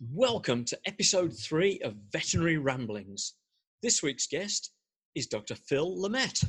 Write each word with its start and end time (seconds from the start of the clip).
Welcome 0.00 0.64
to 0.66 0.78
episode 0.86 1.36
three 1.36 1.80
of 1.80 1.96
Veterinary 2.12 2.56
Ramblings. 2.56 3.32
This 3.82 4.00
week's 4.00 4.28
guest 4.28 4.70
is 5.16 5.26
Dr. 5.26 5.56
Phil 5.56 5.96
Lhermette. 5.96 6.48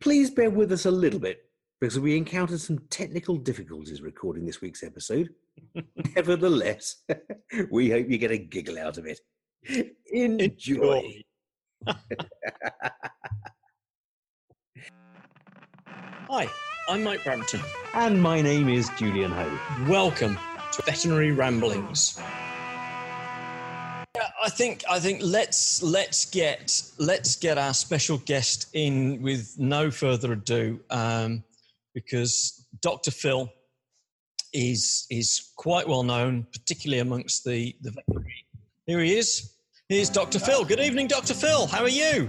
Please 0.00 0.30
bear 0.30 0.48
with 0.48 0.72
us 0.72 0.86
a 0.86 0.90
little 0.90 1.20
bit 1.20 1.42
because 1.82 2.00
we 2.00 2.16
encountered 2.16 2.60
some 2.60 2.78
technical 2.88 3.36
difficulties 3.36 4.00
recording 4.00 4.46
this 4.46 4.62
week's 4.62 4.82
episode. 4.82 5.28
Nevertheless, 6.16 7.02
we 7.70 7.90
hope 7.90 8.08
you 8.08 8.16
get 8.16 8.30
a 8.30 8.38
giggle 8.38 8.78
out 8.78 8.96
of 8.96 9.04
it. 9.04 9.20
Enjoy. 10.10 11.20
Hi, 15.86 16.48
I'm 16.88 17.04
Mike 17.04 17.22
Brampton. 17.22 17.60
and 17.92 18.22
my 18.22 18.40
name 18.40 18.70
is 18.70 18.88
Julian 18.96 19.30
Ho. 19.30 19.58
Welcome 19.90 20.38
to 20.72 20.82
Veterinary 20.82 21.32
Ramblings. 21.32 22.20
I 24.42 24.48
think 24.48 24.84
I 24.88 24.98
think 24.98 25.20
let's 25.22 25.82
let's 25.82 26.24
get 26.24 26.82
let's 26.98 27.36
get 27.36 27.58
our 27.58 27.74
special 27.74 28.18
guest 28.18 28.68
in 28.72 29.22
with 29.22 29.54
no 29.58 29.90
further 29.90 30.32
ado, 30.32 30.80
um, 30.90 31.44
because 31.94 32.66
Dr. 32.80 33.10
Phil 33.10 33.52
is 34.52 35.06
is 35.10 35.52
quite 35.56 35.86
well 35.88 36.02
known, 36.02 36.46
particularly 36.52 37.00
amongst 37.00 37.44
the 37.44 37.76
the 37.82 37.90
veterinary. 37.90 38.46
Here 38.86 39.00
he 39.00 39.16
is. 39.16 39.54
Here's 39.88 40.08
Dr. 40.08 40.38
Phil. 40.38 40.64
Good 40.64 40.80
evening, 40.80 41.08
Dr. 41.08 41.34
Phil. 41.34 41.66
How 41.66 41.82
are 41.82 41.88
you? 41.88 42.28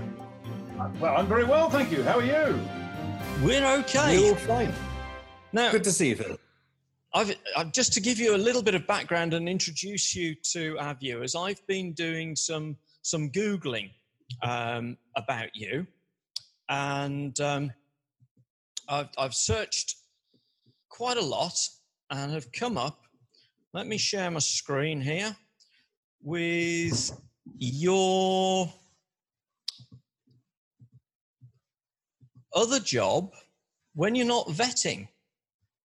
Well, 0.99 1.15
I'm 1.15 1.27
very 1.27 1.43
well, 1.43 1.69
thank 1.69 1.91
you. 1.91 2.01
How 2.03 2.19
are 2.19 2.23
you? 2.23 2.59
We're 3.43 3.65
okay. 3.79 4.19
You're 4.19 4.29
all 4.29 4.35
fine. 4.35 4.73
Now, 5.53 5.71
Good 5.71 5.83
to 5.83 5.91
see 5.91 6.09
you, 6.09 6.15
Phil. 6.15 6.37
I've, 7.13 7.35
I've, 7.57 7.71
just 7.73 7.93
to 7.93 8.01
give 8.01 8.19
you 8.19 8.35
a 8.35 8.37
little 8.37 8.61
bit 8.61 8.75
of 8.75 8.87
background 8.87 9.33
and 9.33 9.49
introduce 9.49 10.15
you 10.15 10.35
to 10.53 10.77
our 10.79 10.95
viewers, 10.95 11.35
I've 11.35 11.65
been 11.67 11.93
doing 11.93 12.35
some 12.35 12.77
some 13.03 13.29
googling 13.31 13.89
um, 14.43 14.97
about 15.17 15.49
you, 15.55 15.85
and 16.69 17.37
um, 17.41 17.71
I've, 18.87 19.09
I've 19.17 19.33
searched 19.33 19.95
quite 20.89 21.17
a 21.17 21.21
lot 21.21 21.57
and 22.11 22.31
have 22.31 22.51
come 22.51 22.77
up. 22.77 23.01
Let 23.73 23.87
me 23.87 23.97
share 23.97 24.29
my 24.29 24.39
screen 24.39 25.01
here 25.01 25.35
with 26.21 27.11
your 27.57 28.71
other 32.53 32.79
job 32.79 33.33
when 33.95 34.15
you're 34.15 34.25
not 34.25 34.47
vetting. 34.47 35.07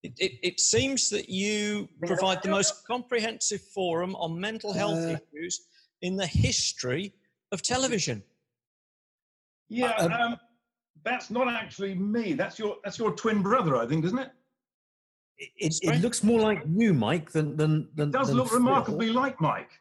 It, 0.03 0.13
it, 0.19 0.39
it 0.43 0.59
seems 0.59 1.09
that 1.09 1.29
you 1.29 1.87
provide 2.05 2.43
the 2.43 2.49
most 2.49 2.85
comprehensive 2.85 3.61
forum 3.61 4.15
on 4.15 4.37
mental 4.39 4.73
health 4.73 4.99
Uh, 4.99 5.17
issues 5.33 5.61
in 6.01 6.17
the 6.17 6.27
history 6.27 7.13
of 7.53 7.61
television. 7.61 8.21
Yeah, 9.69 9.91
Uh, 9.91 10.09
um, 10.09 10.39
that's 11.03 11.29
not 11.29 11.47
actually 11.47 11.95
me. 11.95 12.33
That's 12.33 12.59
your 12.59 12.77
that's 12.83 12.99
your 12.99 13.13
twin 13.13 13.41
brother, 13.41 13.77
I 13.77 13.85
think, 13.87 14.05
isn't 14.05 14.19
it? 14.19 14.31
It, 15.37 15.75
it, 15.81 16.01
looks 16.01 16.23
more 16.23 16.39
like 16.39 16.63
you, 16.67 16.93
Mike, 16.93 17.31
than 17.31 17.55
than 17.57 17.89
than. 17.95 18.09
It 18.09 18.11
does 18.11 18.27
than 18.27 18.37
look 18.37 18.49
Phil. 18.49 18.59
remarkably 18.59 19.09
like 19.09 19.41
Mike. 19.41 19.71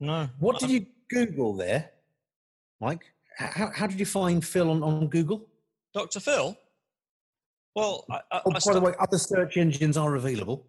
No. 0.00 0.28
What 0.38 0.58
did 0.58 0.70
you 0.70 0.86
Google 1.08 1.54
there, 1.54 1.90
Mike? 2.80 3.04
How, 3.36 3.70
how 3.74 3.86
did 3.86 3.98
you 3.98 4.06
find 4.06 4.44
Phil 4.44 4.70
on, 4.70 4.82
on 4.82 5.08
Google? 5.08 5.48
Dr. 5.92 6.20
Phil? 6.20 6.56
Well, 7.74 8.04
I, 8.10 8.14
I, 8.30 8.40
Oh, 8.46 8.52
I 8.52 8.58
by 8.64 8.72
the 8.72 8.80
way, 8.80 8.92
other 9.00 9.18
search 9.18 9.56
engines 9.56 9.96
are 9.96 10.14
available. 10.14 10.66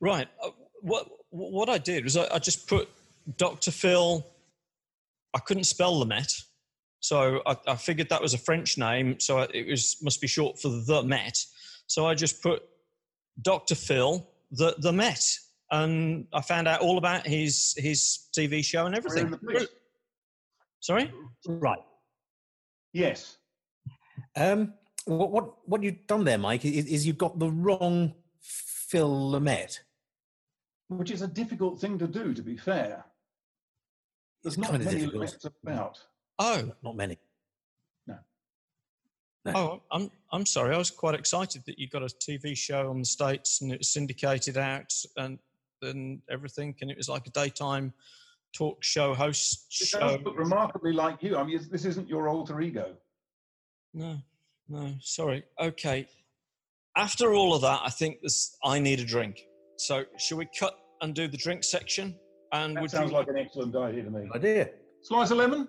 right. 0.00 0.28
uh, 0.42 0.50
What 0.80 1.08
what 1.30 1.68
I 1.70 1.78
did 1.78 2.04
was 2.04 2.16
I, 2.16 2.26
I 2.34 2.38
just 2.38 2.68
put 2.68 2.88
Dr. 3.36 3.70
Phil. 3.70 4.26
I 5.34 5.38
couldn't 5.38 5.64
spell 5.64 5.98
the 5.98 6.04
Met, 6.06 6.30
so 7.00 7.40
I, 7.46 7.56
I 7.66 7.76
figured 7.76 8.10
that 8.10 8.20
was 8.20 8.34
a 8.34 8.38
French 8.38 8.76
name, 8.76 9.18
so 9.18 9.40
it 9.40 9.66
was 9.66 9.96
must 10.02 10.20
be 10.20 10.26
short 10.26 10.58
for 10.60 10.68
the 10.68 11.02
Met. 11.02 11.38
So 11.86 12.06
I 12.06 12.14
just 12.14 12.42
put 12.42 12.62
Dr. 13.40 13.74
Phil 13.74 14.28
the 14.50 14.74
the 14.78 14.92
Met, 14.92 15.24
and 15.70 16.26
I 16.34 16.42
found 16.42 16.68
out 16.68 16.80
all 16.80 16.98
about 16.98 17.26
his 17.26 17.74
his 17.78 18.28
TV 18.36 18.62
show 18.62 18.84
and 18.84 18.94
everything. 18.94 19.34
Sorry. 20.80 21.10
Right. 21.46 21.78
Yes. 22.92 23.38
Um, 24.36 24.74
what 25.06 25.30
what 25.30 25.68
what 25.68 25.82
you've 25.82 26.06
done 26.06 26.24
there, 26.24 26.38
Mike, 26.38 26.64
is, 26.64 26.86
is 26.86 27.06
you've 27.06 27.18
got 27.18 27.38
the 27.38 27.50
wrong 27.50 28.14
Phil 28.40 29.30
Lhermette. 29.32 29.80
Which 30.88 31.10
is 31.10 31.22
a 31.22 31.28
difficult 31.28 31.80
thing 31.80 31.98
to 31.98 32.06
do, 32.06 32.34
to 32.34 32.42
be 32.42 32.56
fair. 32.56 33.04
There's 34.42 34.58
not 34.58 34.72
many 34.72 34.84
difficult. 34.84 35.22
Lhermettes 35.24 35.50
about. 35.62 36.00
Oh, 36.38 36.72
Not 36.82 36.96
many. 36.96 37.18
No. 39.44 39.52
Oh, 39.56 39.82
I'm 39.90 40.10
I'm 40.30 40.46
sorry. 40.46 40.72
I 40.74 40.78
was 40.78 40.90
quite 40.90 41.16
excited 41.16 41.64
that 41.66 41.76
you 41.76 41.88
got 41.88 42.02
a 42.02 42.06
TV 42.06 42.56
show 42.56 42.88
on 42.90 43.00
the 43.00 43.04
states 43.04 43.60
and 43.60 43.72
it 43.72 43.78
was 43.78 43.88
syndicated 43.88 44.56
out 44.56 44.92
and 45.16 45.38
and 45.82 46.22
everything, 46.30 46.76
and 46.80 46.92
it 46.92 46.96
was 46.96 47.08
like 47.08 47.26
a 47.26 47.30
daytime 47.30 47.92
talk 48.52 48.84
show 48.84 49.14
host 49.14 49.66
It 49.80 49.88
show. 49.88 49.98
does 49.98 50.20
look 50.22 50.38
remarkably 50.38 50.92
like 50.92 51.24
you. 51.24 51.36
I 51.36 51.42
mean, 51.42 51.60
this 51.72 51.84
isn't 51.84 52.08
your 52.08 52.28
alter 52.28 52.60
ego. 52.60 52.94
No, 53.92 54.18
no, 54.68 54.94
sorry. 55.00 55.44
Okay. 55.60 56.06
After 56.96 57.32
all 57.32 57.54
of 57.54 57.62
that, 57.62 57.80
I 57.84 57.90
think 57.90 58.18
this. 58.22 58.56
I 58.64 58.78
need 58.78 59.00
a 59.00 59.04
drink. 59.04 59.40
So, 59.78 60.04
shall 60.18 60.38
we 60.38 60.46
cut 60.58 60.74
and 61.00 61.14
do 61.14 61.26
the 61.28 61.36
drink 61.38 61.64
section? 61.64 62.14
And 62.52 62.76
That 62.76 62.90
sounds 62.90 63.10
you? 63.10 63.16
like 63.16 63.28
an 63.28 63.38
excellent 63.38 63.74
idea 63.76 64.02
to 64.04 64.10
me. 64.10 64.28
Idea. 64.34 64.68
Slice 65.02 65.30
of 65.30 65.38
lemon? 65.38 65.68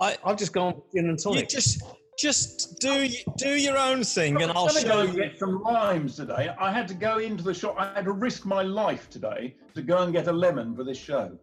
I 0.00 0.16
I've 0.24 0.38
just 0.38 0.52
gone 0.52 0.80
in 0.94 1.08
and 1.08 1.18
and 1.24 1.34
you 1.36 1.46
just 1.46 1.82
just 2.18 2.78
do 2.80 2.88
y- 2.90 3.24
do 3.36 3.50
your 3.50 3.76
own 3.78 4.02
thing, 4.02 4.40
and 4.42 4.50
I'll 4.52 4.68
show 4.68 4.88
go 4.88 5.02
you. 5.02 5.12
get 5.14 5.38
some 5.38 5.62
limes 5.62 6.16
today. 6.16 6.50
I 6.58 6.72
had 6.72 6.88
to 6.88 6.94
go 6.94 7.18
into 7.18 7.44
the 7.44 7.54
shop. 7.54 7.76
I 7.78 7.92
had 7.94 8.04
to 8.06 8.12
risk 8.12 8.44
my 8.46 8.62
life 8.62 9.08
today 9.10 9.54
to 9.74 9.82
go 9.82 10.02
and 10.02 10.12
get 10.12 10.26
a 10.26 10.32
lemon 10.32 10.74
for 10.74 10.84
this 10.84 10.98
show. 10.98 11.38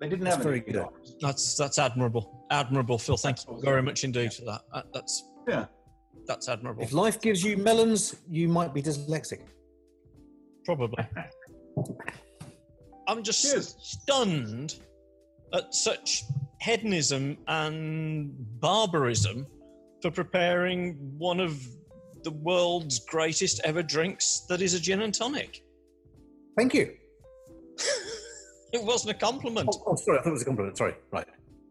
They 0.00 0.08
didn't 0.08 0.24
That's 0.24 0.36
have 0.36 0.44
very 0.44 0.62
any 0.62 0.72
good. 0.72 0.82
limes. 0.82 1.14
That's 1.20 1.56
that's 1.56 1.78
admirable, 1.78 2.46
admirable, 2.50 2.98
Phil. 2.98 3.18
Thank 3.18 3.38
you 3.46 3.60
very 3.62 3.82
much 3.82 4.02
indeed 4.04 4.32
for 4.32 4.44
that. 4.46 4.62
Uh, 4.72 4.82
That's 4.94 5.24
Yeah. 5.46 5.66
that's 6.26 6.48
admirable. 6.48 6.82
If 6.82 6.92
life 6.92 7.20
gives 7.20 7.44
you 7.44 7.56
melons, 7.58 8.16
you 8.28 8.48
might 8.48 8.72
be 8.72 8.82
dyslexic. 8.82 9.40
Probably. 10.64 11.04
I'm 13.08 13.22
just 13.22 13.42
Cheers. 13.42 13.76
stunned 13.80 14.76
at 15.52 15.74
such 15.74 16.24
hedonism 16.62 17.36
and 17.48 18.32
barbarism 18.60 19.46
for 20.00 20.10
preparing 20.10 20.94
one 21.18 21.40
of 21.40 21.60
the 22.22 22.30
world's 22.30 23.00
greatest 23.00 23.60
ever 23.64 23.82
drinks 23.82 24.40
that 24.48 24.62
is 24.62 24.74
a 24.74 24.80
gin 24.80 25.02
and 25.02 25.12
tonic. 25.12 25.62
Thank 26.56 26.72
you. 26.74 26.94
It 28.72 28.82
wasn't 28.82 29.16
a 29.16 29.18
compliment. 29.18 29.68
Oh, 29.72 29.82
oh, 29.88 29.96
sorry, 29.96 30.18
I 30.18 30.22
thought 30.22 30.30
it 30.30 30.32
was 30.32 30.42
a 30.42 30.44
compliment. 30.44 30.78
Sorry. 30.78 30.94
Right. 31.10 31.26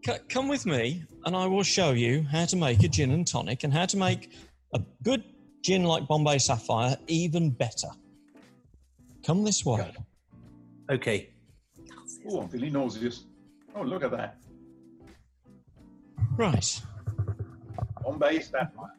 C- 0.06 0.14
come 0.30 0.48
with 0.48 0.66
me 0.66 1.04
and 1.26 1.36
I 1.36 1.46
will 1.46 1.64
show 1.64 1.92
you 1.92 2.24
how 2.24 2.46
to 2.46 2.56
make 2.56 2.84
a 2.84 2.88
gin 2.88 3.12
and 3.12 3.26
tonic 3.28 3.64
and 3.64 3.74
how 3.74 3.86
to 3.86 3.98
make 3.98 4.32
a 4.74 4.82
good 5.04 5.24
gin 5.64 5.84
like 5.84 6.08
Bombay 6.08 6.38
Sapphire 6.40 6.98
even 7.08 7.50
better. 7.52 7.90
Come 9.26 9.44
this 9.44 9.66
way. 9.66 9.92
Okay. 10.90 11.30
Oh, 12.28 12.42
I'm 12.42 12.50
feeling 12.50 12.74
nauseous. 12.74 13.26
Oh, 13.76 13.82
look 13.82 14.04
at 14.04 14.12
that. 14.12 14.38
Right. 16.38 16.82
Bombay 18.04 18.40
Sapphire. 18.42 18.96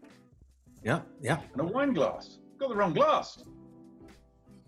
Yeah. 0.84 1.00
Yeah. 1.20 1.40
And 1.52 1.62
a 1.62 1.64
wine 1.64 1.92
glass. 1.92 2.38
Got 2.58 2.70
the 2.70 2.76
wrong 2.76 2.92
glass. 2.92 3.42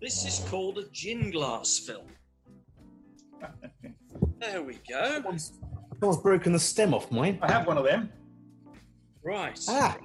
This 0.01 0.25
is 0.25 0.47
called 0.49 0.79
a 0.79 0.89
gin 0.91 1.31
glass, 1.31 1.79
Phil. 1.79 2.03
There 4.39 4.61
we 4.61 4.77
go. 4.89 5.13
Someone's, 5.13 5.53
someone's 5.99 6.21
broken 6.21 6.51
the 6.51 6.59
stem 6.59 6.93
off 6.93 7.11
mine. 7.11 7.39
I 7.41 7.51
have 7.51 7.65
one 7.65 7.77
of 7.77 7.85
them. 7.85 8.11
Right. 9.23 9.57
Ah. 9.69 9.97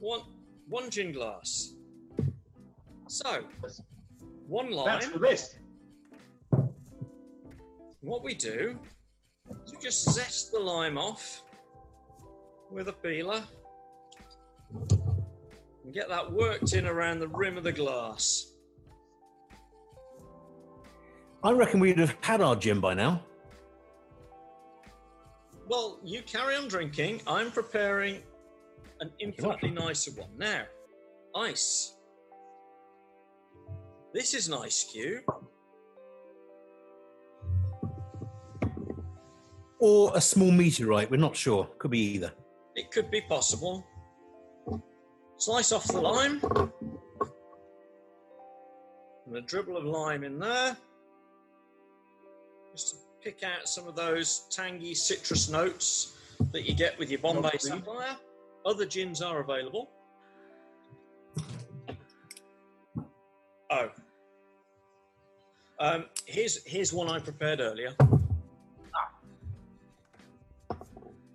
One 0.00 0.20
one 0.68 0.90
gin 0.90 1.12
glass. 1.12 1.74
So, 3.08 3.44
one 4.48 4.72
lime. 4.72 4.86
That's 4.86 5.06
lime. 5.06 5.12
for 5.12 5.18
this. 5.20 5.56
What 8.00 8.24
we 8.24 8.34
do 8.34 8.78
is 9.64 9.72
we 9.72 9.78
just 9.78 10.10
zest 10.10 10.52
the 10.52 10.58
lime 10.58 10.98
off 10.98 11.42
with 12.70 12.88
a 12.88 12.92
peeler 12.92 13.42
and 15.84 15.94
get 15.94 16.08
that 16.08 16.32
worked 16.32 16.72
in 16.72 16.86
around 16.86 17.20
the 17.20 17.28
rim 17.28 17.56
of 17.56 17.64
the 17.64 17.72
glass. 17.72 18.52
I 21.46 21.52
reckon 21.52 21.78
we'd 21.78 22.00
have 22.00 22.16
had 22.22 22.40
our 22.40 22.56
gin 22.56 22.80
by 22.80 22.92
now. 22.92 23.22
Well, 25.68 26.00
you 26.02 26.22
carry 26.22 26.56
on 26.56 26.66
drinking. 26.66 27.20
I'm 27.24 27.52
preparing 27.52 28.22
an 28.98 29.12
infinitely 29.20 29.70
nicer 29.70 30.10
one. 30.10 30.30
Now, 30.36 30.64
ice. 31.36 31.94
This 34.12 34.34
is 34.34 34.48
an 34.48 34.54
ice 34.54 34.90
cube. 34.92 35.22
Or 39.78 40.10
a 40.16 40.20
small 40.20 40.50
meteorite, 40.50 41.12
we're 41.12 41.18
not 41.18 41.36
sure. 41.36 41.68
Could 41.78 41.92
be 41.92 42.00
either. 42.00 42.32
It 42.74 42.90
could 42.90 43.08
be 43.08 43.20
possible. 43.20 43.86
Slice 45.36 45.70
off 45.70 45.86
the 45.86 46.00
lime. 46.00 46.40
And 49.28 49.36
a 49.36 49.42
dribble 49.42 49.76
of 49.76 49.84
lime 49.84 50.24
in 50.24 50.40
there. 50.40 50.76
Just 52.76 52.90
to 52.90 52.96
pick 53.22 53.42
out 53.42 53.66
some 53.66 53.88
of 53.88 53.96
those 53.96 54.40
tangy 54.50 54.94
citrus 54.94 55.48
notes 55.48 56.18
that 56.52 56.68
you 56.68 56.74
get 56.74 56.98
with 56.98 57.08
your 57.08 57.20
Bombay 57.20 57.40
Not. 57.40 57.62
Sapphire. 57.62 58.16
Other 58.66 58.84
gins 58.84 59.22
are 59.22 59.40
available. 59.40 59.88
Oh. 63.70 63.88
Um, 65.80 66.04
here's 66.26 66.62
here's 66.66 66.92
one 66.92 67.08
I 67.08 67.18
prepared 67.18 67.60
earlier. 67.60 67.94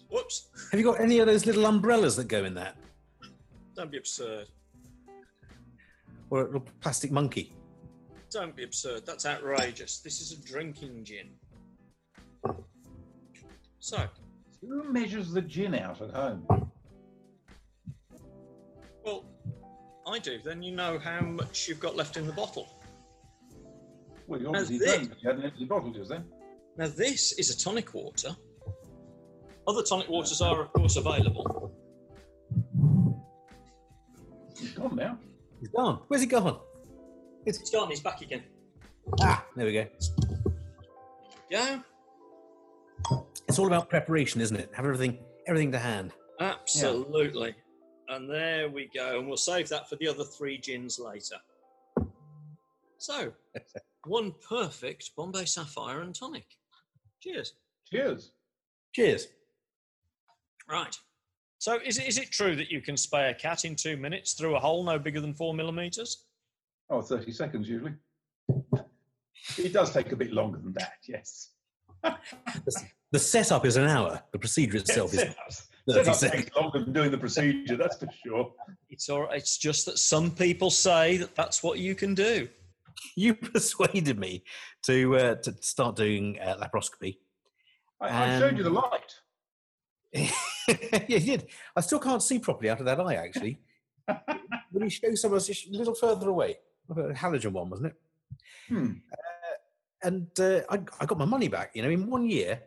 Whoops! 0.09 0.47
Have 0.69 0.79
you 0.79 0.85
got 0.85 1.01
any 1.01 1.17
of 1.19 1.25
those 1.25 1.47
little 1.47 1.65
umbrellas 1.65 2.15
that 2.17 2.27
go 2.27 2.45
in 2.45 2.53
that? 2.53 2.77
Don't 3.75 3.89
be 3.89 3.97
absurd. 3.97 4.45
Or 6.29 6.41
a 6.41 6.45
little 6.45 6.67
plastic 6.81 7.11
monkey? 7.11 7.51
Don't 8.31 8.55
be 8.55 8.63
absurd. 8.63 9.05
That's 9.05 9.25
outrageous. 9.25 9.99
This 9.99 10.21
is 10.21 10.31
a 10.31 10.41
drinking 10.47 11.03
gin. 11.03 11.29
So, 13.79 14.05
Who 14.61 14.91
measures 14.91 15.31
the 15.31 15.41
gin 15.41 15.75
out 15.75 16.01
at 16.01 16.11
home? 16.11 16.71
well, 19.03 19.25
I 20.07 20.19
do. 20.19 20.37
Then 20.43 20.61
you 20.63 20.73
know 20.75 20.97
how 20.99 21.19
much 21.21 21.67
you've 21.67 21.79
got 21.79 21.95
left 21.95 22.15
in 22.15 22.25
the 22.25 22.33
bottle. 22.33 22.69
Well, 24.27 24.39
you 24.39 24.51
Now 24.51 24.59
obviously 24.59 24.77
this- 24.77 24.95
don't. 25.07 25.21
You 25.21 25.29
had 25.29 25.39
an 25.39 25.45
empty 25.45 25.65
bottle 25.65 25.91
just 25.91 26.09
then. 26.09 26.23
Now, 26.77 26.87
this 26.87 27.33
is 27.33 27.49
a 27.53 27.57
tonic 27.57 27.93
water. 27.93 28.29
Other 29.67 29.83
tonic 29.83 30.07
waters 30.09 30.41
are, 30.41 30.61
of 30.61 30.71
course, 30.73 30.95
available. 30.95 31.73
It's 34.51 34.71
gone 34.71 34.95
now. 34.95 35.17
He's 35.59 35.69
gone. 35.69 36.01
Where's 36.07 36.21
he 36.21 36.27
gone? 36.27 36.59
It's 37.45 37.69
gone. 37.69 37.89
He's 37.89 37.99
back 38.01 38.21
again. 38.21 38.43
Ah, 39.21 39.45
there 39.55 39.65
we 39.65 39.73
go. 39.73 39.87
Yeah, 41.49 41.79
It's 43.47 43.59
all 43.59 43.67
about 43.67 43.89
preparation, 43.89 44.39
isn't 44.39 44.55
it? 44.55 44.69
Have 44.73 44.85
everything, 44.85 45.17
everything 45.47 45.71
to 45.73 45.79
hand. 45.79 46.13
absolutely. 46.39 47.55
And 48.07 48.29
there 48.29 48.69
we 48.69 48.89
go. 48.93 49.19
And 49.19 49.27
we'll 49.27 49.37
save 49.37 49.67
that 49.69 49.89
for 49.89 49.95
the 49.97 50.07
other 50.07 50.23
three 50.23 50.57
gins 50.57 50.99
later. 50.99 51.35
So, 52.97 53.33
one 54.05 54.33
perfect 54.47 55.11
Bombay 55.17 55.45
Sapphire 55.45 56.01
and 56.01 56.13
tonic. 56.15 56.45
Cheers. 57.21 57.53
Cheers. 57.91 58.31
Cheers. 58.93 59.27
Right. 60.69 60.95
So, 61.57 61.79
is 61.85 61.97
it, 61.99 62.07
is 62.07 62.17
it 62.17 62.31
true 62.31 62.55
that 62.55 62.69
you 62.71 62.81
can 62.81 62.95
spay 62.95 63.29
a 63.29 63.33
cat 63.33 63.65
in 63.65 63.75
two 63.75 63.97
minutes 63.97 64.33
through 64.33 64.55
a 64.55 64.59
hole 64.59 64.83
no 64.83 64.97
bigger 64.99 65.19
than 65.21 65.33
four 65.33 65.53
millimeters? 65.53 66.25
Oh, 66.91 67.01
30 67.01 67.31
seconds 67.31 67.69
usually. 67.69 67.93
It 69.57 69.71
does 69.71 69.93
take 69.93 70.11
a 70.11 70.15
bit 70.15 70.33
longer 70.33 70.59
than 70.59 70.73
that, 70.73 70.97
yes. 71.07 71.51
The 73.11 73.19
setup 73.19 73.65
is 73.65 73.77
an 73.77 73.87
hour. 73.87 74.21
The 74.33 74.39
procedure 74.39 74.77
itself 74.77 75.13
is 75.13 75.21
Setups. 75.21 75.67
30 75.89 76.03
Setup 76.03 76.15
seconds. 76.15 76.43
takes 76.43 76.55
longer 76.55 76.79
than 76.79 76.93
doing 76.93 77.11
the 77.11 77.17
procedure, 77.17 77.77
that's 77.77 77.97
for 77.97 78.09
sure. 78.23 78.51
It's 78.89 79.09
all 79.09 79.21
right. 79.23 79.37
It's 79.37 79.57
just 79.57 79.85
that 79.85 79.97
some 79.99 80.31
people 80.31 80.69
say 80.69 81.17
that 81.17 81.33
that's 81.33 81.63
what 81.63 81.79
you 81.79 81.95
can 81.95 82.13
do. 82.13 82.49
You 83.15 83.33
persuaded 83.53 84.19
me 84.19 84.43
to 84.83 85.15
uh, 85.15 85.35
to 85.35 85.55
start 85.61 85.95
doing 85.95 86.39
uh, 86.39 86.57
laparoscopy. 86.57 87.17
I, 87.99 88.35
I 88.35 88.39
showed 88.39 88.57
you 88.57 88.63
the 88.63 88.69
light. 88.69 89.15
yeah, 90.13 91.03
you 91.07 91.19
did. 91.19 91.47
I 91.75 91.81
still 91.81 91.99
can't 91.99 92.21
see 92.21 92.39
properly 92.39 92.69
out 92.69 92.79
of 92.79 92.85
that 92.85 92.99
eye, 92.99 93.15
actually. 93.15 93.59
Will 94.71 94.83
you 94.83 94.89
show 94.89 95.13
someone 95.15 95.39
a 95.41 95.77
little 95.77 95.95
further 95.95 96.29
away? 96.29 96.57
A 96.91 97.13
halogen 97.13 97.51
one, 97.53 97.69
wasn't 97.69 97.87
it? 97.87 97.95
Hmm. 98.67 98.91
and 100.03 100.27
uh, 100.39 100.61
I, 100.69 100.79
I 100.99 101.05
got 101.05 101.17
my 101.17 101.25
money 101.25 101.47
back. 101.47 101.71
You 101.73 101.83
know, 101.83 101.89
in 101.89 102.09
one 102.09 102.29
year, 102.29 102.61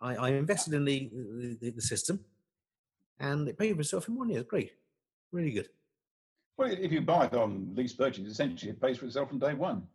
I, 0.00 0.16
I 0.16 0.28
invested 0.30 0.74
in 0.74 0.84
the, 0.84 1.10
the 1.60 1.70
the 1.70 1.82
system, 1.82 2.20
and 3.18 3.48
it 3.48 3.58
paid 3.58 3.74
for 3.74 3.80
itself 3.80 4.08
in 4.08 4.16
one 4.16 4.30
year. 4.30 4.42
Great, 4.42 4.72
really 5.32 5.50
good. 5.50 5.68
Well, 6.56 6.70
if 6.70 6.92
you 6.92 7.00
buy 7.00 7.26
it 7.26 7.34
on 7.34 7.72
lease 7.74 7.94
purchase, 7.94 8.26
essentially 8.26 8.72
it 8.72 8.80
pays 8.80 8.98
for 8.98 9.06
itself 9.06 9.30
from 9.30 9.38
day 9.38 9.54
one. 9.54 9.86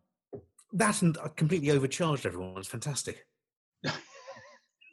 That 0.73 1.01
and 1.01 1.17
I 1.23 1.27
completely 1.29 1.71
overcharged 1.71 2.25
everyone. 2.25 2.57
It's 2.57 2.67
fantastic. 2.67 3.25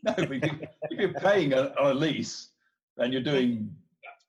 No, 0.05 0.15
but 0.17 0.33
if, 0.33 0.43
you, 0.43 0.59
if 0.91 0.99
you're 0.99 1.15
paying 1.15 1.53
a, 1.53 1.73
on 1.79 1.93
a 1.93 1.95
lease 1.95 2.49
and 2.99 3.13
you're 3.13 3.23
doing 3.23 3.73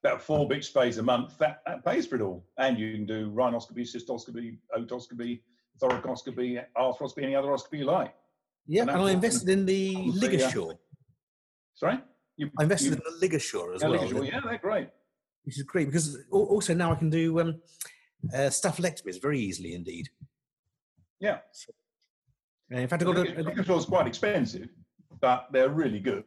about 0.04 0.22
four 0.22 0.48
big 0.48 0.62
spays 0.62 0.98
a 0.98 1.04
month, 1.04 1.38
that, 1.38 1.62
that 1.66 1.86
pays 1.86 2.06
for 2.06 2.16
it 2.16 2.22
all. 2.22 2.46
And 2.58 2.78
you 2.78 2.94
can 2.94 3.06
do 3.06 3.32
rhinoscopy, 3.32 3.82
cystoscopy, 3.82 4.58
otoscopy, 4.78 5.42
thoracoscopy, 5.82 6.64
arthroscopy, 6.78 7.24
any 7.24 7.36
other 7.36 7.50
oscopy 7.50 7.80
you 7.80 7.86
like. 7.86 8.14
Yeah, 8.68 8.82
And 8.84 8.92
and 8.92 9.02
I 9.02 9.12
invested 9.12 9.50
in 9.50 9.66
the 9.66 9.96
LigaSure. 9.96 10.78
Sorry? 11.76 12.00
You, 12.38 12.50
I 12.60 12.64
invested 12.64 12.88
you, 12.88 12.94
in 12.94 13.02
the 13.20 13.28
LigaSure 13.28 13.76
as 13.76 13.82
yeah, 13.82 13.88
well, 13.88 14.00
LigaSure, 14.00 14.28
yeah, 14.28 14.40
they're 14.44 14.58
great. 14.58 14.90
which 15.46 15.58
is 15.58 15.64
great 15.64 15.86
because 15.88 16.18
also 16.32 16.74
now 16.74 16.92
I 16.92 16.96
can 16.96 17.10
do 17.10 17.40
um, 17.40 17.62
uh, 18.34 18.38
staphylectomies 18.50 19.22
very 19.22 19.40
easily 19.40 19.74
indeed. 19.74 20.10
Yeah. 21.20 21.38
Uh, 22.74 22.78
In 22.78 22.88
fact, 22.88 23.04
I 23.04 23.06
got 23.06 23.18
a, 23.20 23.24
LigaSure's 23.24 23.86
quite 23.86 24.08
expensive, 24.08 24.70
but 25.22 25.48
they're 25.52 25.70
really 25.70 26.00
good. 26.00 26.26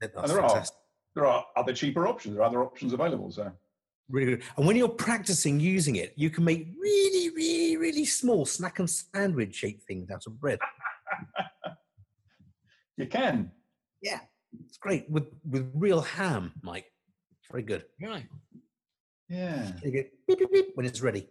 that's 0.00 0.16
And 0.16 0.28
there 0.30 0.40
are, 0.40 0.48
fantastic. 0.48 0.78
There 1.14 1.26
are 1.26 1.44
other 1.56 1.72
cheaper 1.72 2.06
options. 2.06 2.34
There 2.34 2.42
are 2.42 2.46
other 2.46 2.62
options 2.62 2.92
available. 2.92 3.30
So 3.30 3.50
Really 4.08 4.32
good. 4.36 4.42
And 4.56 4.66
when 4.66 4.76
you're 4.76 4.88
practicing 4.88 5.58
using 5.60 5.96
it, 5.96 6.12
you 6.16 6.28
can 6.28 6.44
make 6.44 6.68
really, 6.78 7.30
really, 7.30 7.76
really 7.78 8.04
small 8.04 8.44
snack 8.44 8.78
and 8.78 8.90
sandwich 8.90 9.54
shaped 9.54 9.84
things 9.84 10.10
out 10.10 10.26
of 10.26 10.38
bread. 10.38 10.58
you 12.96 13.06
can. 13.06 13.50
Yeah, 14.02 14.20
it's 14.66 14.76
great 14.76 15.08
with 15.08 15.28
with 15.48 15.70
real 15.74 16.00
ham, 16.00 16.52
Mike. 16.62 16.86
Very 17.50 17.62
good. 17.62 17.84
Right. 18.02 18.26
Yeah. 19.28 19.72
You 19.82 19.90
go 19.92 20.02
beep, 20.28 20.38
beep, 20.40 20.52
beep 20.52 20.66
when 20.74 20.84
it's 20.84 21.00
ready. 21.00 21.28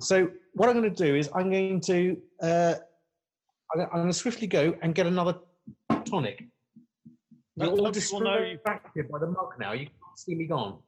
So 0.00 0.30
what 0.54 0.68
I'm 0.68 0.74
going 0.78 0.92
to 0.92 1.04
do 1.06 1.14
is 1.14 1.30
I'm 1.34 1.50
going 1.50 1.80
to 1.82 2.20
uh, 2.42 2.74
I'm 3.72 3.78
gonna- 3.78 3.90
I'm 3.90 3.98
going 4.00 4.06
to 4.08 4.12
swiftly 4.12 4.46
go 4.48 4.74
and 4.82 4.94
get 4.94 5.06
another 5.06 5.36
tonic. 6.04 6.44
No, 7.56 7.66
You're 7.66 7.72
all 7.72 7.84
no 7.84 7.92
people 7.92 8.46
you- 8.46 8.54
distracted 8.54 9.08
by 9.10 9.18
the 9.18 9.26
mug 9.26 9.54
now. 9.58 9.72
You 9.72 9.86
can't 9.86 10.18
see 10.18 10.34
me 10.34 10.46
gone. 10.46 10.78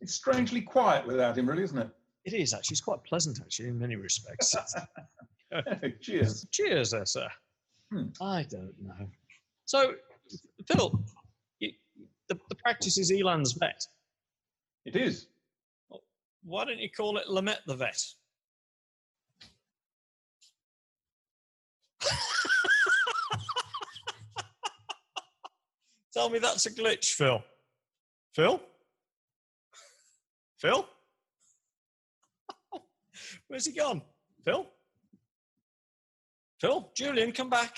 It's 0.00 0.14
strangely 0.14 0.60
quiet 0.60 1.06
without 1.06 1.36
him, 1.36 1.48
really, 1.48 1.62
isn't 1.64 1.78
it? 1.78 1.88
It 2.24 2.34
is 2.34 2.54
actually. 2.54 2.74
It's 2.74 2.80
quite 2.80 3.02
pleasant, 3.04 3.40
actually, 3.40 3.68
in 3.68 3.78
many 3.78 3.96
respects. 3.96 4.54
Cheers. 6.00 6.46
Cheers, 6.50 6.90
there, 6.90 7.06
sir. 7.06 7.28
Hmm. 7.90 8.04
I 8.20 8.44
don't 8.50 8.74
know. 8.80 9.08
So, 9.64 9.94
Phil, 10.66 11.02
you, 11.58 11.72
the, 12.28 12.38
the 12.48 12.54
practice 12.56 12.98
is 12.98 13.10
Eland's 13.10 13.52
vet. 13.52 13.82
It 14.84 14.94
is. 14.96 15.26
Why 16.44 16.64
don't 16.64 16.78
you 16.78 16.90
call 16.90 17.16
it 17.18 17.26
Lhermette 17.28 17.64
the 17.66 17.74
vet? 17.76 18.02
Tell 26.12 26.30
me 26.30 26.38
that's 26.38 26.66
a 26.66 26.70
glitch, 26.70 27.12
Phil. 27.14 27.42
Phil? 28.34 28.60
Phil? 30.58 30.88
Where's 33.46 33.66
he 33.66 33.72
gone? 33.72 34.02
Phil? 34.44 34.66
Phil? 36.60 36.90
Julian, 36.96 37.32
come 37.32 37.48
back. 37.48 37.76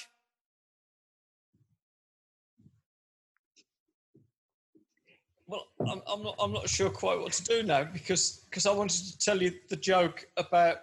Well, 5.46 5.66
I'm, 5.80 6.00
I'm 6.06 6.22
not. 6.22 6.36
I'm 6.38 6.52
not 6.52 6.68
sure 6.68 6.90
quite 6.90 7.18
what 7.18 7.32
to 7.32 7.44
do 7.44 7.62
now 7.64 7.82
because 7.84 8.46
because 8.48 8.66
I 8.66 8.72
wanted 8.72 9.04
to 9.04 9.18
tell 9.18 9.42
you 9.42 9.52
the 9.68 9.76
joke 9.76 10.24
about 10.36 10.76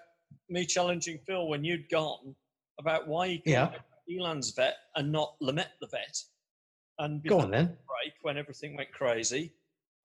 me 0.50 0.66
challenging 0.66 1.20
Phil 1.26 1.48
when 1.48 1.64
you'd 1.64 1.90
gone 1.90 2.36
about 2.80 3.08
why 3.08 3.28
he 3.28 3.42
Yeah. 3.46 3.68
called 3.68 3.76
it 3.76 4.20
Eland's 4.20 4.52
vet 4.52 4.76
and 4.96 5.12
not 5.12 5.36
Lhermette 5.42 5.78
the 5.82 5.88
vet. 5.88 6.18
And 7.00 7.22
Go 7.24 7.30
before 7.30 7.44
on 7.44 7.52
then. 7.52 7.66
the 7.68 7.74
break, 7.74 8.14
when 8.22 8.38
everything 8.38 8.76
went 8.76 8.92
crazy, 8.92 9.54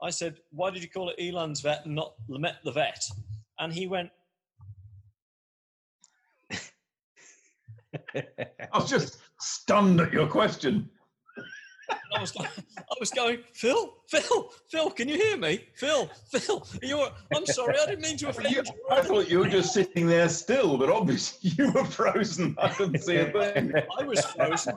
I 0.02 0.11
said, 0.11 0.41
"Why 0.50 0.71
did 0.71 0.83
you 0.83 0.91
call 0.91 1.11
it 1.11 1.17
Eland's 1.21 1.61
vet 1.61 1.87
and 1.87 1.95
not 1.95 2.14
Lhermette 2.29 2.62
the 2.64 2.73
vet?" 2.73 3.02
And 3.59 3.73
he 3.73 3.87
went, 3.87 4.11
I 8.14 8.79
was 8.79 8.88
just 8.91 9.19
stunned 9.41 10.00
at 10.00 10.12
your 10.12 10.26
question. 10.26 10.91
I 12.16 12.20
was, 12.20 12.30
going, 12.30 12.49
I 12.78 12.94
was 13.00 13.11
going, 13.11 13.38
Phil, 13.54 13.94
Phil, 14.08 14.50
Phil, 14.70 14.90
can 14.90 15.08
you 15.08 15.16
hear 15.16 15.37
me? 15.37 15.64
Phil, 15.76 16.06
Phil, 16.30 16.66
you're, 16.82 17.08
I'm 17.34 17.46
sorry, 17.46 17.75
I 17.80 17.87
didn't 17.87 18.02
mean 18.02 18.16
to 18.18 18.28
offend 18.28 18.50
You- 18.50 18.62
you. 18.64 18.72
I 18.90 19.02
thought 19.02 19.28
you 19.30 19.38
were 19.40 19.49
just 19.49 19.72
sitting 19.72 20.06
there 20.06 20.28
still, 20.28 20.76
but 20.76 20.90
obviously 20.90 21.50
you 21.56 21.72
were 21.72 21.84
frozen. 21.84 22.54
I 22.58 22.68
couldn't 22.68 22.99
see 23.00 23.16
a 23.16 23.30
thing. 23.30 23.72
I 23.99 24.04
was 24.04 24.25
frozen. 24.25 24.75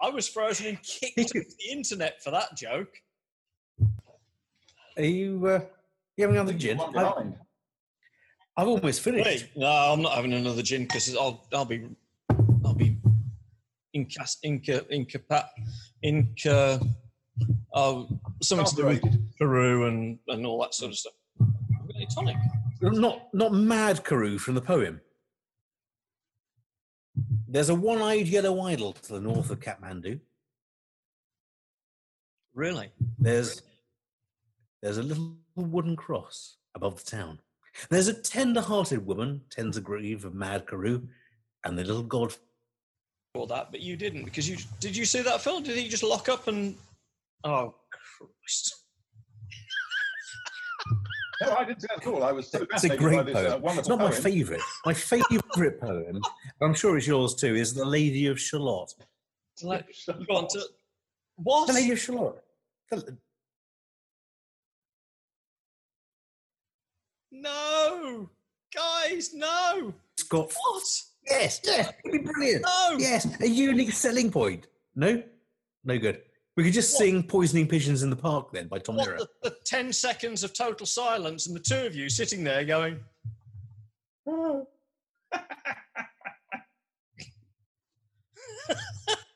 I 0.00 0.10
was 0.10 0.28
frozen 0.28 0.66
and 0.66 0.82
kicked 0.82 1.18
off 1.18 1.32
the 1.32 1.70
internet 1.72 2.22
for 2.22 2.30
that 2.30 2.56
joke. 2.56 2.94
Are 4.96 5.02
you, 5.04 5.46
uh, 5.46 5.60
you 6.16 6.24
having 6.24 6.36
another 6.36 6.52
gin? 6.52 6.80
I've. 6.80 7.32
I've 8.54 8.68
almost 8.68 9.00
finished. 9.00 9.26
Hey, 9.44 9.50
no, 9.56 9.66
I'm 9.66 10.02
not 10.02 10.12
having 10.12 10.34
another 10.34 10.60
gin 10.60 10.82
because 10.82 11.16
I'll, 11.16 11.42
I'll 11.52 11.60
I'll 11.60 11.64
be 11.64 11.88
incas, 13.94 14.38
inca, 14.42 14.80
incapa, 14.92 15.46
inca, 16.02 16.80
uh, 16.80 16.84
oh, 17.74 18.08
something 18.42 18.66
to 18.66 18.76
do 18.76 18.86
with 18.86 19.38
Peru 19.38 19.86
and, 19.86 20.18
and 20.28 20.46
all 20.46 20.60
that 20.60 20.74
sort 20.74 20.92
of 20.92 20.98
stuff. 20.98 21.12
Need 21.94 22.08
tonic. 22.10 22.36
Not, 22.80 23.28
not 23.32 23.52
Mad 23.52 24.04
Carew 24.04 24.38
from 24.38 24.54
the 24.54 24.60
poem. 24.60 25.00
There's 27.46 27.68
a 27.68 27.74
one-eyed 27.74 28.28
yellow 28.28 28.62
idol 28.62 28.94
to 28.94 29.12
the 29.12 29.20
north 29.20 29.50
of 29.50 29.60
Kathmandu. 29.60 30.20
Really? 32.54 32.90
There's 33.18 33.62
there's 34.82 34.98
a 34.98 35.02
little 35.02 35.36
wooden 35.54 35.96
cross 35.96 36.56
above 36.74 37.02
the 37.04 37.10
town. 37.10 37.38
There's 37.88 38.08
a 38.08 38.14
tender-hearted 38.14 39.06
woman 39.06 39.42
tends 39.50 39.76
a 39.76 39.80
grave 39.80 40.24
of 40.24 40.34
Mad 40.34 40.66
Carew, 40.66 41.08
and 41.64 41.78
the 41.78 41.84
little 41.84 42.02
god 42.02 42.34
All 43.34 43.46
that, 43.46 43.70
but 43.70 43.80
you 43.80 43.96
didn't 43.96 44.24
because 44.24 44.46
you 44.48 44.58
did. 44.78 44.94
You 44.94 45.06
see 45.06 45.22
that 45.22 45.40
film? 45.40 45.62
Did 45.62 45.78
he 45.78 45.88
just 45.88 46.02
lock 46.02 46.28
up 46.28 46.48
and? 46.48 46.76
Oh 47.44 47.74
Christ! 47.90 48.74
No, 51.40 51.54
I 51.54 51.64
didn't 51.64 51.80
see 51.80 51.86
that 51.90 52.02
at 52.02 52.06
all. 52.06 52.22
I 52.24 52.32
was 52.32 52.48
so 52.48 52.66
It's 52.70 52.84
a 52.84 52.94
great 52.94 53.16
by 53.16 53.22
this 53.22 53.36
uh, 53.36 53.40
poem. 53.40 53.52
It's 53.78 53.88
wonderful 53.88 53.96
not 53.96 54.04
my 54.04 54.10
favourite. 54.10 54.60
My 54.84 54.92
favourite 54.92 55.80
poem, 55.80 56.20
I'm 56.60 56.74
sure 56.74 56.98
it's 56.98 57.06
yours 57.06 57.34
too, 57.34 57.54
is 57.54 57.72
The 57.72 57.86
Lady 57.86 58.26
of 58.26 58.38
Shalott. 58.38 58.92
Like, 59.62 59.86
go 60.28 60.36
on 60.36 60.48
to 60.48 60.62
what? 61.36 61.68
The 61.68 61.72
Lady 61.72 61.92
of 61.92 61.98
Shalott. 61.98 62.36
The- 62.90 63.16
No, 67.30 68.28
guys, 68.74 69.32
no. 69.32 69.94
It's 70.14 70.22
got 70.24 70.52
What? 70.52 70.84
Yes, 71.28 71.60
yes, 71.64 71.92
it'd 72.04 72.12
be 72.12 72.18
brilliant. 72.30 72.62
No. 72.62 72.96
Yes, 72.98 73.26
a 73.40 73.48
unique 73.48 73.92
selling 73.92 74.30
point. 74.30 74.66
No, 74.94 75.22
no 75.84 75.98
good. 75.98 76.22
We 76.56 76.64
could 76.64 76.72
just 76.74 76.92
What? 76.94 76.98
sing 76.98 77.22
"Poisoning 77.22 77.66
Pigeons 77.68 78.02
in 78.02 78.10
the 78.10 78.16
Park" 78.16 78.52
then 78.52 78.68
by 78.68 78.78
Tom 78.78 78.96
What 78.96 79.16
the, 79.16 79.26
the 79.42 79.56
ten 79.64 79.92
seconds 79.92 80.44
of 80.44 80.52
total 80.52 80.86
silence 80.86 81.46
and 81.46 81.56
the 81.56 81.60
two 81.60 81.86
of 81.86 81.94
you 81.94 82.08
sitting 82.10 82.44
there 82.44 82.64
going, 82.64 83.00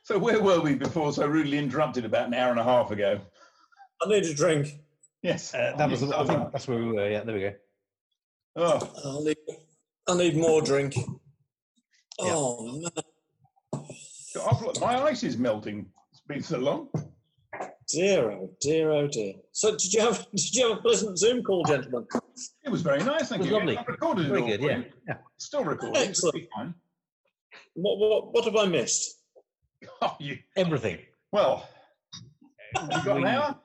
So 0.02 0.18
where 0.18 0.40
were 0.40 0.60
we 0.60 0.74
before 0.76 1.12
so 1.12 1.26
rudely 1.26 1.58
interrupted 1.58 2.04
about 2.04 2.28
an 2.28 2.34
hour 2.34 2.50
and 2.50 2.60
a 2.60 2.64
half 2.64 2.90
ago? 2.92 3.20
"I 4.00 4.08
need 4.08 4.24
a 4.24 4.34
drink. 4.34 4.78
Yes. 5.22 5.52
Uh, 5.52 5.74
that 5.76 5.90
was, 5.90 6.02
I 6.04 6.24
think 6.24 6.52
that's 6.52 6.68
where 6.68 6.78
we 6.78 6.92
were. 6.92 7.10
Yeah, 7.10 7.24
there 7.24 7.34
we 7.34 7.40
go. 7.40 7.54
Oh, 8.54 9.18
I 9.20 9.24
need, 9.24 9.36
I 10.06 10.16
need 10.16 10.36
more 10.36 10.62
drink." 10.62 10.94
Oh 12.18 12.80
man, 12.80 12.90
I've- 13.74 14.80
my 14.80 15.02
ice 15.04 15.22
is 15.22 15.36
melting. 15.36 15.86
It's 16.12 16.20
been 16.26 16.42
so 16.42 16.58
long. 16.58 16.88
dear, 17.88 18.30
oh 18.32 18.50
dear, 18.60 18.90
oh 18.90 19.06
dear. 19.06 19.34
So, 19.52 19.72
did 19.72 19.92
you 19.92 20.00
have 20.00 20.26
did 20.34 20.54
you 20.54 20.68
have 20.68 20.78
a 20.78 20.82
pleasant 20.82 21.18
Zoom 21.18 21.42
call, 21.42 21.64
gentlemen? 21.64 22.06
It 22.64 22.70
was 22.70 22.82
very 22.82 23.02
nice, 23.02 23.28
thank 23.28 23.40
It 23.40 23.44
was 23.44 23.48
you. 23.50 23.54
lovely. 23.56 23.76
I 23.78 23.82
recorded 23.84 24.26
it 24.30 24.36
all 24.40 24.46
good, 24.46 24.60
yeah. 24.62 24.80
yeah. 25.08 25.16
Still 25.38 25.64
recording. 25.64 26.02
Excellent. 26.02 26.36
It'll 26.36 26.46
be 26.46 26.48
fine. 26.54 26.74
What, 27.74 27.98
what, 27.98 28.32
what 28.32 28.44
have 28.44 28.56
I 28.56 28.66
missed? 28.66 29.14
Oh, 30.02 30.16
you, 30.18 30.38
Everything. 30.56 30.98
well, 31.32 31.68
you 32.74 33.04
got 33.04 33.18
an 33.18 33.26
hour? 33.34 33.56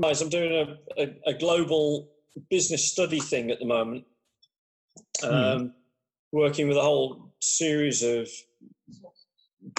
Guys, 0.00 0.20
I'm 0.22 0.30
doing 0.30 0.52
a, 0.98 1.02
a, 1.02 1.14
a 1.26 1.34
global 1.34 2.08
business 2.50 2.90
study 2.90 3.20
thing 3.20 3.50
at 3.50 3.58
the 3.60 3.66
moment. 3.66 4.04
Um, 5.22 5.74
Working 6.34 6.66
with 6.66 6.76
a 6.76 6.82
whole 6.82 7.32
series 7.38 8.02
of 8.02 8.28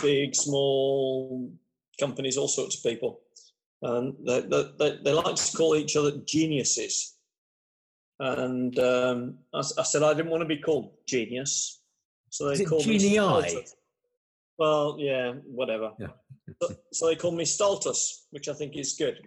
big, 0.02 0.34
small 0.34 1.52
companies, 2.00 2.38
all 2.38 2.48
sorts 2.48 2.78
of 2.78 2.84
people. 2.84 3.20
And 3.82 4.16
they, 4.26 4.40
they, 4.40 5.00
they, 5.04 5.12
like 5.12 5.36
to 5.36 5.58
call 5.58 5.76
each 5.76 5.98
other 5.98 6.12
geniuses. 6.26 7.18
And 8.22 8.80
um, 8.80 9.40
I, 9.54 9.60
I 9.60 9.84
said 9.84 10.02
I 10.02 10.14
didn't 10.14 10.32
want 10.32 10.44
to 10.44 10.48
be 10.48 10.56
called 10.56 10.92
genius. 11.06 11.82
So 12.30 12.50
they 12.50 12.64
called 12.64 12.88
me 12.88 13.00
genii? 13.00 13.18
Stultus. 13.18 13.76
Well, 14.58 14.96
yeah, 14.98 15.34
whatever. 15.44 15.92
Yeah. 16.00 16.08
So, 16.62 16.70
so 16.94 17.08
they 17.08 17.18
called 17.18 17.36
me 17.36 17.44
Stultus, 17.44 18.28
which 18.32 18.48
I 18.48 18.54
think 18.54 18.78
is 18.78 18.94
good. 18.94 19.20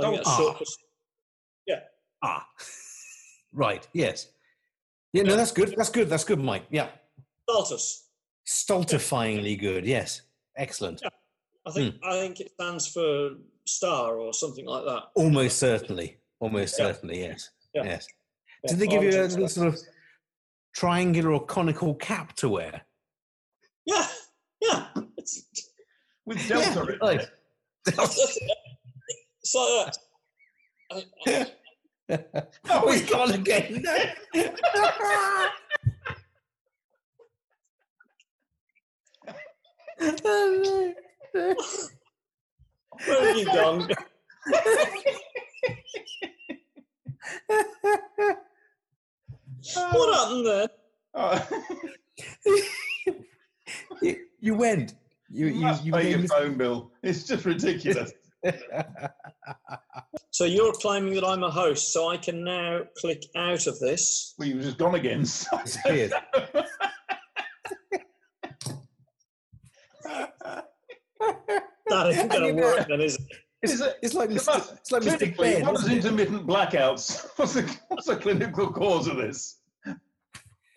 Think 0.00 0.22
Ah. 0.24 0.36
short 0.38 0.56
for 0.56 0.64
Ah, 2.22 2.48
right. 3.52 3.86
Yes. 3.92 4.28
Yeah. 5.12 5.22
No, 5.22 5.36
that's 5.36 5.52
good. 5.52 5.74
That's 5.76 5.90
good. 5.90 6.08
That's 6.08 6.24
good, 6.24 6.40
Mike. 6.40 6.66
Yeah. 6.70 6.88
Stultus. 7.48 8.02
Stultifyingly 8.46 9.58
good. 9.58 9.86
Yes. 9.86 10.22
Excellent. 10.56 11.02
I 11.66 11.70
think 11.70 11.94
hmm. 11.96 12.08
I 12.08 12.12
think 12.20 12.40
it 12.40 12.52
stands 12.52 12.86
for 12.86 13.30
star 13.66 14.16
or 14.16 14.32
something 14.32 14.66
like 14.66 14.84
that. 14.84 15.04
Almost 15.14 15.58
certainly. 15.58 16.18
Almost 16.40 16.78
Yeah. 16.78 16.86
certainly. 16.86 17.20
Yes. 17.20 17.50
Yeah. 17.74 17.84
Yes. 17.84 18.06
Yeah, 18.64 18.70
Did 18.70 18.78
they 18.78 18.86
give 18.86 19.02
you 19.02 19.10
a 19.10 19.22
little 19.22 19.48
sort 19.48 19.68
of 19.68 19.78
triangular 20.74 21.32
or 21.32 21.44
conical 21.44 21.94
cap 21.94 22.34
to 22.36 22.48
wear? 22.48 22.82
Yeah, 23.84 24.06
yeah. 24.60 24.86
It's, 25.16 25.44
With 26.24 26.46
Delta 26.48 26.92
in 26.92 26.98
right. 27.00 27.20
it. 27.20 27.30
it's 27.86 29.54
like 29.54 29.86
that. 29.86 29.98
I- 30.90 31.04
I- 31.26 31.46
oh, 32.70 32.92
he's 32.92 33.10
gone 33.10 33.32
again. 33.32 33.82
Where 43.06 43.26
have 43.26 43.36
you 43.36 43.44
gone? 43.46 43.88
What 49.74 50.14
happened 50.14 50.46
there? 50.46 50.68
Oh, 51.14 51.48
you, 54.02 54.16
you 54.40 54.54
went. 54.54 54.94
You, 55.28 55.46
you 55.46 55.68
you, 55.68 55.74
you 55.82 55.92
pay 55.92 56.10
your 56.10 56.22
phone 56.28 56.56
bill. 56.56 56.92
It's 57.02 57.24
just 57.24 57.44
ridiculous. 57.44 58.12
Us- 60.36 60.38
So 60.38 60.44
you're 60.44 60.72
claiming 60.72 61.14
that 61.14 61.24
I'm 61.24 61.42
a 61.42 61.50
host, 61.50 61.92
so 61.92 62.08
I 62.10 62.16
can 62.16 62.44
now 62.44 62.80
click 62.98 63.22
out 63.36 63.66
of 63.66 63.78
this. 63.80 64.34
well, 64.38 64.48
you've 64.48 64.62
just 64.62 64.78
gone 64.78 64.94
again. 64.94 65.20
Disappeared. 65.64 66.12
That 71.88 72.08
isn't 72.10 72.30
going 72.30 72.56
to 72.56 72.62
work, 72.62 72.88
then, 72.88 73.00
is 73.00 73.14
it? 73.16 73.22
It's, 73.62 73.72
Is 73.74 73.82
it's 74.02 74.14
like 74.14 74.30
It 74.30 74.34
Mr. 74.36 74.46
must- 74.46 74.72
It's 74.74 74.92
like 74.92 75.02
Mr. 75.02 75.34
Clinically, 75.34 75.36
Ben. 75.58 75.66
what 75.66 75.76
is 75.82 75.88
intermittent 75.88 76.46
blackouts? 76.46 77.26
What's 77.36 77.54
the, 77.54 77.76
what's 77.88 78.06
the 78.06 78.16
clinical 78.16 78.70
cause 78.70 79.06
of 79.08 79.16
this? 79.16 79.60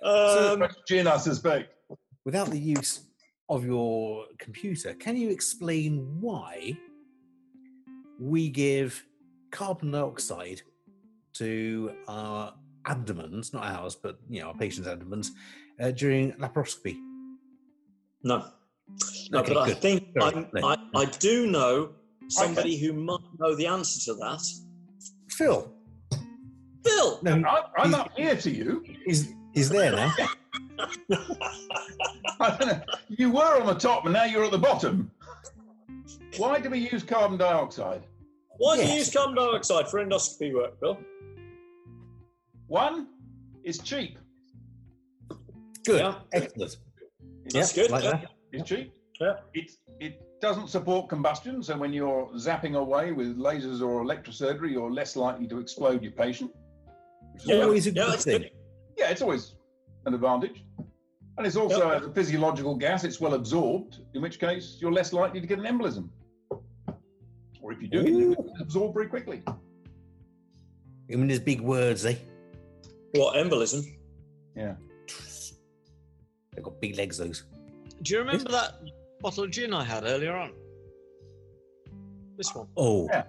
Um, 0.03 0.63
Gin, 0.87 1.07
I 1.07 1.17
suspect. 1.17 1.73
Without 2.25 2.49
the 2.49 2.57
use 2.59 3.01
of 3.49 3.65
your 3.65 4.25
computer, 4.37 4.93
can 4.93 5.17
you 5.17 5.29
explain 5.29 6.17
why 6.21 6.77
we 8.19 8.49
give 8.49 9.03
carbon 9.51 9.91
dioxide 9.91 10.61
to 11.33 11.93
our 12.07 12.53
abdomens, 12.85 13.53
not 13.53 13.63
ours, 13.65 13.95
but 13.95 14.19
you 14.29 14.41
know 14.41 14.47
our 14.47 14.53
patients' 14.55 14.87
abdomens, 14.87 15.31
uh, 15.79 15.91
during 15.91 16.31
laparoscopy? 16.33 16.97
no. 18.23 18.45
No, 19.31 19.41
Okay, 19.41 19.53
but 19.53 19.69
I 19.69 19.73
think 19.75 20.07
Sorry, 20.19 20.35
I'm, 20.35 20.47
no. 20.51 20.67
I, 20.67 20.77
I 20.95 21.05
do 21.05 21.45
know 21.45 21.91
somebody 22.27 22.75
who 22.75 22.91
might 22.91 23.19
know 23.39 23.53
the 23.55 23.67
answer 23.67 23.99
to 24.11 24.15
that. 24.15 24.41
Phil, 25.29 25.71
Phil! 26.83 27.19
no, 27.21 27.31
I, 27.47 27.61
I'm 27.77 27.89
He's- 27.89 27.93
up 27.99 28.11
here 28.17 28.35
to 28.35 28.49
you. 28.49 28.83
he's 29.05 29.31
he's 29.53 29.69
there 29.69 29.91
now. 29.91 30.11
I 32.39 32.57
don't 32.57 32.67
know. 32.67 32.81
You 33.09 33.29
were 33.31 33.59
on 33.61 33.67
the 33.67 33.75
top 33.75 34.05
and 34.05 34.13
now 34.13 34.23
you're 34.23 34.45
at 34.45 34.51
the 34.51 34.57
bottom. 34.57 35.11
Why 36.37 36.59
do 36.59 36.69
we 36.71 36.89
use 36.91 37.03
carbon 37.03 37.37
dioxide? 37.37 38.03
Why 38.59 38.75
do 38.75 38.83
you 38.85 38.93
use 38.95 39.11
carbon 39.11 39.35
dioxide 39.35 39.87
for 39.89 40.03
endoscopy 40.05 40.53
work, 40.53 40.79
Bill? 40.81 40.97
One, 42.67 43.07
it's 43.63 43.79
cheap. 43.79 44.19
Good, 45.85 46.01
Yeah. 46.01 46.19
excellent. 46.33 46.75
That's 47.45 47.75
Yeah, 47.75 47.83
good. 47.83 47.91
Like 47.91 48.03
that. 48.03 48.25
It's 48.51 48.67
cheap. 48.69 48.93
Yeah. 49.19 49.37
It 49.53 49.71
it 49.99 50.21
doesn't 50.41 50.69
support 50.69 51.09
combustion, 51.09 51.61
so 51.63 51.77
when 51.77 51.91
you're 51.91 52.27
zapping 52.35 52.75
away 52.77 53.11
with 53.11 53.37
lasers 53.37 53.81
or 53.81 54.03
electrosurgery, 54.03 54.71
you're 54.71 54.91
less 54.91 55.15
likely 55.17 55.47
to 55.47 55.59
explode 55.59 56.01
your 56.03 56.13
patient. 56.13 56.51
It's 57.35 57.49
always 57.49 57.87
a 57.87 57.91
good 57.91 58.07
that's 58.11 58.23
thing. 58.25 58.41
good. 58.43 58.51
Yeah, 58.97 59.09
it's 59.09 59.21
always 59.21 59.55
an 60.05 60.13
advantage. 60.13 60.63
And 61.37 61.45
it's 61.47 61.55
also 61.57 61.89
a 61.91 62.13
physiological 62.13 62.75
gas, 62.75 63.03
it's 63.05 63.19
well 63.21 63.33
absorbed, 63.33 63.99
in 64.13 64.21
which 64.21 64.39
case 64.39 64.77
you're 64.81 64.91
less 64.93 65.11
likely 65.13 65.39
to 65.41 65.47
get 65.47 65.59
an 65.59 65.65
embolism. 65.65 66.09
Or 67.69 67.73
if 67.73 67.83
you 67.83 67.87
do, 67.87 67.99
Ooh. 67.99 68.31
it's 68.31 68.61
absorbed 68.61 68.95
very 68.95 69.05
quickly. 69.05 69.43
I 69.45 69.53
mean, 71.07 71.27
there's 71.27 71.39
big 71.39 71.61
words, 71.61 72.03
eh? 72.03 72.15
What 73.11 73.35
embolism? 73.35 73.85
Yeah. 74.55 74.73
They've 76.55 76.63
got 76.63 76.81
big 76.81 76.97
legs, 76.97 77.19
those. 77.19 77.43
Do 78.01 78.13
you 78.13 78.19
remember 78.21 78.51
that 78.51 78.81
bottle 79.21 79.43
of 79.43 79.51
gin 79.51 79.71
I 79.71 79.83
had 79.83 80.03
earlier 80.03 80.35
on? 80.35 80.51
This 82.37 82.55
one. 82.55 82.67
Oh. 82.75 83.07
Yeah. 83.11 83.23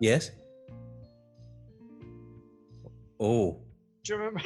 Yes. 0.00 0.32
Oh. 3.20 3.56
Do 4.02 4.12
you 4.12 4.18
remember? 4.18 4.40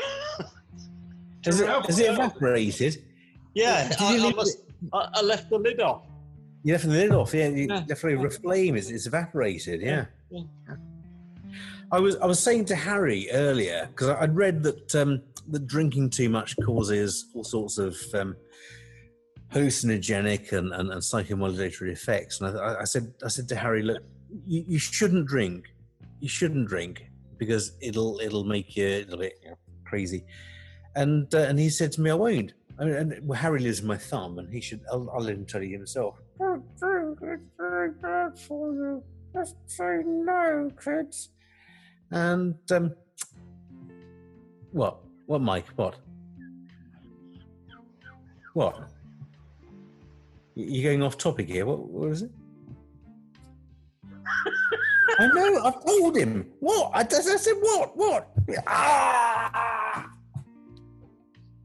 Has 1.46 1.60
it, 1.60 1.62
remember? 1.62 1.86
has 1.86 1.98
it 1.98 2.10
evaporated? 2.10 3.02
yeah, 3.54 3.90
I, 3.98 4.18
I, 4.18 4.32
must, 4.34 4.58
I, 4.92 5.08
I 5.14 5.22
left 5.22 5.48
the 5.48 5.56
lid 5.56 5.80
off. 5.80 6.09
You 6.62 6.72
left 6.74 6.84
the 6.84 6.90
lid 6.90 7.12
off, 7.12 7.32
yeah. 7.32 7.48
You 7.48 7.66
Yeah. 7.68 7.84
left 7.88 8.40
flame. 8.42 8.76
It's, 8.76 8.90
it's 8.90 9.06
evaporated, 9.06 9.80
yeah. 9.80 10.06
Yeah. 10.30 10.42
I 11.92 11.98
was 11.98 12.16
I 12.16 12.26
was 12.26 12.38
saying 12.38 12.66
to 12.66 12.76
Harry 12.76 13.28
earlier 13.32 13.88
because 13.90 14.10
I'd 14.10 14.36
read 14.36 14.62
that 14.62 14.94
um, 14.94 15.22
that 15.48 15.66
drinking 15.66 16.10
too 16.10 16.28
much 16.28 16.56
causes 16.64 17.26
all 17.34 17.42
sorts 17.42 17.78
of 17.78 17.96
um, 18.14 18.36
hallucinogenic 19.52 20.52
and, 20.52 20.72
and, 20.72 20.92
and 20.92 21.00
psychomodulatory 21.00 21.90
effects, 21.90 22.40
and 22.40 22.56
I, 22.56 22.82
I 22.82 22.84
said 22.84 23.12
I 23.24 23.28
said 23.28 23.48
to 23.48 23.56
Harry, 23.56 23.82
look, 23.82 24.02
you, 24.46 24.64
you 24.68 24.78
shouldn't 24.78 25.26
drink, 25.26 25.74
you 26.20 26.28
shouldn't 26.28 26.68
drink 26.68 27.06
because 27.38 27.72
it'll 27.80 28.20
it'll 28.20 28.44
make 28.44 28.76
you 28.76 28.86
a 28.86 28.98
little 29.00 29.18
bit 29.18 29.44
crazy, 29.84 30.24
and 30.94 31.34
uh, 31.34 31.38
and 31.38 31.58
he 31.58 31.70
said 31.70 31.90
to 31.92 32.00
me, 32.00 32.10
I 32.10 32.14
won't. 32.14 32.52
I 32.78 32.84
mean, 32.84 32.94
and 32.94 33.28
well, 33.28 33.38
Harry 33.38 33.58
lives 33.60 33.80
with 33.80 33.88
my 33.88 33.96
thumb, 33.96 34.38
and 34.38 34.52
he 34.52 34.60
should. 34.60 34.80
I'll, 34.92 35.10
I'll 35.12 35.22
let 35.22 35.34
him 35.34 35.44
tell 35.44 35.62
you 35.62 35.76
himself. 35.76 36.20
Don't 36.40 36.64
drink; 36.78 37.18
it's 37.22 37.42
very 37.58 37.90
bad 38.00 38.38
for 38.38 38.72
you. 38.72 39.02
Just 39.34 39.56
say 39.66 40.00
no, 40.06 40.70
kids. 40.82 41.28
And 42.10 42.54
um, 42.72 42.94
what? 44.72 45.00
What, 45.26 45.42
Mike? 45.42 45.66
What? 45.76 45.96
What? 48.54 48.88
You're 50.54 50.90
going 50.90 51.02
off 51.02 51.18
topic 51.18 51.48
here. 51.48 51.66
What? 51.66 51.80
What 51.80 52.10
is 52.10 52.22
it? 52.22 52.30
I 55.18 55.26
know. 55.26 55.62
I've 55.62 55.84
told 55.84 56.16
him. 56.16 56.46
What? 56.60 56.90
I, 56.94 57.00
I 57.00 57.20
said 57.20 57.56
what? 57.60 57.94
What? 57.94 58.30
Ah! 58.66 60.10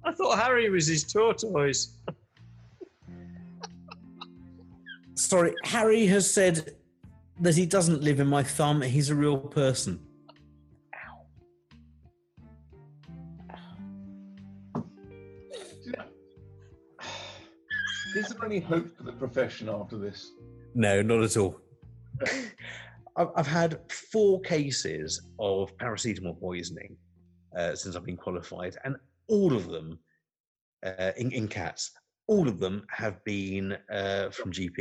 I 0.04 0.12
thought 0.12 0.38
Harry 0.38 0.70
was 0.70 0.88
his 0.88 1.06
tortoise. 1.06 1.98
Sorry, 5.16 5.54
Harry 5.64 6.06
has 6.08 6.30
said 6.30 6.76
that 7.40 7.56
he 7.56 7.66
doesn't 7.66 8.02
live 8.02 8.20
in 8.20 8.28
my 8.28 8.44
thumb. 8.44 8.82
He's 8.82 9.10
a 9.10 9.16
real 9.16 9.38
person. 9.38 10.00
Is 18.16 18.30
there 18.30 18.46
any 18.46 18.60
hope 18.60 18.96
for 18.96 19.04
the 19.04 19.12
profession 19.12 19.68
after 19.68 19.98
this? 19.98 20.32
No, 20.74 21.02
not 21.02 21.22
at 21.24 21.36
all. 21.36 21.60
I've, 23.18 23.28
I've 23.36 23.48
had 23.48 23.80
four 23.92 24.40
cases 24.42 25.22
of 25.38 25.76
paracetamol 25.78 26.40
poisoning 26.40 26.96
uh, 27.58 27.76
since 27.76 27.96
I've 27.96 28.06
been 28.06 28.18
qualified, 28.18 28.78
and 28.86 28.96
all 29.28 29.54
of 29.54 29.68
them 29.68 30.00
uh, 30.86 31.12
in, 31.18 31.32
in 31.32 31.48
cats, 31.50 31.92
all 32.28 32.48
of 32.48 32.60
them 32.60 32.86
have 32.90 33.24
been 33.26 33.78
uh, 33.92 34.30
from 34.30 34.52
GP. 34.52 34.80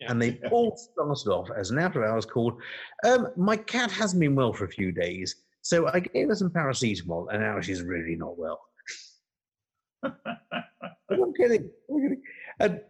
Yeah. 0.00 0.10
And 0.10 0.20
they 0.20 0.38
all 0.50 0.76
started 0.76 1.30
off 1.30 1.48
as 1.56 1.70
an 1.70 1.78
out 1.78 1.96
of 1.96 2.02
hours 2.02 2.26
call. 2.26 2.58
Um, 3.04 3.28
my 3.36 3.56
cat 3.56 3.90
hasn't 3.90 4.20
been 4.20 4.34
well 4.34 4.52
for 4.52 4.64
a 4.66 4.68
few 4.68 4.92
days, 4.92 5.36
so 5.62 5.88
I 5.88 6.00
gave 6.00 6.28
her 6.28 6.34
some 6.34 6.50
paracetamol, 6.50 7.28
and 7.32 7.40
now 7.42 7.60
she's 7.60 7.82
really 7.82 8.14
not 8.14 8.36
well. 8.38 8.60
I'm 10.04 11.32
kidding. 11.34 11.70
I'm 11.90 12.02
kidding. 12.02 12.22
And 12.60 12.80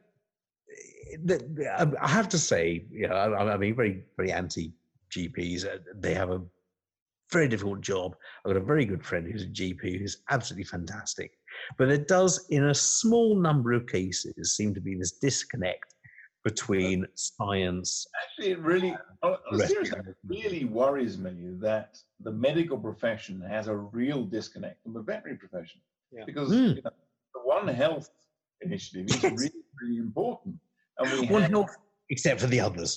the, 1.25 1.39
the- 1.55 1.83
um, 1.83 1.95
I 2.01 2.09
have 2.09 2.29
to 2.31 2.39
say, 2.39 2.87
you 2.91 3.09
know, 3.09 3.15
I, 3.15 3.55
I 3.55 3.57
mean, 3.57 3.75
very, 3.77 4.05
very 4.17 4.33
anti 4.33 4.73
GPs. 5.11 5.65
Uh, 5.65 5.79
They 6.01 6.15
have 6.15 6.31
a 6.31 6.43
very 7.33 7.49
difficult 7.49 7.81
job. 7.81 8.17
I've 8.45 8.53
got 8.53 8.57
a 8.61 8.65
very 8.65 8.85
good 8.85 9.05
friend 9.05 9.27
who's 9.31 9.43
a 9.43 9.47
GP 9.47 9.99
who's 9.99 10.19
absolutely 10.31 10.65
fantastic. 10.65 11.33
But 11.79 11.91
it 11.91 12.09
does, 12.09 12.47
in 12.51 12.65
a 12.67 12.75
small 12.75 13.37
number 13.37 13.73
of 13.73 13.87
cases, 13.87 14.57
seem 14.57 14.75
to 14.75 14.81
be 14.81 14.95
this 14.97 15.13
disconnect 15.13 15.95
between 16.51 17.05
science. 17.15 18.07
Actually, 18.23 18.53
it 18.53 18.61
really, 18.61 18.93
on 19.25 19.33
on 19.33 19.39
a 19.53 19.57
Rest- 19.59 19.73
serious 19.73 19.91
note, 19.91 20.07
it 20.07 20.17
really 20.25 20.65
worries 20.65 21.19
me 21.19 21.35
that 21.59 21.99
the 22.21 22.31
medical 22.31 22.79
profession 22.79 23.41
has 23.41 23.67
a 23.67 23.75
real 23.77 24.23
disconnect 24.25 24.81
from 24.85 24.93
the 24.95 25.01
veterinary 25.03 25.37
profession. 25.39 25.81
Yeah. 26.13 26.23
Because 26.25 26.49
Hmm. 26.51 26.77
you 26.79 26.83
know, 26.85 26.91
the 27.35 27.41
One 27.57 27.67
Health 27.67 28.09
initiative 28.61 29.07
is 29.09 29.21
Yes. 29.25 29.33
really, 29.43 29.63
really 29.83 29.99
important. 29.99 30.55
And 30.99 31.05
we 31.21 31.27
One 31.27 31.43
have, 31.43 31.51
health, 31.51 31.77
except 32.11 32.41
for 32.41 32.47
the 32.47 32.61
others. 32.61 32.91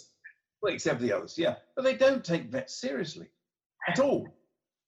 well, 0.61 0.71
except 0.73 0.97
for 0.99 1.05
the 1.07 1.13
others, 1.13 1.35
yeah. 1.35 1.55
But 1.75 1.83
they 1.85 1.97
don't 1.97 2.23
take 2.23 2.43
vets 2.51 2.75
seriously 2.75 3.29
at 3.87 3.97
all. 3.99 4.27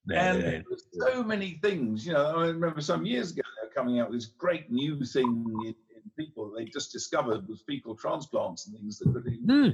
No, 0.05 0.15
and 0.15 0.39
no, 0.39 0.45
no. 0.51 0.61
there's 0.69 0.85
so 1.07 1.23
many 1.23 1.49
things, 1.63 2.05
you 2.05 2.13
know. 2.13 2.25
I 2.43 2.45
remember 2.47 2.81
some 2.81 3.05
years 3.07 3.31
ago 3.31 3.41
they 3.55 3.67
were 3.67 3.73
coming 3.73 3.99
out 3.99 4.11
with 4.11 4.19
this 4.19 4.29
great 4.45 4.71
new 4.71 5.03
thing 5.03 5.31
in, 6.03 6.11
people 6.17 6.51
they 6.55 6.65
just 6.65 6.91
discovered 6.91 7.47
was 7.47 7.63
fecal 7.67 7.95
transplants 7.95 8.67
and 8.67 8.75
things 8.75 8.99
that 8.99 9.13
could 9.13 9.23
be 9.25 9.39
Hmm. 9.45 9.69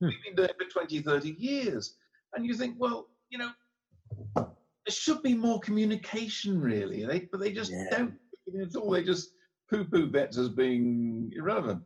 we've 0.00 0.22
been 0.24 0.36
doing 0.36 0.48
it 0.50 0.56
for 0.58 0.68
20, 0.70 1.00
30 1.00 1.30
years. 1.38 1.96
And 2.34 2.44
you 2.44 2.54
think, 2.54 2.76
well, 2.78 3.08
you 3.30 3.38
know, 3.38 3.50
there 4.34 4.46
should 4.90 5.22
be 5.22 5.34
more 5.34 5.58
communication, 5.60 6.60
really. 6.60 7.04
They, 7.04 7.20
but 7.20 7.40
they 7.40 7.52
just 7.52 7.72
Yeah. 7.72 7.88
don't 7.90 8.18
at 8.60 8.76
all. 8.76 8.90
They 8.90 9.02
just 9.02 9.30
poo-poo 9.70 10.08
vets 10.10 10.36
as 10.38 10.48
being 10.48 11.32
irrelevant. 11.34 11.82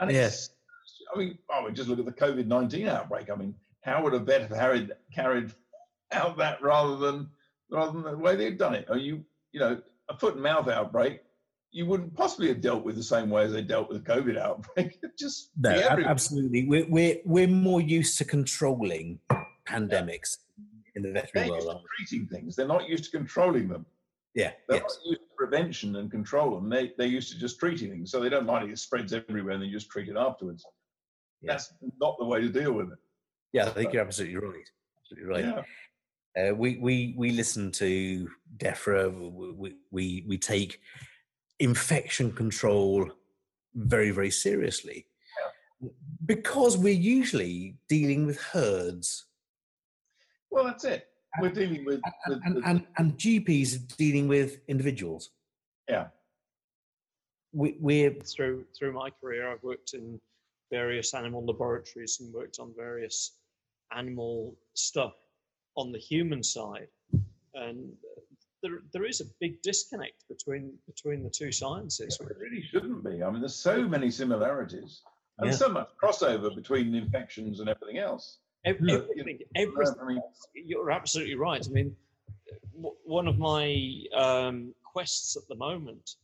And 0.00 0.10
Yes. 0.10 0.50
I 1.14 1.18
mean, 1.18 1.38
I 1.50 1.64
mean, 1.64 1.74
just 1.74 1.88
look 1.88 1.98
at 1.98 2.04
the 2.04 2.12
COVID-19 2.12 2.88
outbreak. 2.88 3.30
I 3.30 3.34
mean, 3.34 3.54
how 3.82 4.02
would 4.02 4.14
a 4.14 4.18
vet 4.18 4.42
have 4.42 4.50
carried, 4.50 4.92
carried 5.14 5.52
out 6.12 6.36
that 6.38 6.60
rather 6.62 6.96
than 6.96 7.30
rather 7.70 7.92
than 7.92 8.02
the 8.02 8.16
way 8.16 8.34
they've 8.36 8.58
done 8.58 8.74
it? 8.74 8.88
Are 8.90 8.96
you, 8.98 9.24
you 9.52 9.60
know, 9.60 9.80
a 10.08 10.18
foot 10.18 10.34
and 10.34 10.42
mouth 10.42 10.68
outbreak, 10.68 11.22
you 11.70 11.86
wouldn't 11.86 12.14
possibly 12.14 12.48
have 12.48 12.60
dealt 12.60 12.84
with 12.84 12.96
the 12.96 13.02
same 13.02 13.28
way 13.30 13.44
as 13.44 13.52
they 13.52 13.62
dealt 13.62 13.88
with 13.88 14.02
the 14.04 14.12
COVID 14.12 14.38
outbreak. 14.38 14.98
It 15.02 15.10
just 15.18 15.50
No, 15.58 15.72
be 15.74 15.82
ab- 15.82 15.92
everywhere. 15.92 16.10
absolutely. 16.10 16.66
We're, 16.66 16.86
we're, 16.88 17.16
we're 17.24 17.48
more 17.48 17.80
used 17.80 18.16
to 18.18 18.24
controlling 18.24 19.18
pandemics 19.68 20.38
in 20.94 21.02
the 21.02 21.10
They're 21.12 21.22
veterinary 21.22 21.50
world. 21.50 21.68
aren't 21.68 21.80
we? 21.82 22.06
treating 22.06 22.26
things. 22.28 22.56
They're 22.56 22.66
not 22.66 22.88
used 22.88 23.04
to 23.04 23.10
controlling 23.10 23.68
them. 23.68 23.84
Yeah, 24.34 24.52
They're 24.68 24.78
yes. 24.78 24.98
not 25.04 25.06
used 25.10 25.20
to 25.20 25.26
prevention 25.36 25.96
and 25.96 26.10
control 26.10 26.54
them. 26.54 26.68
They, 26.70 26.92
they're 26.96 27.06
used 27.06 27.32
to 27.32 27.38
just 27.38 27.58
treating 27.58 27.90
things. 27.90 28.10
So 28.10 28.20
they 28.20 28.28
don't 28.28 28.46
mind 28.46 28.66
if 28.66 28.70
it 28.72 28.78
spreads 28.78 29.12
everywhere 29.12 29.54
and 29.54 29.62
they 29.62 29.68
just 29.68 29.90
treat 29.90 30.08
it 30.08 30.16
afterwards. 30.16 30.64
Yeah. 31.42 31.52
That's 31.52 31.72
not 32.00 32.16
the 32.18 32.24
way 32.24 32.40
to 32.40 32.48
deal 32.48 32.72
with 32.72 32.92
it. 32.92 32.98
Yeah, 33.52 33.66
I 33.66 33.70
think 33.70 33.92
you're 33.92 34.02
absolutely 34.02 34.36
right. 34.36 34.68
Absolutely 35.02 35.28
right. 35.30 35.44
Yeah. 36.36 36.50
Uh, 36.50 36.54
we 36.54 36.76
we 36.76 37.14
we 37.16 37.30
listen 37.30 37.72
to 37.72 38.28
DEFRA. 38.58 39.56
We 39.56 39.74
we 39.90 40.24
we 40.28 40.38
take 40.38 40.80
infection 41.60 42.32
control 42.32 43.10
very 43.74 44.10
very 44.10 44.30
seriously 44.30 45.06
because 46.26 46.76
we're 46.76 46.92
usually 46.92 47.76
dealing 47.88 48.26
with 48.26 48.40
herds, 48.40 49.26
Well, 50.50 50.64
that's 50.64 50.84
it. 50.84 51.06
We're 51.40 51.50
dealing 51.50 51.84
with, 51.84 52.00
with, 52.26 52.40
and 52.44 52.54
with- 52.56 52.64
and, 52.66 52.86
and 52.96 53.16
GPs 53.16 53.76
are 53.76 53.96
dealing 53.96 54.26
with 54.26 54.58
individuals. 54.66 55.30
yeah. 55.88 56.08
We, 57.52 57.76
we're 57.80 58.12
through 58.12 58.64
through 58.76 58.92
my 58.92 59.08
career, 59.20 59.50
I've 59.50 59.62
worked 59.62 59.94
in 59.94 60.20
various 60.70 61.14
animal 61.14 61.44
laboratories 61.46 62.18
and 62.20 62.32
worked 62.34 62.58
on 62.58 62.74
various 62.76 63.36
animal 63.96 64.56
stuff 64.74 65.14
on 65.76 65.92
the 65.92 65.98
human 65.98 66.42
side, 66.42 66.88
and 67.54 67.90
there 68.62 68.80
there 68.92 69.04
is 69.06 69.20
a 69.20 69.24
big 69.40 69.62
disconnect 69.62 70.24
between 70.28 70.72
between 70.86 71.22
the 71.22 71.30
two 71.30 71.52
sciences. 71.52 72.18
It 72.20 72.36
really 72.38 72.62
shouldn't 72.62 73.04
be. 73.04 73.22
I 73.22 73.30
mean, 73.30 73.40
there's 73.40 73.54
so 73.54 73.86
many 73.88 74.10
similarities 74.10 75.02
and 75.38 75.50
Yeah. 75.50 75.56
so 75.56 75.68
much 75.68 75.88
crossover 76.02 76.54
between 76.54 76.94
infections 76.94 77.60
and 77.60 77.68
everything 77.68 77.98
else. 77.98 78.38
Ev- 78.64 78.78
Yeah. 78.82 78.96
Everything, 78.96 79.38
everything. 79.54 79.94
I 80.00 80.04
mean, 80.06 80.22
You're 80.54 80.90
absolutely 80.90 81.36
right. 81.36 81.64
I 81.64 81.70
mean, 81.70 81.96
w- 82.74 82.96
one 83.04 83.28
of 83.28 83.38
my 83.38 84.04
um, 84.14 84.74
quests 84.82 85.36
at 85.36 85.46
the 85.48 85.54
moment 85.54 86.16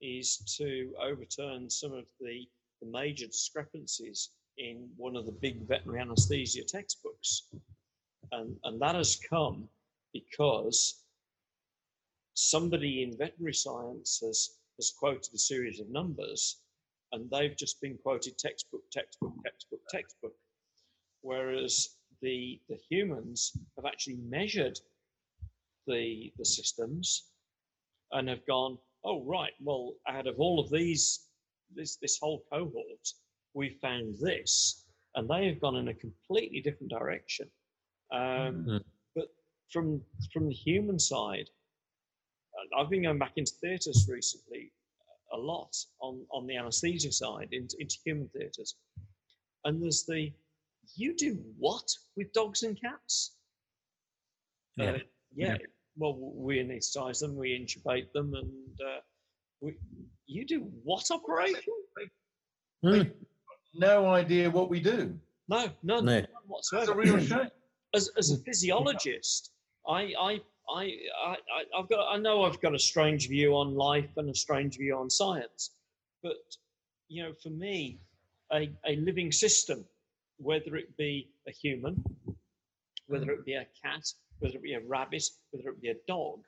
is 0.00 0.36
to 0.58 0.94
overturn 1.00 1.68
some 1.70 1.92
of 1.92 2.04
the 2.20 2.46
the 2.80 2.86
major 2.86 3.26
discrepancies 3.26 4.30
in 4.58 4.88
one 4.96 5.16
of 5.16 5.26
the 5.26 5.32
big 5.32 5.66
veterinary 5.66 6.00
anesthesia 6.00 6.62
textbooks. 6.62 7.48
And, 8.30 8.56
and 8.64 8.80
that 8.80 8.94
has 8.94 9.16
come 9.16 9.68
because 10.12 11.02
somebody 12.38 13.02
in 13.02 13.18
veterinary 13.18 13.52
science 13.52 14.20
has, 14.24 14.58
has 14.76 14.92
quoted 14.96 15.34
a 15.34 15.38
series 15.38 15.80
of 15.80 15.90
numbers 15.90 16.60
and 17.12 17.28
they've 17.30 17.56
just 17.56 17.80
been 17.80 17.98
quoted 18.02 18.38
textbook, 18.38 18.82
textbook, 18.92 19.32
textbook, 19.44 19.80
textbook. 19.90 20.32
Whereas 21.22 21.96
the, 22.22 22.60
the 22.68 22.78
humans 22.88 23.52
have 23.76 23.86
actually 23.86 24.18
measured 24.28 24.78
the, 25.86 26.32
the 26.38 26.44
systems 26.44 27.30
and 28.12 28.28
have 28.28 28.46
gone, 28.46 28.78
oh, 29.04 29.24
right, 29.24 29.52
well, 29.60 29.94
out 30.08 30.28
of 30.28 30.38
all 30.38 30.60
of 30.60 30.70
these, 30.70 31.26
this, 31.74 31.96
this 31.96 32.18
whole 32.20 32.44
cohort, 32.52 33.08
we 33.54 33.78
found 33.82 34.14
this. 34.20 34.84
And 35.16 35.28
they 35.28 35.48
have 35.48 35.60
gone 35.60 35.76
in 35.76 35.88
a 35.88 35.94
completely 35.94 36.60
different 36.60 36.90
direction. 36.90 37.48
Um, 38.12 38.20
Mm-hmm. 38.20 38.76
But 39.16 39.28
from, 39.72 40.02
from 40.32 40.46
the 40.46 40.54
human 40.54 40.98
side, 40.98 41.48
I've 42.76 42.90
been 42.90 43.02
going 43.02 43.18
back 43.18 43.32
into 43.36 43.52
theatres 43.60 44.08
recently 44.10 44.72
a 45.32 45.36
lot 45.36 45.74
on, 46.00 46.24
on 46.32 46.46
the 46.46 46.56
anesthesia 46.56 47.12
side 47.12 47.48
into, 47.52 47.76
into 47.78 47.96
human 48.04 48.28
theatres. 48.28 48.76
And 49.64 49.82
there's 49.82 50.04
the, 50.04 50.32
you 50.96 51.14
do 51.16 51.38
what 51.58 51.84
with 52.16 52.32
dogs 52.32 52.62
and 52.62 52.80
cats? 52.80 53.36
Yeah. 54.76 54.90
Uh, 54.90 54.98
yeah. 55.36 55.56
Well, 55.96 56.16
we 56.18 56.58
anaesthetize 56.58 57.20
them, 57.20 57.36
we 57.36 57.58
intubate 57.58 58.12
them, 58.12 58.32
and 58.34 58.80
uh, 58.80 59.00
we, 59.60 59.74
you 60.26 60.46
do 60.46 60.70
what 60.84 61.10
operation? 61.10 61.60
Mm. 62.84 63.10
No 63.74 64.06
idea 64.06 64.48
what 64.50 64.70
we 64.70 64.80
do. 64.80 65.18
No, 65.48 65.68
none, 65.82 66.04
No. 66.04 66.20
none 66.20 66.26
That's 66.72 66.88
a 66.88 66.94
real 66.94 67.18
shame. 67.18 67.48
as, 67.94 68.10
as 68.16 68.30
a 68.30 68.38
physiologist, 68.38 69.50
I, 69.88 70.12
I, 70.20 70.40
I, 70.74 70.92
I, 71.26 71.36
I've 71.78 71.88
got, 71.88 72.12
I 72.12 72.18
know 72.18 72.42
I've 72.42 72.60
got 72.60 72.74
a 72.74 72.78
strange 72.78 73.28
view 73.28 73.54
on 73.54 73.74
life 73.74 74.10
and 74.16 74.28
a 74.28 74.34
strange 74.34 74.76
view 74.76 74.96
on 74.96 75.08
science, 75.08 75.70
but 76.22 76.36
you 77.08 77.22
know, 77.22 77.32
for 77.42 77.50
me, 77.50 77.98
a, 78.52 78.70
a 78.86 78.96
living 78.96 79.32
system, 79.32 79.84
whether 80.38 80.76
it 80.76 80.96
be 80.96 81.30
a 81.48 81.52
human, 81.52 82.02
whether 83.06 83.30
it 83.30 83.44
be 83.44 83.54
a 83.54 83.66
cat, 83.82 84.04
whether 84.40 84.56
it 84.56 84.62
be 84.62 84.74
a 84.74 84.80
rabbit, 84.86 85.24
whether 85.50 85.70
it 85.70 85.80
be 85.80 85.88
a 85.88 85.96
dog, 86.06 86.40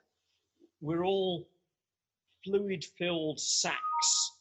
we're 0.81 1.05
all 1.05 1.47
fluid-filled 2.43 3.39
sacks. 3.39 4.31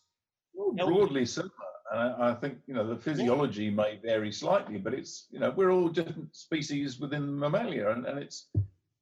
Well, 0.54 0.72
broadly 0.72 1.26
similar. 1.26 1.50
And 1.92 2.00
I 2.00 2.30
I 2.30 2.34
think 2.34 2.58
you 2.66 2.74
know 2.74 2.86
the 2.86 2.96
physiology 2.96 3.70
may 3.70 3.98
vary 4.02 4.30
slightly, 4.30 4.78
but 4.78 4.94
it's 4.94 5.26
you 5.30 5.38
know 5.38 5.50
we're 5.50 5.70
all 5.70 5.88
different 5.88 6.34
species 6.36 7.00
within 7.00 7.38
mammalia, 7.38 7.90
and, 7.90 8.06
and 8.06 8.18
it's 8.18 8.48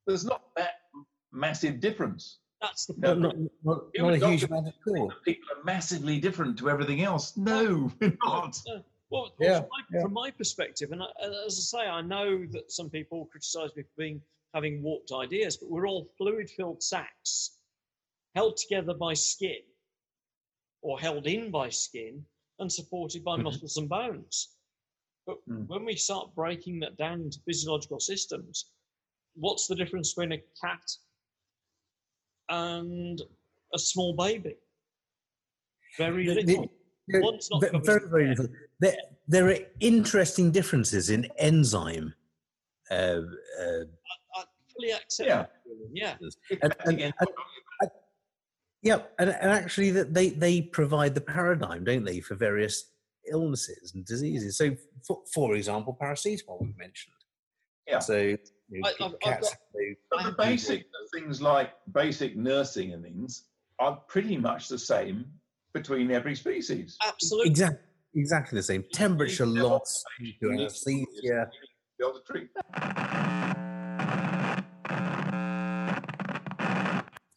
there's 0.08 0.24
not 0.24 0.42
that 0.56 0.80
massive 1.32 1.78
difference. 1.80 2.38
That's 2.60 2.86
the 2.86 2.94
No. 2.98 3.14
Not, 3.14 3.36
not, 3.62 3.82
not 3.96 4.14
a 4.14 4.16
huge 4.16 4.40
doctor- 4.40 4.46
amount 4.46 4.66
at 4.68 4.74
all. 4.88 5.12
People 5.24 5.48
are 5.56 5.62
massively 5.64 6.18
different 6.18 6.58
to 6.58 6.70
everything 6.70 7.02
else. 7.02 7.36
No, 7.36 7.92
we're 8.00 8.16
not. 8.24 8.58
No. 8.66 8.82
Well, 9.10 9.32
Yeah, 9.38 9.60
from, 9.60 9.68
my, 9.70 9.84
yeah. 9.92 10.00
from 10.02 10.12
my 10.12 10.30
perspective, 10.30 10.90
and 10.92 11.02
I, 11.02 11.06
and 11.22 11.34
as 11.46 11.56
I 11.74 11.78
say, 11.84 11.88
I 11.88 12.02
know 12.02 12.44
that 12.52 12.70
some 12.72 12.90
people 12.90 13.26
criticise 13.26 13.70
me 13.76 13.82
for 13.84 13.88
being 13.96 14.20
having 14.54 14.82
warped 14.82 15.12
ideas, 15.12 15.56
but 15.58 15.70
we're 15.70 15.86
all 15.86 16.10
fluid-filled 16.18 16.82
sacks 16.82 17.58
held 18.34 18.56
together 18.56 18.94
by 18.94 19.14
skin, 19.14 19.60
or 20.82 20.98
held 20.98 21.26
in 21.26 21.50
by 21.50 21.68
skin, 21.68 22.24
and 22.58 22.70
supported 22.72 23.22
by 23.24 23.36
Mhm. 23.38 23.44
muscles 23.44 23.76
and 23.76 23.88
bones. 23.88 24.56
But 25.26 25.38
Mm. 25.48 25.66
when 25.68 25.84
we 25.84 25.96
start 25.96 26.34
breaking 26.34 26.80
that 26.80 26.96
down 26.96 27.20
into 27.22 27.40
physiological 27.46 28.00
systems, 28.00 28.70
what's 29.38 29.66
the 29.66 29.74
difference 29.76 30.12
between 30.14 30.32
a 30.32 30.42
cat 30.60 30.82
and 32.48 33.20
a 33.74 33.78
small 33.78 34.14
baby? 34.14 34.56
Very 35.96 36.26
The- 36.26 36.34
the- 36.34 36.42
little. 36.42 36.72
There- 37.10 37.22
One's 37.22 37.48
not 37.50 37.62
ve- 37.62 37.70
covered 37.70 37.84
very, 37.86 38.08
very 38.10 38.28
little. 38.28 38.48
There, 38.80 38.96
there 39.26 39.48
are 39.48 39.56
interesting 39.80 40.50
differences 40.50 41.08
in 41.08 41.24
enzyme. 41.38 42.14
Uh, 42.90 43.22
uh, 43.60 43.84
I 44.36 44.44
fully 44.74 44.90
accept 44.92 45.28
Yeah. 45.28 45.46
that, 45.46 45.50
Yeah. 45.92 46.16
and, 46.62 46.74
and, 46.84 47.00
and, 47.02 47.90
yeah, 48.82 49.02
and, 49.18 49.30
and 49.30 49.50
actually, 49.50 49.90
that 49.92 50.12
they 50.14 50.28
they 50.30 50.60
provide 50.62 51.14
the 51.14 51.20
paradigm, 51.22 51.84
don't 51.84 52.04
they, 52.04 52.20
for 52.20 52.34
various 52.34 52.92
illnesses 53.30 53.92
and 53.94 54.04
diseases. 54.04 54.56
So, 54.58 54.76
for, 55.06 55.22
for 55.32 55.54
example, 55.56 55.96
paracetamol 56.00 56.60
we 56.60 56.72
mentioned. 56.76 57.14
Yeah. 57.86 57.98
So, 58.00 58.36
you 58.70 58.80
know, 58.80 58.88
I- 58.88 59.04
I've- 59.04 59.16
I've 59.24 59.40
got- 59.40 59.56
But 60.10 60.22
the 60.24 60.32
basic 60.38 60.86
things 61.14 61.40
like 61.40 61.74
basic 61.92 62.36
nursing 62.36 62.92
and 62.92 63.02
things 63.02 63.48
are 63.78 63.96
pretty 64.08 64.36
much 64.36 64.68
the 64.68 64.78
same 64.78 65.24
between 65.72 66.10
every 66.10 66.34
species. 66.34 66.96
Absolutely. 67.04 67.50
exactly, 67.50 67.86
exactly 68.14 68.58
the 68.58 68.62
same. 68.62 68.84
Temperature 68.92 69.46
loss 69.46 70.04
to 70.40 70.50
anesthesia. 70.50 71.50
Be 71.98 72.04
able 72.04 72.20
to 72.20 72.24
treat. 72.26 72.50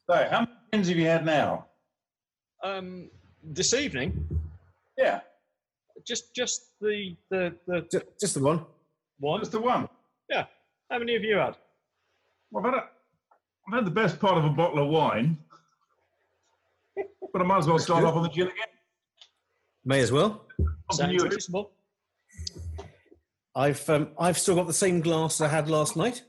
So, 0.10 0.28
how 0.30 0.40
many 0.42 0.52
pens 0.72 0.88
have 0.90 0.98
you 0.98 1.06
had 1.08 1.26
now? 1.26 1.68
Um, 2.64 3.10
this 3.44 3.74
evening, 3.74 4.28
Yeah, 4.98 5.22
just 6.06 6.36
just 6.36 6.78
the 6.82 7.16
the 7.30 7.56
the 7.66 7.88
Just, 7.92 8.06
just 8.20 8.34
the 8.36 8.42
one. 8.44 8.66
one. 9.20 9.40
just 9.40 9.52
the 9.54 9.62
one. 9.62 9.88
How 10.92 11.00
many 11.00 11.14
have 11.14 11.24
you 11.24 11.38
had? 11.38 11.56
Well, 12.52 12.66
I've 12.66 12.74
had, 12.74 12.84
a, 12.84 12.88
I've 13.68 13.74
had 13.76 13.86
the 13.86 13.92
best 13.92 14.20
part 14.20 14.38
of 14.38 14.44
a 14.44 14.50
bottle 14.50 14.84
of 14.84 14.90
wine, 14.90 15.38
but 17.32 17.42
I 17.42 17.46
might 17.46 17.60
as 17.60 17.68
well 17.68 17.80
start 17.80 18.04
off 18.04 18.16
on 18.16 18.24
the 18.24 18.30
gin 18.30 18.48
again. 18.48 18.68
May 19.86 20.02
as 20.02 20.12
well. 20.12 20.48
Sounds 20.92 21.00
Continuity. 21.00 21.36
reasonable. 21.36 21.72
I've 23.56 23.90
um, 23.90 24.10
I've 24.20 24.38
still 24.38 24.56
got 24.56 24.68
the 24.68 24.74
same 24.74 25.00
glass 25.00 25.40
I 25.40 25.48
had 25.48 25.70
last 25.70 25.96
night. 25.96 26.24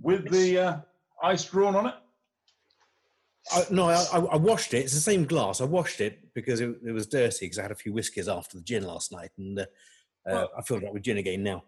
With 0.00 0.30
the 0.30 0.58
uh, 0.58 0.76
ice 1.22 1.44
drawn 1.44 1.74
on 1.74 1.86
it. 1.86 1.94
I, 3.52 3.64
no, 3.70 3.88
I, 3.88 4.04
I 4.12 4.18
I 4.18 4.36
washed 4.36 4.74
it. 4.74 4.78
It's 4.78 4.94
the 4.94 5.00
same 5.00 5.24
glass. 5.24 5.60
I 5.60 5.64
washed 5.64 6.00
it 6.00 6.32
because 6.34 6.60
it, 6.60 6.76
it 6.86 6.92
was 6.92 7.08
dirty 7.08 7.46
because 7.46 7.58
I 7.58 7.62
had 7.62 7.72
a 7.72 7.76
few 7.76 7.92
whiskies 7.92 8.28
after 8.28 8.58
the 8.58 8.64
gin 8.64 8.84
last 8.84 9.10
night, 9.10 9.30
and 9.38 9.58
uh, 9.58 9.66
uh, 10.28 10.46
I 10.56 10.62
filled 10.62 10.84
it 10.84 10.86
up 10.86 10.94
with 10.94 11.02
gin 11.02 11.18
again 11.18 11.42
now. 11.42 11.64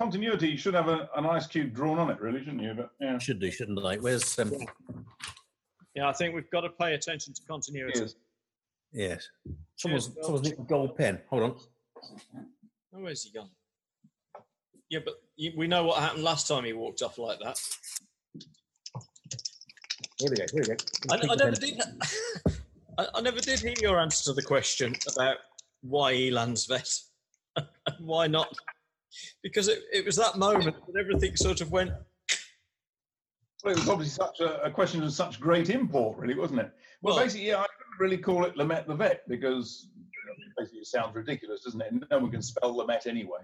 Continuity, 0.00 0.48
you 0.48 0.56
should 0.56 0.72
have 0.72 0.88
a, 0.88 1.10
an 1.14 1.26
ice 1.26 1.46
cube 1.46 1.74
drawn 1.74 1.98
on 1.98 2.08
it, 2.10 2.18
really, 2.22 2.38
shouldn't 2.38 2.62
you? 2.62 2.72
But 2.72 2.90
yeah, 3.02 3.18
Should 3.18 3.38
do, 3.38 3.50
shouldn't 3.50 3.84
I? 3.84 3.96
Where's 3.96 4.38
um, 4.38 4.50
Yeah, 5.94 6.08
I 6.08 6.12
think 6.14 6.34
we've 6.34 6.50
got 6.50 6.62
to 6.62 6.70
pay 6.70 6.94
attention 6.94 7.34
to 7.34 7.42
continuity. 7.46 7.98
Cheers. 7.98 8.16
yes? 8.94 9.28
Someone's 9.76 10.06
Cheers, 10.06 10.24
someone's 10.24 10.48
nicked 10.48 10.58
a 10.58 10.62
gold 10.62 10.96
pen. 10.96 11.20
Hold 11.28 11.42
on. 11.42 11.54
Oh, 12.94 13.00
where's 13.00 13.24
he 13.24 13.30
gone? 13.30 13.50
Yeah, 14.88 15.00
but 15.04 15.16
we 15.54 15.66
know 15.66 15.84
what 15.84 15.98
happened 15.98 16.22
last 16.22 16.48
time 16.48 16.64
he 16.64 16.72
walked 16.72 17.02
off 17.02 17.18
like 17.18 17.38
that. 17.40 17.60
Here 20.16 20.30
we 20.30 20.36
go. 20.36 20.44
Here 20.50 20.62
we 20.62 20.66
go. 20.66 20.76
I, 21.10 21.32
I 21.32 21.34
never 21.34 21.50
did. 21.50 21.78
I, 22.98 23.06
I 23.16 23.20
never 23.20 23.40
did 23.40 23.60
hear 23.60 23.74
your 23.82 24.00
answer 24.00 24.24
to 24.30 24.32
the 24.32 24.42
question 24.42 24.94
about 25.12 25.36
why 25.82 26.14
Eland's 26.14 26.64
vet 26.64 26.90
and 27.56 27.66
why 27.98 28.28
not. 28.28 28.56
Because 29.42 29.68
it, 29.68 29.80
it 29.92 30.04
was 30.04 30.16
that 30.16 30.36
moment 30.36 30.76
that 30.86 31.00
everything 31.00 31.36
sort 31.36 31.60
of 31.60 31.70
went. 31.70 31.90
Well, 33.64 33.74
it 33.74 33.78
was 33.78 33.88
obviously 33.88 34.24
such 34.24 34.40
a, 34.40 34.62
a 34.62 34.70
question 34.70 35.02
of 35.02 35.12
such 35.12 35.38
great 35.40 35.68
import, 35.70 36.18
really, 36.18 36.34
wasn't 36.34 36.60
it? 36.60 36.70
Well, 37.02 37.14
Well- 37.16 37.24
basically, 37.24 37.48
yeah, 37.48 37.56
I 37.58 37.66
couldn't 37.66 37.98
really 38.00 38.18
call 38.18 38.44
it 38.44 38.56
Lhermette 38.56 38.86
the 38.86 38.94
Vet 38.94 39.28
because 39.28 39.88
you 39.94 40.02
know, 40.26 40.34
basically 40.56 40.80
it 40.80 40.86
sounds 40.86 41.14
ridiculous, 41.14 41.62
doesn't 41.64 41.80
it? 41.80 41.92
No 42.10 42.18
one 42.18 42.30
can 42.30 42.42
spell 42.42 42.74
Lhermette 42.74 43.06
anyway. 43.06 43.40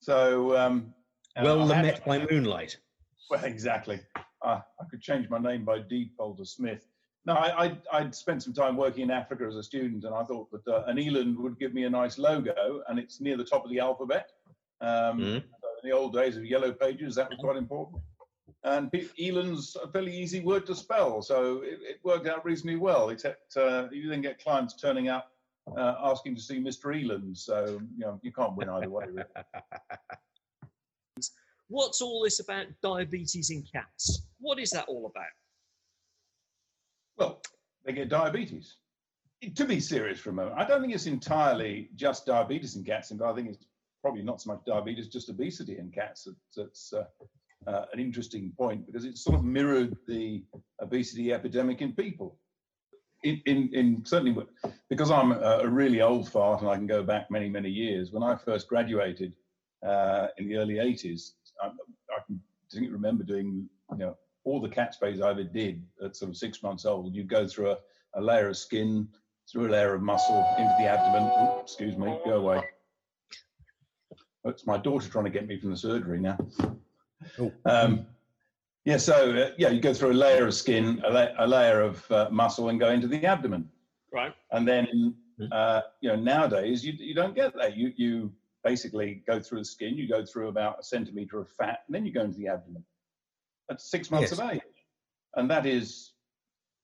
So, 0.00 0.56
um, 0.56 0.94
and 1.36 1.44
Well, 1.44 1.70
I 1.70 1.74
had- 1.76 1.84
met 1.84 2.04
by 2.04 2.26
moonlight. 2.30 2.78
Well, 3.30 3.44
exactly. 3.44 4.00
Uh, 4.42 4.60
I 4.80 4.84
could 4.90 5.00
change 5.00 5.28
my 5.30 5.38
name 5.38 5.64
by 5.64 5.78
default 5.80 6.36
to 6.38 6.44
Smith. 6.46 6.86
No, 7.26 7.32
I, 7.34 7.64
I, 7.64 7.78
I'd 7.92 8.14
spent 8.14 8.42
some 8.42 8.52
time 8.52 8.76
working 8.76 9.02
in 9.04 9.10
Africa 9.10 9.44
as 9.48 9.56
a 9.56 9.62
student, 9.62 10.04
and 10.04 10.14
I 10.14 10.22
thought 10.24 10.50
that 10.52 10.68
uh, 10.70 10.84
an 10.86 10.98
eland 10.98 11.38
would 11.38 11.58
give 11.58 11.72
me 11.72 11.84
a 11.84 11.90
nice 11.90 12.18
logo, 12.18 12.82
and 12.88 12.98
it's 12.98 13.18
near 13.22 13.38
the 13.38 13.44
top 13.44 13.64
of 13.64 13.70
the 13.70 13.80
alphabet. 13.80 14.30
Um, 14.84 15.18
Mm. 15.20 15.42
so 15.42 15.68
in 15.82 15.90
the 15.90 15.92
old 15.96 16.12
days 16.12 16.36
of 16.36 16.44
yellow 16.44 16.72
pages, 16.72 17.14
that 17.14 17.30
was 17.30 17.38
quite 17.38 17.56
important. 17.56 18.02
And 18.64 18.90
eland's 19.18 19.76
a 19.76 19.88
fairly 19.88 20.16
easy 20.16 20.40
word 20.40 20.64
to 20.66 20.74
spell, 20.74 21.20
so 21.22 21.62
it, 21.62 21.78
it 21.82 22.00
worked 22.02 22.26
out 22.26 22.44
reasonably 22.44 22.76
well. 22.76 23.10
Except 23.10 23.56
uh, 23.56 23.88
you 23.92 24.08
then 24.08 24.22
get 24.22 24.42
clients 24.42 24.74
turning 24.80 25.08
up 25.08 25.30
uh, 25.76 25.96
asking 26.02 26.34
to 26.36 26.40
see 26.40 26.58
Mr. 26.58 26.94
Eland, 26.94 27.36
so 27.36 27.80
you 27.96 28.04
know 28.04 28.18
you 28.22 28.32
can't 28.32 28.56
win 28.56 28.68
either 28.70 28.88
way. 28.90 29.04
Really. 29.06 29.22
What's 31.68 32.00
all 32.02 32.22
this 32.22 32.40
about 32.40 32.66
diabetes 32.82 33.50
in 33.50 33.64
cats? 33.70 34.26
What 34.38 34.58
is 34.58 34.70
that 34.70 34.84
all 34.86 35.06
about? 35.06 35.32
Well, 37.16 37.42
they 37.84 37.92
get 37.92 38.08
diabetes. 38.08 38.76
to 39.54 39.64
be 39.64 39.80
serious 39.80 40.18
for 40.20 40.30
a 40.30 40.32
moment, 40.32 40.56
I 40.58 40.64
don't 40.64 40.80
think 40.80 40.94
it's 40.94 41.06
entirely 41.06 41.90
just 41.96 42.26
diabetes 42.26 42.76
in 42.76 42.84
cats, 42.84 43.10
and 43.10 43.22
I 43.22 43.34
think 43.34 43.48
it's 43.50 43.66
probably 44.04 44.22
not 44.22 44.42
so 44.42 44.52
much 44.52 44.60
diabetes, 44.66 45.08
just 45.08 45.30
obesity 45.30 45.78
in 45.78 45.90
cats. 45.90 46.28
That's 46.54 46.92
uh, 46.92 47.04
uh, 47.66 47.86
an 47.94 47.98
interesting 47.98 48.52
point 48.54 48.84
because 48.84 49.06
it 49.06 49.16
sort 49.16 49.34
of 49.34 49.44
mirrored 49.44 49.96
the 50.06 50.44
obesity 50.78 51.32
epidemic 51.32 51.80
in 51.80 51.94
people. 51.94 52.36
In, 53.22 53.40
in, 53.46 53.70
in 53.72 54.04
certainly 54.04 54.36
because 54.90 55.10
I'm 55.10 55.32
a, 55.32 55.66
really 55.66 56.02
old 56.02 56.28
fart 56.30 56.60
and 56.60 56.68
I 56.68 56.76
can 56.76 56.86
go 56.86 57.02
back 57.02 57.30
many, 57.30 57.48
many 57.48 57.70
years. 57.70 58.12
When 58.12 58.22
I 58.22 58.36
first 58.36 58.68
graduated 58.68 59.32
uh, 59.82 60.26
in 60.36 60.48
the 60.48 60.56
early 60.56 60.74
80s, 60.74 61.30
I, 61.62 61.68
I 61.68 62.18
can 62.26 62.42
remember 62.92 63.24
doing 63.24 63.66
you 63.92 63.98
know 63.98 64.18
all 64.44 64.60
the 64.60 64.68
cat 64.68 64.92
sprays 64.92 65.22
I 65.22 65.30
ever 65.30 65.44
did 65.44 65.82
at 66.04 66.14
sort 66.14 66.30
of 66.30 66.36
six 66.36 66.62
months 66.62 66.84
old. 66.84 67.14
You 67.14 67.24
go 67.24 67.48
through 67.48 67.70
a, 67.70 67.78
a 68.16 68.20
layer 68.20 68.50
of 68.50 68.58
skin, 68.58 69.08
through 69.50 69.68
a 69.68 69.72
layer 69.72 69.94
of 69.94 70.02
muscle 70.02 70.44
into 70.58 70.74
the 70.78 70.84
abdomen. 70.84 71.32
Oops, 71.60 71.72
excuse 71.72 71.96
me, 71.96 72.18
go 72.26 72.32
away. 72.32 72.60
It's 74.44 74.66
my 74.66 74.76
daughter 74.76 75.08
trying 75.08 75.24
to 75.24 75.30
get 75.30 75.46
me 75.46 75.58
from 75.58 75.70
the 75.70 75.76
surgery 75.76 76.20
now. 76.20 76.38
Oh. 77.38 77.52
Um, 77.64 78.06
yeah, 78.84 78.98
so 78.98 79.32
uh, 79.32 79.50
yeah, 79.56 79.70
you 79.70 79.80
go 79.80 79.94
through 79.94 80.12
a 80.12 80.14
layer 80.14 80.46
of 80.46 80.54
skin, 80.54 81.02
a, 81.06 81.10
la- 81.10 81.32
a 81.38 81.46
layer 81.46 81.80
of 81.80 82.10
uh, 82.10 82.28
muscle, 82.30 82.68
and 82.68 82.78
go 82.78 82.90
into 82.90 83.06
the 83.06 83.24
abdomen. 83.24 83.68
Right. 84.12 84.34
And 84.52 84.68
then, 84.68 85.14
hmm. 85.38 85.46
uh, 85.50 85.80
you 86.02 86.10
know, 86.10 86.16
nowadays 86.16 86.84
you 86.84 86.92
you 86.98 87.14
don't 87.14 87.34
get 87.34 87.54
that. 87.56 87.76
You 87.76 87.92
you 87.96 88.32
basically 88.62 89.22
go 89.26 89.40
through 89.40 89.60
the 89.60 89.64
skin, 89.64 89.96
you 89.96 90.08
go 90.08 90.24
through 90.24 90.48
about 90.48 90.80
a 90.80 90.82
centimeter 90.82 91.40
of 91.40 91.48
fat, 91.48 91.80
and 91.86 91.94
then 91.94 92.04
you 92.04 92.12
go 92.12 92.22
into 92.22 92.38
the 92.38 92.48
abdomen. 92.48 92.84
At 93.70 93.80
six 93.80 94.10
months 94.10 94.30
yes. 94.30 94.38
of 94.38 94.50
age, 94.50 94.60
and 95.36 95.50
that 95.50 95.64
is 95.64 96.12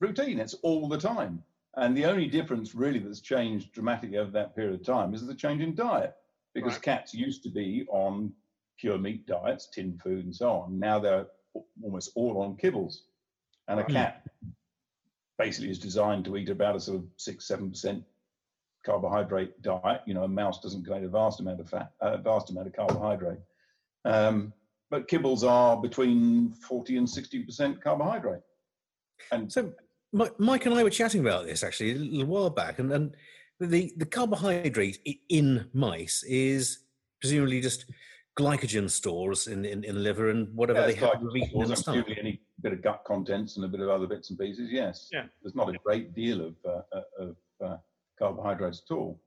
routine. 0.01 0.41
It's 0.41 0.55
all 0.63 0.89
the 0.89 0.99
time. 0.99 1.43
And 1.77 1.97
the 1.97 2.07
only 2.07 2.27
difference 2.27 2.75
really 2.75 2.99
that's 2.99 3.21
changed 3.21 3.73
dramatically 3.73 4.19
over 4.19 4.31
that 4.33 4.57
period 4.57 4.75
of 4.75 4.85
time 4.85 5.15
is 5.15 5.25
the 5.27 5.35
change 5.35 5.63
in 5.63 5.75
diet, 5.75 6.15
because 6.55 6.75
right. 6.75 6.83
cats 6.83 7.15
used 7.15 7.43
to 7.45 7.49
be 7.49 7.87
on 7.91 8.33
pure 8.79 8.99
meat 8.99 9.27
diets, 9.27 9.69
tin 9.73 9.99
food, 10.03 10.25
and 10.25 10.35
so 10.35 10.51
on. 10.51 10.79
Now 10.79 10.99
they're 10.99 11.27
almost 11.83 12.13
all 12.15 12.43
on 12.43 12.57
kibbles. 12.57 12.99
And 13.69 13.79
a 13.79 13.85
cat 13.85 14.27
basically 15.39 15.71
is 15.71 15.79
designed 15.79 16.25
to 16.25 16.37
eat 16.37 16.49
about 16.49 16.77
a 16.77 16.81
sort 16.81 16.99
of 16.99 17.05
six, 17.17 17.47
seven 17.47 17.71
percent 17.71 18.03
carbohydrate 18.85 19.61
diet. 19.63 20.01
You 20.07 20.15
know, 20.15 20.25
a 20.25 20.29
mouse 20.29 20.61
doesn't 20.61 20.85
contain 20.85 21.05
a 21.05 21.09
vast 21.09 21.41
amount 21.41 21.61
of 21.61 21.69
fat, 21.69 21.93
a 22.01 22.19
vast 22.19 22.51
amount 22.51 22.67
of 22.67 22.73
carbohydrate. 22.75 23.39
Um, 24.05 24.53
but 24.91 25.07
kibbles 25.09 25.49
are 25.49 25.77
between 25.77 26.53
40 26.53 26.97
and 26.97 27.09
60 27.09 27.45
percent 27.45 27.83
carbohydrate. 27.83 28.43
And 29.31 29.53
so, 29.53 29.73
Mike 30.13 30.67
and 30.67 30.75
I 30.75 30.83
were 30.83 30.91
chatting 30.91 31.21
about 31.21 31.47
this 31.47 31.63
actually 31.63 31.93
a 31.93 31.95
little 31.95 32.27
while 32.27 32.51
back, 32.51 32.79
and, 32.81 32.91
and 32.91 33.17
the 33.61 33.93
the 33.97 34.07
carbohydrate 34.07 34.99
in 35.29 35.69
mice 35.73 36.23
is 36.25 36.81
presumably 37.21 37.61
just 37.61 37.85
glycogen 38.39 38.89
stores 38.89 39.49
in, 39.49 39.65
in, 39.65 39.85
in 39.85 39.95
the 39.97 40.01
liver 40.01 40.31
and 40.31 40.49
whatever 40.55 40.81
yeah, 40.81 40.87
they 40.87 40.95
have 40.95 41.21
in 41.21 41.69
the 41.69 41.77
stomach. 41.77 42.07
Any 42.19 42.41
bit 42.63 42.73
of 42.73 42.83
gut 42.83 43.03
contents 43.07 43.57
and 43.57 43.65
a 43.65 43.69
bit 43.69 43.81
of 43.81 43.89
other 43.89 44.07
bits 44.07 44.31
and 44.31 44.39
pieces, 44.39 44.71
yes. 44.71 45.09
Yeah. 45.13 45.25
There's 45.43 45.55
not 45.55 45.69
a 45.69 45.75
great 45.85 46.15
deal 46.15 46.47
of, 46.47 46.55
uh, 46.65 46.81
uh, 46.97 47.03
of 47.19 47.37
uh, 47.65 47.77
carbohydrates 48.19 48.83
at 48.89 48.95
all. 48.95 49.21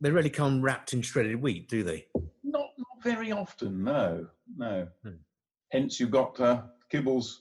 They 0.00 0.10
really 0.10 0.30
come 0.30 0.62
wrapped 0.62 0.92
in 0.92 1.02
shredded 1.02 1.40
wheat, 1.40 1.68
do 1.68 1.82
they? 1.82 2.06
Not, 2.44 2.68
not 2.78 3.02
very 3.02 3.32
often, 3.32 3.82
no, 3.82 4.26
no. 4.56 4.86
Hmm. 5.02 5.16
Hence, 5.72 5.98
you've 5.98 6.10
got 6.10 6.38
uh, 6.40 6.62
kibbles, 6.92 7.38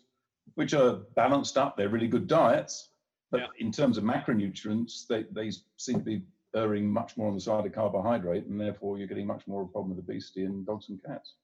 which 0.56 0.74
are 0.74 1.02
balanced 1.16 1.58
up. 1.58 1.78
They're 1.78 1.90
really 1.90 2.08
good 2.08 2.28
diets, 2.28 2.90
but 3.32 3.42
yeah. 3.42 3.48
in 3.60 3.72
terms 3.72 3.98
of 3.98 4.04
macronutrients, 4.04 5.06
they, 5.08 5.26
they 5.32 5.52
seem 5.78 6.00
to 6.00 6.04
be 6.04 6.22
erring 6.56 6.88
much 6.88 7.18
more 7.18 7.28
on 7.28 7.36
the 7.36 7.42
side 7.42 7.66
of 7.66 7.74
carbohydrate, 7.74 8.46
and 8.46 8.60
therefore 8.60 8.98
you're 8.98 9.08
getting 9.08 9.28
much 9.28 9.48
more 9.48 9.62
of 9.62 9.70
a 9.70 9.72
problem 9.72 9.96
with 9.96 10.04
obesity 10.04 10.44
in 10.44 10.64
dogs 10.66 10.90
and 10.90 11.04
cats. 11.04 11.36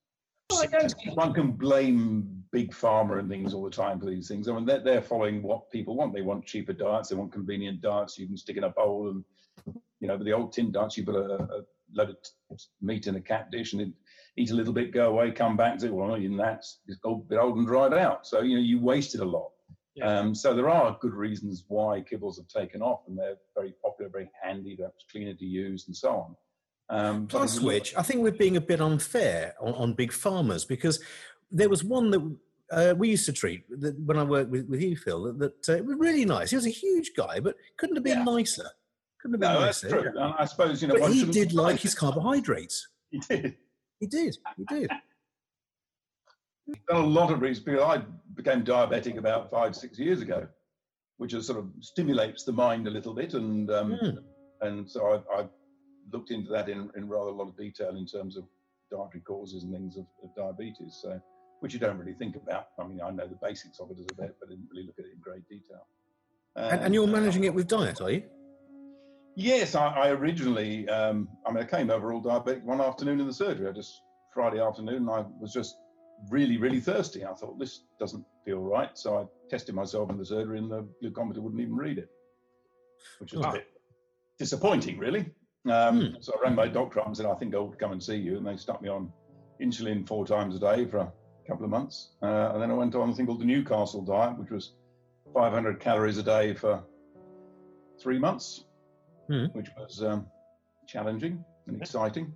Well, 0.51 0.61
I 0.61 0.67
don't 0.67 0.91
think 0.91 1.17
one 1.17 1.33
can 1.33 1.51
blame 1.51 2.43
big 2.51 2.71
pharma 2.71 3.19
and 3.19 3.27
things 3.27 3.53
all 3.53 3.63
the 3.63 3.71
time 3.71 3.99
for 3.99 4.05
these 4.05 4.27
things. 4.27 4.47
I 4.47 4.53
mean, 4.53 4.65
they're, 4.65 4.79
they're 4.79 5.01
following 5.01 5.41
what 5.41 5.71
people 5.71 5.95
want. 5.95 6.13
They 6.13 6.21
want 6.21 6.45
cheaper 6.45 6.73
diets. 6.73 7.09
They 7.09 7.15
want 7.15 7.31
convenient 7.31 7.81
diets. 7.81 8.19
You 8.19 8.27
can 8.27 8.37
stick 8.37 8.57
in 8.57 8.63
a 8.63 8.69
bowl 8.69 9.09
and, 9.09 9.75
you 9.99 10.07
know, 10.07 10.17
the 10.17 10.33
old 10.33 10.53
tin 10.53 10.71
diets, 10.71 10.97
you 10.97 11.03
put 11.03 11.15
a, 11.15 11.41
a 11.41 11.63
load 11.93 12.09
of 12.09 12.59
meat 12.79 13.07
in 13.07 13.15
a 13.15 13.21
cat 13.21 13.49
dish 13.49 13.73
and 13.73 13.91
eat 14.37 14.51
a 14.51 14.55
little 14.55 14.73
bit, 14.73 14.93
go 14.93 15.09
away, 15.09 15.31
come 15.31 15.57
back 15.57 15.73
and 15.73 15.81
say, 15.81 15.89
well, 15.89 16.15
even 16.15 16.37
that's 16.37 16.79
it's 16.87 16.99
a 17.03 17.15
bit 17.15 17.39
old 17.39 17.57
and 17.57 17.65
dried 17.65 17.93
out. 17.93 18.27
So, 18.27 18.41
you 18.41 18.55
know, 18.55 18.63
you 18.63 18.79
wasted 18.79 19.21
a 19.21 19.25
lot. 19.25 19.51
Yeah. 19.95 20.19
Um, 20.19 20.35
so 20.35 20.53
there 20.53 20.69
are 20.69 20.97
good 20.99 21.13
reasons 21.13 21.63
why 21.67 22.01
kibbles 22.01 22.37
have 22.37 22.47
taken 22.47 22.81
off, 22.81 23.01
and 23.07 23.17
they're 23.17 23.37
very 23.55 23.73
popular, 23.83 24.09
very 24.11 24.29
handy, 24.43 24.75
they're 24.77 24.91
cleaner 25.09 25.33
to 25.33 25.45
use, 25.45 25.87
and 25.87 25.95
so 25.95 26.09
on. 26.09 26.35
Um, 26.89 27.27
Plus, 27.27 27.59
which 27.59 27.95
I 27.95 28.03
think 28.03 28.21
we're 28.21 28.31
being 28.31 28.57
a 28.57 28.61
bit 28.61 28.81
unfair 28.81 29.55
on, 29.59 29.73
on 29.73 29.93
big 29.93 30.11
farmers 30.11 30.65
because 30.65 31.01
there 31.49 31.69
was 31.69 31.83
one 31.83 32.11
that 32.11 32.37
uh, 32.71 32.93
we 32.97 33.09
used 33.09 33.25
to 33.25 33.33
treat 33.33 33.63
that 33.81 33.97
when 33.99 34.17
I 34.17 34.23
worked 34.23 34.51
with, 34.51 34.67
with 34.67 34.81
you, 34.81 34.95
Phil, 34.95 35.23
that, 35.33 35.63
that 35.63 35.79
uh, 35.79 35.83
was 35.83 35.97
really 35.97 36.25
nice. 36.25 36.49
He 36.49 36.55
was 36.55 36.65
a 36.65 36.71
huge 36.71 37.11
guy, 37.15 37.39
but 37.39 37.55
couldn't 37.77 37.95
have 37.95 38.03
been 38.03 38.19
yeah. 38.19 38.23
nicer. 38.23 38.69
Couldn't 39.21 39.35
have 39.35 39.41
been 39.41 39.53
no, 39.53 39.65
nicer. 39.65 39.89
That's 39.89 40.01
true. 40.01 40.11
And 40.21 40.33
I 40.37 40.45
suppose 40.45 40.81
you 40.81 40.87
know. 40.87 40.97
But 40.99 41.11
he 41.11 41.25
did 41.25 41.53
like 41.53 41.79
his 41.79 41.95
carbohydrates. 41.95 42.87
He 43.11 43.19
did. 43.19 43.55
He 43.99 44.07
did. 44.07 44.37
He 44.57 44.65
did. 44.65 44.91
Done 46.87 47.01
a 47.03 47.05
lot 47.05 47.31
of 47.31 47.41
research 47.41 47.65
because 47.65 47.81
I 47.81 48.03
became 48.35 48.63
diabetic 48.63 49.17
about 49.17 49.51
five, 49.51 49.75
six 49.75 49.99
years 49.99 50.21
ago, 50.21 50.47
which 51.17 51.33
is 51.33 51.45
sort 51.45 51.59
of 51.59 51.69
stimulates 51.79 52.43
the 52.43 52.51
mind 52.51 52.87
a 52.87 52.91
little 52.91 53.13
bit, 53.13 53.33
and 53.33 53.69
um, 53.71 53.99
mm. 54.01 54.17
and 54.61 54.89
so 54.89 55.23
I, 55.31 55.41
I, 55.41 55.45
looked 56.13 56.29
into 56.29 56.51
that 56.51 56.69
in, 56.69 56.91
in 56.95 57.09
rather 57.09 57.31
a 57.31 57.33
lot 57.33 57.47
of 57.47 57.57
detail 57.57 57.95
in 57.97 58.05
terms 58.05 58.37
of 58.37 58.43
dietary 58.91 59.21
causes 59.21 59.63
and 59.63 59.73
things 59.73 59.97
of, 59.97 60.05
of 60.23 60.29
diabetes. 60.35 60.99
So 61.01 61.19
which 61.59 61.73
you 61.73 61.79
don't 61.79 61.97
really 61.97 62.13
think 62.13 62.35
about. 62.35 62.67
I 62.79 62.85
mean, 62.85 63.01
I 63.01 63.09
know 63.09 63.27
the 63.27 63.39
basics 63.41 63.79
of 63.79 63.89
it 63.89 63.97
as 63.99 64.05
a 64.11 64.21
vet, 64.21 64.35
but 64.39 64.47
I 64.47 64.51
didn't 64.51 64.67
really 64.71 64.85
look 64.85 64.99
at 64.99 65.05
it 65.05 65.13
in 65.13 65.19
great 65.19 65.47
detail. 65.49 65.87
and, 66.55 66.81
and, 66.81 66.93
you're 66.93 67.07
managing 67.07 67.45
it 67.45 67.53
with 67.55 67.67
diet, 67.67 68.01
are 68.01 68.11
you? 68.11 68.23
Yes, 69.35 69.73
I, 69.73 69.87
I 69.87 70.09
originally, 70.09 70.87
um, 70.89 71.27
I 71.45 71.51
mean, 71.51 71.63
I 71.63 71.65
came 71.65 71.89
over 71.89 72.13
all 72.13 72.21
diabetic 72.21 72.63
one 72.63 72.81
afternoon 72.81 73.19
in 73.19 73.25
the 73.25 73.33
surgery. 73.33 73.67
I 73.67 73.71
just 73.71 73.99
Friday 74.33 74.59
afternoon, 74.59 74.97
and 74.97 75.09
I 75.09 75.25
was 75.39 75.53
just 75.53 75.75
really, 76.29 76.57
really 76.57 76.79
thirsty. 76.79 77.25
I 77.25 77.33
thought, 77.33 77.59
this 77.59 77.81
doesn't 77.99 78.25
feel 78.45 78.59
right. 78.59 78.97
So 78.97 79.17
I 79.17 79.25
tested 79.49 79.75
myself 79.75 80.09
in 80.09 80.17
the 80.17 80.25
surgery 80.25 80.57
and 80.57 80.71
the 80.71 80.87
glucometer 81.03 81.39
wouldn't 81.39 81.61
even 81.61 81.75
read 81.75 81.97
it, 81.97 82.09
which 83.19 83.33
was 83.33 83.45
oh. 83.45 83.49
a 83.49 83.53
bit 83.53 83.67
disappointing, 84.37 84.97
really. 84.97 85.31
Um, 85.69 85.99
hmm. 85.99 86.15
So 86.19 86.33
I 86.37 86.43
rang 86.43 86.55
my 86.55 86.67
doctor 86.67 86.99
up 86.99 87.07
and 87.07 87.17
said, 87.17 87.25
I 87.25 87.35
think 87.35 87.55
I'll 87.55 87.69
come 87.69 87.91
and 87.91 88.03
see 88.03 88.17
you. 88.17 88.37
And 88.37 88.45
they 88.45 88.57
stuck 88.57 88.81
me 88.81 88.89
on 88.89 89.11
insulin 89.61 90.07
four 90.07 90.25
times 90.25 90.55
a 90.55 90.59
day 90.59 90.85
for 90.85 90.99
a 90.99 91.11
couple 91.47 91.65
of 91.65 91.71
months. 91.71 92.11
Uh, 92.21 92.51
and 92.53 92.61
then 92.61 92.71
I 92.71 92.73
went 92.73 92.95
on 92.95 93.09
a 93.09 93.15
thing 93.15 93.25
called 93.25 93.41
the 93.41 93.45
Newcastle 93.45 94.01
diet, 94.01 94.37
which 94.37 94.51
was 94.51 94.73
500 95.33 95.79
calories 95.79 96.17
a 96.17 96.23
day 96.23 96.53
for 96.53 96.83
three 98.01 98.19
months, 98.19 98.65
hmm. 99.27 99.45
which 99.53 99.69
was 99.77 100.03
um, 100.03 100.27
challenging 100.87 101.43
and 101.67 101.81
exciting. 101.81 102.33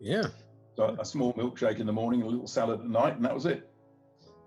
Yeah. 0.00 0.26
So 0.76 0.96
a 0.98 1.04
small 1.04 1.32
milkshake 1.34 1.78
in 1.78 1.86
the 1.86 1.92
morning, 1.92 2.22
a 2.22 2.26
little 2.26 2.46
salad 2.46 2.80
at 2.80 2.86
night, 2.86 3.16
and 3.16 3.24
that 3.24 3.34
was 3.34 3.46
it. 3.46 3.70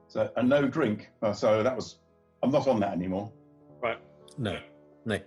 So 0.08 0.30
and 0.36 0.50
no 0.50 0.68
drink. 0.68 1.10
Uh, 1.22 1.34
so 1.34 1.64
that 1.64 1.76
was. 1.76 1.98
I'm 2.44 2.52
not 2.52 2.68
on 2.68 2.80
that 2.82 2.94
anymore. 2.94 3.32
Right. 3.82 3.98
No. 4.38 4.60
No. 5.06 5.20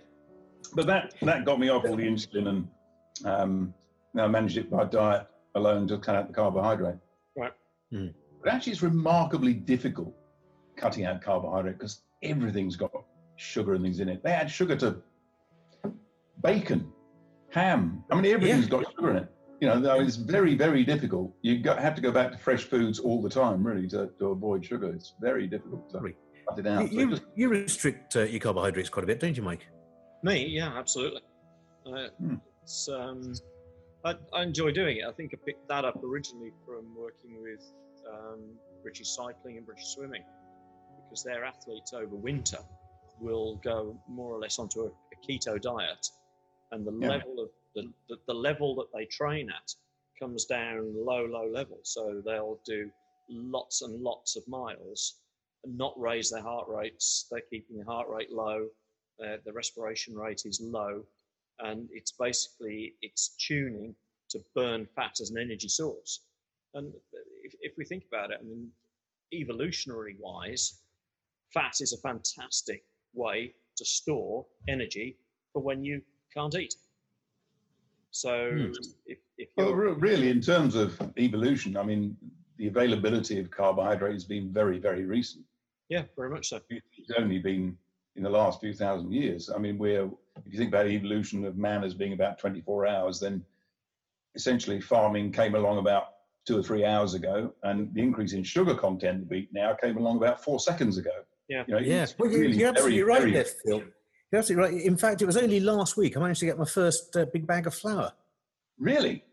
But 0.73 0.87
that 0.87 1.15
that 1.21 1.45
got 1.45 1.59
me 1.59 1.69
off 1.69 1.85
all 1.85 1.95
the 1.95 2.03
insulin, 2.03 2.47
and 2.47 2.67
um, 3.25 3.73
now 4.13 4.25
I 4.25 4.27
managed 4.27 4.57
it 4.57 4.69
by 4.69 4.85
diet 4.85 5.27
alone 5.55 5.87
to 5.87 5.97
cut 5.97 6.15
out 6.15 6.27
the 6.27 6.33
carbohydrate. 6.33 6.97
Right. 7.35 7.53
Mm. 7.91 8.13
But 8.43 8.53
actually, 8.53 8.73
it's 8.73 8.83
remarkably 8.83 9.53
difficult 9.53 10.15
cutting 10.77 11.05
out 11.05 11.21
carbohydrate 11.21 11.77
because 11.77 12.03
everything's 12.23 12.75
got 12.75 12.91
sugar 13.37 13.73
and 13.73 13.83
things 13.83 13.99
in 13.99 14.07
it. 14.07 14.23
They 14.23 14.31
add 14.31 14.49
sugar 14.49 14.75
to 14.77 14.97
bacon, 16.43 16.91
ham. 17.49 18.03
I 18.11 18.15
mean, 18.15 18.31
everything's 18.33 18.65
yeah. 18.65 18.69
got 18.69 18.91
sugar 18.95 19.09
in 19.11 19.17
it 19.17 19.31
you 19.61 19.67
know, 19.67 19.79
though 19.79 20.01
it's 20.01 20.15
very, 20.15 20.55
very 20.55 20.83
difficult. 20.83 21.31
You 21.43 21.59
got, 21.59 21.79
have 21.79 21.93
to 21.93 22.01
go 22.01 22.11
back 22.11 22.31
to 22.31 22.37
fresh 22.37 22.63
foods 22.63 22.97
all 22.97 23.21
the 23.21 23.29
time, 23.29 23.65
really, 23.65 23.87
to, 23.89 24.09
to 24.17 24.29
avoid 24.29 24.65
sugar. 24.65 24.91
It's 24.91 25.13
very 25.21 25.45
difficult 25.45 25.87
to 25.91 25.99
Sorry. 25.99 26.15
cut 26.49 26.57
it 26.57 26.65
out. 26.65 26.91
You, 26.91 27.15
so 27.15 27.21
you 27.35 27.47
restrict 27.47 28.15
uh, 28.15 28.23
your 28.23 28.39
carbohydrates 28.39 28.89
quite 28.89 29.03
a 29.03 29.07
bit, 29.07 29.19
don't 29.19 29.37
you, 29.37 29.43
Mike? 29.43 29.67
Me, 30.23 30.47
yeah, 30.47 30.75
absolutely. 30.75 31.21
Uh, 31.85 32.07
hmm. 32.19 32.35
It's, 32.63 32.89
um, 32.89 33.35
I, 34.03 34.15
I, 34.33 34.41
enjoy 34.41 34.71
doing 34.71 34.97
it. 34.97 35.03
I 35.07 35.11
think 35.11 35.31
I 35.35 35.37
picked 35.45 35.67
that 35.69 35.85
up 35.85 36.03
originally 36.03 36.51
from 36.65 36.95
working 36.97 37.39
with 37.39 37.63
um, 38.11 38.39
British 38.81 39.09
cycling 39.09 39.57
and 39.57 39.65
British 39.65 39.93
swimming, 39.93 40.23
because 41.03 41.23
their 41.23 41.45
athletes 41.45 41.93
over 41.93 42.15
winter 42.15 42.59
will 43.19 43.57
go 43.63 43.95
more 44.07 44.33
or 44.33 44.39
less 44.39 44.57
onto 44.57 44.81
a, 44.81 44.85
a 44.87 45.27
keto 45.27 45.61
diet, 45.61 46.07
and 46.71 46.85
the 46.85 46.97
yeah. 46.99 47.09
level 47.09 47.43
of 47.43 47.49
the, 47.75 47.91
the, 48.09 48.17
the 48.27 48.33
level 48.33 48.75
that 48.75 48.91
they 48.93 49.05
train 49.05 49.49
at 49.49 49.73
comes 50.19 50.45
down 50.45 50.93
low, 50.95 51.25
low 51.25 51.47
level. 51.51 51.79
So 51.83 52.21
they'll 52.25 52.59
do 52.65 52.89
lots 53.29 53.81
and 53.81 54.01
lots 54.01 54.35
of 54.35 54.47
miles 54.47 55.15
and 55.63 55.77
not 55.77 55.99
raise 55.99 56.29
their 56.29 56.41
heart 56.43 56.67
rates. 56.67 57.27
They're 57.31 57.41
keeping 57.49 57.77
the 57.77 57.85
heart 57.85 58.07
rate 58.09 58.31
low. 58.31 58.67
Uh, 59.23 59.37
the 59.45 59.53
respiration 59.53 60.15
rate 60.15 60.41
is 60.45 60.59
low. 60.61 61.03
and 61.59 61.89
it's 61.91 62.11
basically 62.11 62.95
it's 63.01 63.35
tuning 63.37 63.95
to 64.29 64.39
burn 64.55 64.87
fat 64.95 65.19
as 65.21 65.29
an 65.29 65.37
energy 65.37 65.67
source. 65.67 66.21
And 66.73 66.93
if, 67.43 67.53
if 67.61 67.73
we 67.77 67.85
think 67.85 68.03
about 68.07 68.31
it, 68.31 68.39
I 68.41 68.43
mean, 68.43 68.69
evolutionary 69.33 70.15
wise, 70.19 70.79
fat 71.53 71.75
is 71.81 71.93
a 71.93 71.97
fantastic 71.97 72.83
way 73.13 73.53
to 73.77 73.85
store 73.85 74.45
energy 74.67 75.17
for 75.53 75.61
when 75.61 75.83
you 75.83 76.01
can't 76.33 76.55
eat. 76.55 76.75
So 78.11 78.51
Hmm. 78.51 78.71
if, 79.05 79.17
if 79.37 79.49
Well, 79.57 79.73
really, 79.73 80.29
in 80.29 80.41
terms 80.41 80.75
of 80.75 80.99
evolution, 81.17 81.77
I 81.77 81.83
mean, 81.83 82.17
the 82.57 82.67
availability 82.67 83.39
of 83.39 83.49
carbohydrate 83.49 84.13
has 84.13 84.25
been 84.25 84.51
very, 84.53 84.77
very 84.77 85.05
recent. 85.05 85.45
yeah, 85.89 86.03
very 86.15 86.29
much 86.29 86.47
so. 86.49 86.59
It's 86.69 87.11
only 87.17 87.39
been 87.39 87.77
in 88.15 88.23
the 88.23 88.29
last 88.29 88.59
few 88.61 88.73
thousand 88.73 89.11
years. 89.13 89.49
I 89.49 89.57
mean, 89.57 89.77
we're 89.77 90.05
if 90.45 90.53
you 90.53 90.57
think 90.57 90.69
about 90.69 90.87
evolution 90.87 91.43
of 91.45 91.57
man 91.57 91.83
as 91.83 91.93
being 91.93 92.13
about 92.13 92.37
24 92.39 92.87
hours, 92.87 93.19
then 93.19 93.43
essentially 94.35 94.79
farming 94.79 95.31
came 95.31 95.55
along 95.55 95.77
about 95.77 96.05
two 96.45 96.57
or 96.57 96.63
three 96.63 96.85
hours 96.85 97.13
ago, 97.13 97.53
and 97.63 97.93
the 97.93 98.01
increase 98.01 98.31
in 98.33 98.43
sugar 98.43 98.73
content 98.75 99.23
of 99.23 99.29
wheat 99.29 99.49
now 99.53 99.73
came 99.73 99.97
along 99.97 100.17
about 100.17 100.41
four 100.43 100.59
seconds 100.59 100.97
ago. 100.97 101.11
Yeah. 101.49 101.63
you 101.67 101.73
know, 101.73 101.79
Yeah, 101.81 102.05
well, 102.17 102.31
you- 102.31 102.39
really 102.39 102.57
you're 102.57 102.69
absolutely 102.69 102.99
very, 102.99 103.09
right 103.09 103.19
very- 103.21 103.31
there, 103.33 103.43
Phil. 103.45 103.83
You're 104.31 104.39
absolutely 104.39 104.77
right. 104.77 104.85
In 104.85 104.97
fact, 104.97 105.21
it 105.21 105.25
was 105.25 105.37
only 105.37 105.59
last 105.59 105.97
week 105.97 106.15
I 106.15 106.19
managed 106.19 106.39
to 106.39 106.45
get 106.45 106.57
my 106.57 106.65
first 106.65 107.15
uh, 107.15 107.25
big 107.25 107.45
bag 107.45 107.67
of 107.67 107.73
flour. 107.73 108.13
Really, 108.79 109.23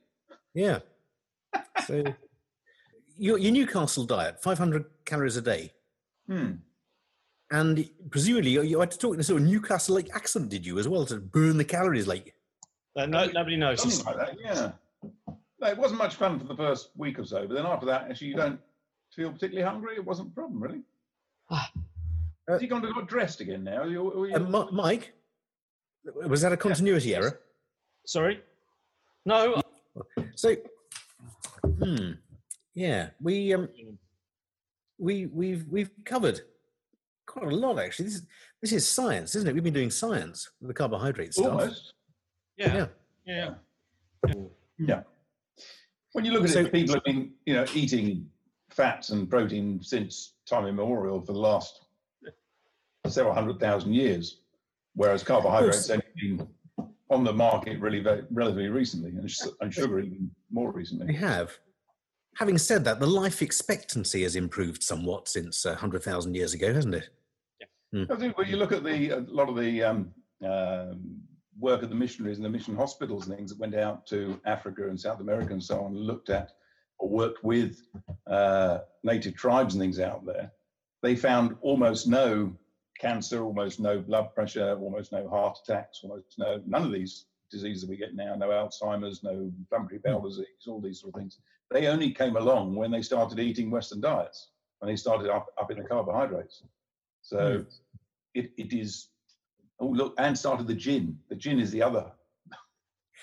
Yeah. 0.55 0.81
So 1.87 2.05
your, 3.17 3.39
your 3.39 3.53
Newcastle 3.53 4.05
diet, 4.05 4.43
500 4.43 4.85
calories 5.05 5.37
a 5.37 5.43
day. 5.43 5.73
hmm. 6.29 6.53
And 7.51 7.89
presumably 8.11 8.51
you, 8.51 8.63
you 8.63 8.79
had 8.79 8.91
to 8.91 8.99
talk 8.99 9.15
in 9.15 9.21
a 9.21 9.23
sort 9.23 9.41
of 9.41 9.49
Newcastle 9.49 9.95
like 9.95 10.11
accent, 10.15 10.51
did 10.51 10.67
you, 10.67 10.79
as 10.79 10.87
well, 10.87 11.07
to 11.07 11.17
burn 11.17 11.57
the 11.57 11.65
calories 11.65 12.07
like? 12.07 12.35
Uh, 12.95 13.07
no, 13.07 13.25
nobody 13.27 13.57
knows. 13.57 13.81
something 13.81 14.05
like 14.05 14.17
that. 14.17 14.37
Yeah, 14.39 14.73
no, 15.61 15.69
it 15.69 15.79
wasn't 15.79 15.99
much 15.99 16.17
fun 16.17 16.39
for 16.39 16.45
the 16.45 16.57
first 16.57 16.91
week 16.97 17.19
or 17.19 17.25
so, 17.25 17.47
but 17.47 17.55
then 17.55 17.65
after 17.65 17.87
that, 17.87 18.11
actually, 18.11 18.29
you 18.29 18.37
don't 18.37 18.61
feel 19.15 19.33
particularly 19.33 19.67
hungry. 19.67 19.95
It 19.97 20.05
wasn't 20.05 20.29
a 20.29 20.31
problem, 20.33 20.63
really. 20.63 20.83
Ah. 22.49 22.53
Has 22.53 22.61
he 22.61 22.67
gone 22.67 22.83
to 22.83 22.93
got 22.93 23.09
dressed 23.09 23.41
again 23.41 23.65
now? 23.65 23.83
Are 23.83 23.89
you, 23.89 24.11
are 24.23 24.27
you- 24.29 24.35
Uh, 24.37 24.69
Mike, 24.73 25.13
was 26.27 26.41
that 26.43 26.53
a 26.53 26.57
continuity 26.57 27.15
error? 27.15 27.41
Sorry? 28.07 28.43
No, 29.27 29.61
So, 30.35 30.57
hmm, 31.65 32.13
yeah, 32.75 33.11
we 33.21 33.53
um, 33.53 33.69
we 34.99 35.27
we've 35.27 35.67
we've 35.69 35.91
covered 36.05 36.41
quite 37.27 37.49
a 37.53 37.55
lot 37.55 37.79
actually. 37.79 38.07
This 38.07 38.15
is 38.15 38.27
this 38.63 38.73
is 38.73 38.89
science, 38.89 39.35
isn't 39.35 39.49
it? 39.49 39.53
We've 39.55 39.63
been 39.65 39.75
doing 39.75 39.91
science 39.91 40.49
with 40.61 40.69
the 40.69 40.75
carbohydrate 40.75 41.35
stuff. 41.35 41.47
almost. 41.47 41.93
yeah, 42.57 42.87
Yeah. 43.27 43.55
yeah. 44.27 44.35
Yeah. 44.79 45.03
When 46.13 46.25
you 46.25 46.33
look 46.33 46.45
at 46.45 46.51
So- 46.51 46.61
it, 46.61 46.73
people 46.73 46.95
have 46.95 47.05
been, 47.05 47.33
you 47.45 47.55
know, 47.55 47.67
eating 47.75 48.31
fats 48.71 49.11
and 49.11 49.29
protein 49.29 49.83
since 49.83 50.35
time 50.47 50.65
immemorial 50.67 51.21
for 51.21 51.33
the 51.33 51.39
last 51.39 51.81
several 53.11 53.35
hundred 53.35 53.61
thousand 53.61 53.95
years, 53.95 54.41
whereas 54.95 55.23
carbohydrates 55.23 55.91
only 55.91 56.05
been 56.17 56.49
on 57.11 57.25
the 57.25 57.33
market 57.33 57.81
really 57.81 58.01
very, 58.01 58.23
relatively 58.31 58.69
recently, 58.69 59.11
and, 59.11 59.31
sh- 59.31 59.43
and 59.61 59.73
sugar 59.73 60.01
even 60.01 60.31
more 60.51 60.73
recently. 60.73 61.07
We 61.07 61.15
have. 61.15 61.59
Having 62.37 62.59
said 62.59 62.85
that, 62.85 63.01
the 63.01 63.07
life 63.07 63.43
expectancy 63.43 64.23
has 64.23 64.37
improved 64.37 64.83
somewhat 64.83 65.29
since 65.29 65.67
uh, 65.67 65.71
100,000 65.71 66.35
years 66.35 66.55
ago, 66.55 66.73
hasn't 66.73 66.95
it? 66.95 67.09
Yeah. 67.93 68.05
I 68.11 68.17
think 68.17 68.37
when 68.37 68.49
you 68.49 68.57
look 68.57 68.73
at 68.73 68.85
the 68.85 69.11
a 69.11 69.21
lot 69.21 69.49
of 69.49 69.57
the 69.57 69.83
um, 69.83 70.13
um, 70.45 71.21
work 71.59 71.83
of 71.83 71.89
the 71.89 71.97
missionaries 71.97 72.37
and 72.37 72.45
the 72.45 72.51
mission 72.51 72.77
hospitals 72.77 73.27
and 73.27 73.37
things 73.37 73.51
that 73.51 73.59
went 73.59 73.75
out 73.75 74.07
to 74.09 74.41
Africa 74.45 74.89
and 74.89 75.01
South 75.01 75.21
America 75.21 75.53
and 75.53 75.63
so 75.63 75.81
on, 75.81 75.97
looked 75.97 76.31
at 76.31 76.53
or 76.99 77.09
worked 77.09 77.43
with 77.43 77.83
uh, 78.27 78.79
native 79.03 79.35
tribes 79.35 79.75
and 79.75 79.83
things 79.83 79.99
out 79.99 80.27
there, 80.27 80.53
they 81.03 81.17
found 81.17 81.57
almost 81.61 82.07
no 82.07 82.53
cancer, 83.01 83.45
almost 83.45 83.81
no 83.81 84.01
blood 84.01 84.35
pressure, 84.35 84.77
almost 84.81 85.13
no 85.13 85.29
heart 85.29 85.59
attacks, 85.63 86.01
almost 86.03 86.39
no 86.39 86.63
none 86.67 86.85
of 86.85 86.93
these 86.93 87.27
diseases 87.51 87.83
that 87.83 87.91
we 87.91 87.97
get 87.97 88.15
now, 88.15 88.35
no 88.35 88.49
Alzheimer's, 88.49 89.23
no 89.23 89.51
inflammatory 89.59 90.01
bowel 90.05 90.21
disease, 90.21 90.47
all 90.67 90.81
these 90.81 91.01
sort 91.01 91.15
of 91.15 91.21
things. 91.21 91.39
They 91.71 91.87
only 91.87 92.11
came 92.13 92.37
along 92.37 92.75
when 92.75 92.91
they 92.91 93.03
started 93.03 93.39
eating 93.39 93.71
Western 93.71 94.01
diets, 94.01 94.49
when 94.81 94.91
they 94.91 94.97
started 94.97 95.31
up, 95.31 95.47
up 95.61 95.71
in 95.71 95.79
the 95.79 95.85
carbohydrates. 95.85 96.63
So 97.23 97.65
it, 98.35 98.53
it 98.57 98.73
is, 98.73 99.09
oh, 99.81 99.87
look, 99.87 100.15
and 100.19 100.37
started 100.37 100.67
the 100.67 100.75
gin. 100.75 101.19
The 101.29 101.37
gin 101.37 101.59
is 101.59 101.71
the 101.71 101.83
other. 101.83 102.11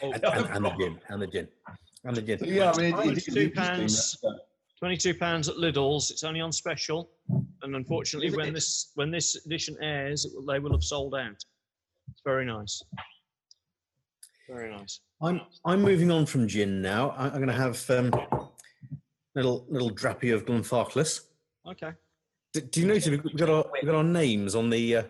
Oh, 0.03 0.11
And, 0.11 0.23
and, 0.25 0.45
and 0.47 0.65
the 0.65 0.75
gin, 0.77 0.99
and 1.09 1.21
the 1.21 1.27
gin, 1.27 1.47
and 2.03 2.15
the 2.15 2.21
gin. 2.21 2.39
So, 2.39 2.45
yeah, 2.45 2.71
I 2.71 2.77
mean, 2.77 2.95
it, 2.95 3.05
it 3.05 3.17
is 3.17 3.25
Twenty-two 3.25 3.41
interesting 3.41 3.51
pounds. 3.53 4.17
that, 4.21 4.27
uh, 4.27 4.33
Twenty-two 4.79 5.13
pounds 5.15 5.49
at 5.49 5.55
Lidl's. 5.55 6.11
It's 6.11 6.23
only 6.23 6.41
on 6.41 6.51
special, 6.51 7.09
and 7.65 7.75
unfortunately, 7.75 8.27
Is 8.29 8.37
when 8.37 8.47
it? 8.49 8.53
this 8.53 8.91
when 8.95 9.11
this 9.11 9.35
edition 9.45 9.75
airs, 9.81 10.25
will, 10.33 10.45
they 10.45 10.59
will 10.59 10.71
have 10.71 10.83
sold 10.83 11.15
out. 11.15 11.35
It's 12.11 12.21
very 12.23 12.45
nice. 12.45 12.81
Very 14.47 14.71
nice. 14.71 15.01
I'm 15.21 15.41
I'm 15.65 15.81
moving 15.81 16.11
on 16.11 16.25
from 16.25 16.47
gin 16.47 16.81
now. 16.81 17.09
I, 17.11 17.25
I'm 17.25 17.33
going 17.37 17.47
to 17.47 17.53
have 17.53 17.89
um, 17.89 18.11
little 19.33 19.65
little 19.67 19.89
drappy 19.89 20.29
of 20.31 20.45
Glenfarclas. 20.45 21.21
Okay. 21.67 21.91
Do, 22.53 22.61
do 22.61 22.79
you 22.81 22.87
notice 22.87 23.09
we've 23.09 23.23
got- 23.23 23.33
we've 23.33 23.37
got 23.37 23.49
our 23.49 23.65
we've 23.73 23.85
got 23.85 23.95
our 23.95 24.03
names 24.03 24.53
on 24.55 24.69
the? 24.69 24.97
Uh, 24.97 25.03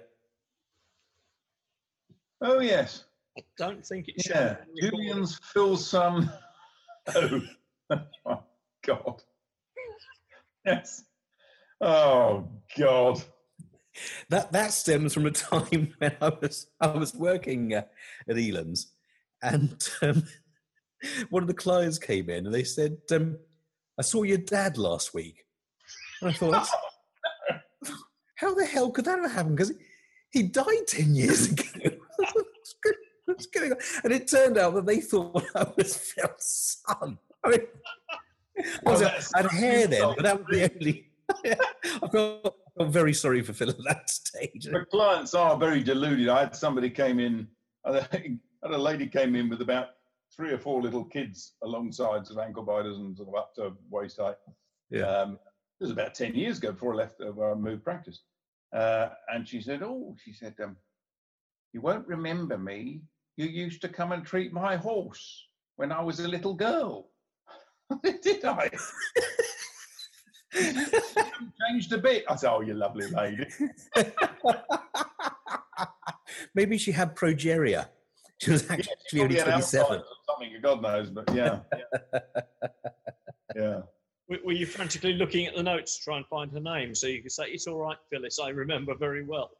oh, 2.41 2.59
yes. 2.59 3.03
I 3.37 3.41
don't 3.57 3.85
think 3.85 4.05
it's 4.07 4.29
Yeah. 4.29 4.55
Julian's 4.81 5.39
Phil's 5.53 5.85
son. 5.87 6.31
Oh, 7.13 7.39
oh, 8.25 8.43
God. 8.83 9.21
Yes. 10.65 11.03
Oh, 11.81 12.47
God. 12.77 13.21
that 14.29 14.51
that 14.51 14.71
stems 14.73 15.13
from 15.13 15.25
a 15.25 15.31
time 15.31 15.93
when 15.99 16.15
I 16.21 16.29
was 16.41 16.67
I 16.81 16.87
was 16.87 17.13
working 17.15 17.73
uh, 17.73 17.83
at 18.29 18.37
Eland's, 18.37 18.87
and 19.41 19.87
um, 20.01 20.23
one 21.29 21.43
of 21.43 21.47
the 21.47 21.53
clients 21.53 21.97
came 21.99 22.29
in 22.29 22.45
and 22.45 22.53
they 22.53 22.63
said, 22.63 22.97
um, 23.11 23.37
"I 23.99 24.01
saw 24.01 24.23
your 24.23 24.37
dad 24.37 24.77
last 24.77 25.13
week," 25.13 25.45
and 26.21 26.29
I 26.31 26.33
thought, 26.33 26.67
"How 28.35 28.53
the 28.53 28.65
hell 28.65 28.91
could 28.91 29.05
that 29.05 29.19
have 29.19 29.31
happened?" 29.31 29.57
Because 29.57 29.73
he 30.31 30.43
died 30.43 30.87
ten 30.87 31.15
years 31.15 31.51
ago. 31.51 31.63
What's 32.17 32.75
go- 32.83 32.91
What's 33.25 33.47
going 33.47 33.71
on? 33.71 33.77
And 34.03 34.13
it 34.13 34.27
turned 34.27 34.57
out 34.57 34.75
that 34.75 34.85
they 34.85 35.01
thought 35.01 35.43
I 35.55 35.65
was 35.75 35.97
Phil's 35.97 36.83
son. 36.87 37.17
I 37.43 37.49
mean, 37.49 37.61
I, 38.85 38.91
was, 38.91 39.01
Oh, 39.01 39.19
I 39.33 39.41
had 39.41 39.51
hair 39.51 39.87
then, 39.87 40.13
but 40.15 40.23
that 40.23 40.37
was 40.37 40.45
the 40.51 40.71
only. 40.71 41.09
I 41.45 42.07
felt, 42.11 42.45
I 42.45 42.83
felt 42.83 42.91
very 42.91 43.13
sorry 43.13 43.41
for 43.41 43.53
Phil 43.53 43.69
at 43.69 43.83
that 43.83 44.09
stage. 44.09 44.65
The 44.65 44.85
clients 44.91 45.33
are 45.33 45.57
very 45.57 45.83
deluded. 45.83 46.29
I 46.29 46.41
had 46.41 46.55
somebody 46.55 46.89
came 46.89 47.19
in, 47.19 47.47
I 47.85 47.99
I 47.99 48.71
had 48.71 48.71
a 48.71 48.77
lady 48.77 49.07
came 49.07 49.35
in 49.35 49.49
with 49.49 49.61
about 49.61 49.89
three 50.35 50.51
or 50.51 50.57
four 50.57 50.81
little 50.81 51.03
kids 51.03 51.53
alongside 51.63 52.25
sort 52.25 52.39
of 52.39 52.45
ankle 52.45 52.63
biters 52.63 52.97
and 52.97 53.15
sort 53.15 53.29
of 53.29 53.35
up 53.35 53.55
to 53.55 53.73
waist 53.89 54.19
height. 54.19 54.35
Yeah. 54.89 55.03
Um, 55.03 55.39
it 55.79 55.83
was 55.83 55.91
about 55.91 56.15
10 56.15 56.35
years 56.35 56.57
ago 56.57 56.71
before 56.71 56.93
I 56.93 56.97
left, 56.97 57.21
uh, 57.21 57.31
where 57.31 57.51
I 57.51 57.55
moved 57.55 57.83
practice. 57.83 58.21
Uh, 58.73 59.09
and 59.29 59.47
she 59.47 59.61
said, 59.61 59.83
Oh, 59.83 60.15
she 60.23 60.33
said, 60.33 60.55
um, 60.63 60.75
You 61.73 61.81
won't 61.81 62.07
remember 62.07 62.57
me. 62.57 63.01
You 63.37 63.45
used 63.45 63.81
to 63.81 63.89
come 63.89 64.11
and 64.11 64.25
treat 64.25 64.53
my 64.53 64.75
horse 64.77 65.47
when 65.75 65.91
I 65.91 66.01
was 66.01 66.19
a 66.19 66.27
little 66.27 66.53
girl. 66.53 67.09
Did 68.03 68.45
I? 68.45 68.69
Changed 71.69 71.91
a 71.93 71.97
bit. 71.97 72.23
I 72.29 72.35
said, 72.35 72.51
Oh, 72.51 72.61
you 72.61 72.73
lovely 72.73 73.07
lady. 73.07 73.45
Maybe 76.55 76.77
she 76.77 76.91
had 76.91 77.15
progeria. 77.15 77.87
She 78.39 78.51
was 78.51 78.69
actually 78.69 78.95
Probably 79.11 79.39
only 79.39 79.51
27. 79.51 80.01
Something, 80.27 80.61
God 80.61 80.81
knows, 80.81 81.09
but 81.09 81.33
yeah. 81.33 81.59
yeah. 83.55 83.81
Were 84.27 84.39
were 84.43 84.53
you 84.53 84.65
frantically 84.65 85.13
looking 85.13 85.45
at 85.45 85.55
the 85.55 85.61
notes 85.61 85.99
to 85.99 86.03
try 86.03 86.17
and 86.17 86.25
find 86.25 86.51
her 86.51 86.59
name 86.59 86.95
so 86.95 87.05
you 87.05 87.21
could 87.21 87.31
say, 87.31 87.43
"It's 87.45 87.67
all 87.67 87.77
right, 87.77 87.95
Phyllis. 88.09 88.39
I 88.39 88.49
remember 88.49 88.95
very 88.95 89.23
well." 89.23 89.51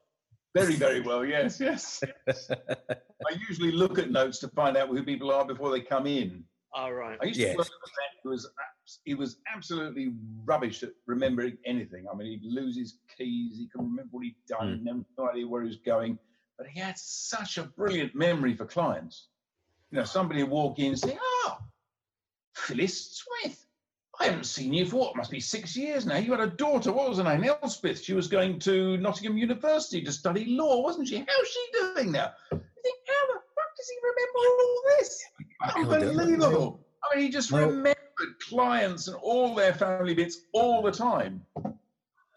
Very, 0.56 0.74
very 0.74 1.02
well. 1.02 1.24
Yes, 1.24 1.60
yes. 1.60 2.02
I 2.28 3.36
usually 3.48 3.72
look 3.72 4.00
at 4.00 4.10
notes 4.10 4.40
to 4.40 4.48
find 4.50 4.76
out 4.76 4.88
who 4.90 5.04
people 5.04 5.32
are 5.32 5.46
before 5.46 5.70
they 5.70 5.82
come 5.82 6.08
in. 6.08 6.44
All 6.74 6.94
right. 6.94 7.16
I 7.22 7.26
used 7.26 7.40
Yes. 7.40 7.52
to 7.52 7.58
work 7.58 7.68
with 7.68 7.92
a 7.92 7.94
man 8.02 8.10
who 8.24 8.30
was 8.32 8.46
abs- 8.46 8.75
he 9.04 9.16
was 9.16 9.38
absolutely 9.54 10.14
rubbish 10.46 10.84
at 10.84 10.92
remembering 11.06 11.58
anything. 11.66 12.06
I 12.12 12.16
mean, 12.16 12.40
he'd 12.40 12.52
lose 12.52 12.78
his 12.78 13.00
keys. 13.18 13.58
He 13.58 13.68
couldn't 13.68 13.90
remember 13.90 14.10
what 14.12 14.24
he'd 14.24 14.36
done. 14.48 14.84
No 14.84 15.30
idea 15.30 15.48
where 15.48 15.62
he 15.62 15.68
was 15.68 15.78
going. 15.78 16.20
But 16.58 16.68
he 16.68 16.80
had 16.80 16.98
such 16.98 17.58
a 17.58 17.64
brilliant 17.64 18.16
memory 18.16 18.56
for 18.56 18.66
clients. 18.66 19.28
You 19.92 19.98
know, 20.00 20.06
somebody 20.06 20.44
would 20.44 20.52
walk 20.52 20.80
in 20.80 20.88
and 20.88 21.00
say, 21.00 21.18
"Ah, 21.46 21.60
Phyllis 22.54 23.24
Smith. 23.24 23.66
I 24.20 24.26
haven't 24.26 24.46
seen 24.46 24.74
you 24.74 24.86
for 24.86 24.96
what 24.98 25.16
must 25.18 25.30
be 25.30 25.42
six 25.42 25.76
years 25.76 26.06
now. 26.06 26.18
You 26.18 26.32
had 26.32 26.40
a 26.40 26.48
daughter. 26.48 26.92
What 26.94 27.10
was 27.10 27.18
her 27.18 27.24
name? 27.24 27.44
Elspeth. 27.44 28.02
She 28.02 28.14
was 28.14 28.30
going 28.30 28.60
to 28.60 28.98
Nottingham 28.98 29.38
University 29.38 30.02
to 30.04 30.12
study 30.12 30.46
law, 30.46 30.82
wasn't 30.82 31.10
she? 31.10 31.18
How's 31.18 31.48
she 31.48 31.66
doing 31.74 32.12
now? 32.14 32.32
You 32.52 32.62
think, 32.82 32.98
how 33.08 33.34
the 33.34 33.40
fuck 33.56 33.76
does 33.76 33.90
he 33.90 33.98
remember 34.04 34.40
all 34.62 34.84
this? 34.98 35.24
I 35.62 35.72
can't 35.72 35.90
do 35.90 35.96
it. 35.96 36.10
Unbelievable. 36.10 36.85
I 37.12 37.16
mean, 37.16 37.26
he 37.26 37.32
just 37.32 37.52
Well- 37.52 37.68
remembered 37.68 37.96
clients 38.50 39.08
and 39.08 39.18
all 39.18 39.54
their 39.56 39.74
family 39.74 40.14
bits 40.14 40.42
all 40.54 40.82
the 40.82 40.92
time. 40.92 41.46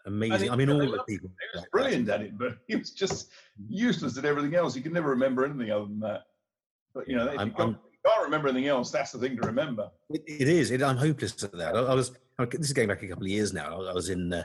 Amazing. 0.05 0.41
he- 0.43 0.49
I 0.49 0.55
mean, 0.55 0.69
all 0.69 0.79
the 0.79 1.03
people. 1.07 1.29
He 1.53 1.57
was 1.59 1.67
brilliant 1.71 2.09
at 2.09 2.21
it, 2.21 2.37
but 2.37 2.57
he 2.67 2.75
was 2.75 2.91
just 2.91 3.31
useless 3.69 4.17
at 4.17 4.25
everything 4.25 4.55
else. 4.55 4.73
He 4.73 4.81
could 4.81 4.93
never 4.93 5.09
remember 5.09 5.45
anything 5.45 5.71
other 5.71 5.85
than 5.85 5.99
that. 5.99 6.23
But 6.93 7.07
you 7.07 7.15
know, 7.15 7.27
if 7.27 7.33
you 7.33 7.51
can't, 7.51 7.77
can't 8.05 8.23
remember 8.23 8.47
anything 8.47 8.67
else, 8.67 8.91
that's 8.91 9.11
the 9.11 9.19
thing 9.19 9.35
to 9.37 9.45
remember. 9.45 9.91
It, 10.09 10.23
it 10.25 10.47
is. 10.47 10.71
It, 10.71 10.81
I'm 10.81 10.97
hopeless 10.97 11.43
at 11.43 11.51
that. 11.53 11.75
I, 11.75 11.79
I 11.81 11.93
was. 11.93 12.11
I- 12.39 12.45
This 12.45 12.67
is 12.67 12.73
going 12.73 12.87
back 12.87 13.03
a 13.03 13.07
couple 13.07 13.23
of 13.25 13.29
years 13.29 13.53
now. 13.53 13.81
I, 13.81 13.91
I 13.91 13.93
was 13.93 14.09
in 14.09 14.33
uh, 14.33 14.43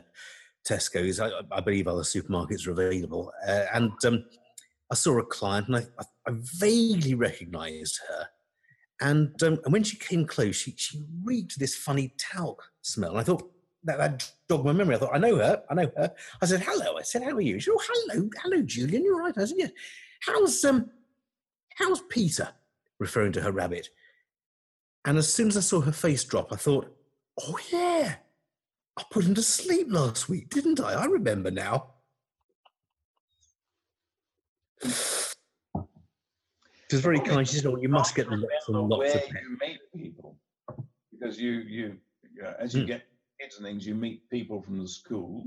Tesco's. 0.69 1.21
I, 1.21 1.31
I 1.51 1.61
believe 1.61 1.89
other 1.89 2.03
supermarkets 2.03 2.67
are 2.67 2.73
available, 2.73 3.33
uh, 3.47 3.65
and 3.73 3.93
um, 4.05 4.25
I 4.91 4.95
saw 4.97 5.19
a 5.19 5.25
client, 5.25 5.69
and 5.69 5.77
I 5.77 6.05
vaguely 6.31 7.15
recognised 7.15 8.01
her. 8.09 8.29
And 9.01 9.41
um, 9.43 9.59
and 9.65 9.73
when 9.73 9.83
she 9.83 9.97
came 9.97 10.27
close, 10.27 10.57
she 10.57 10.75
she 10.77 11.03
reeked 11.25 11.59
this 11.59 11.75
funny 11.75 12.15
talc 12.19 12.63
smell. 12.83 13.11
And 13.11 13.21
I 13.21 13.25
thought 13.25 13.51
that, 13.85 13.99
that 13.99 14.31
jogged 14.49 14.65
my 14.65 14.73
memory. 14.73 14.97
I 14.97 14.99
thought 14.99 15.15
I 15.15 15.19
know 15.19 15.37
her. 15.37 15.63
I 15.69 15.75
know 15.75 15.91
her. 15.97 16.13
I 16.41 16.47
said 16.47 16.63
hello. 16.63 16.97
I 16.97 17.03
said 17.03 17.23
how 17.23 17.31
are 17.31 17.41
you? 17.41 17.59
She 17.59 17.71
said 17.71 17.75
oh 17.77 17.83
hello, 17.87 18.31
hello 18.43 18.63
Julian. 18.63 19.05
You're 19.05 19.19
right. 19.19 19.37
I 19.37 19.45
said 19.45 19.57
yeah. 19.59 19.69
How's 20.21 20.65
um 20.65 20.91
how's 21.77 22.03
Peter? 22.03 22.49
Referring 23.01 23.33
to 23.33 23.43
her 23.43 23.53
rabbit. 23.53 23.89
And 25.05 25.19
as 25.19 25.33
soon 25.33 25.49
as 25.49 25.57
I 25.57 25.61
saw 25.61 25.81
her 25.81 25.93
face 25.93 26.25
drop, 26.25 26.53
I 26.53 26.57
thought, 26.57 26.89
oh, 27.43 27.59
yeah, 27.71 28.15
I 28.97 29.03
put 29.11 29.25
him 29.25 29.35
to 29.35 29.43
sleep 29.43 29.89
last 29.91 30.29
week, 30.29 30.49
didn't 30.49 30.81
I? 30.81 30.95
I 30.95 31.05
remember 31.05 31.51
now. 31.51 31.91
Was 36.95 37.03
very 37.03 37.21
kind. 37.21 37.47
She 37.47 37.57
said, 37.57 37.67
oh, 37.67 37.77
you 37.77 37.89
must 37.89 38.15
get 38.15 38.31
lots 38.31 38.69
and 38.69 38.79
lots 38.89 38.99
where 39.15 39.17
of 39.17 39.23
pets. 39.23 39.35
you 39.43 39.59
meet 39.61 39.81
people 39.97 40.39
because 41.13 41.39
you 41.41 41.53
you 41.53 41.97
as 42.59 42.75
you 42.75 42.83
Hmm. 42.83 42.87
get 42.87 43.03
kids 43.41 43.57
and 43.57 43.65
things, 43.67 43.87
you 43.87 43.95
meet 43.95 44.29
people 44.31 44.63
from 44.63 44.79
the 44.79 44.89
school 44.89 45.45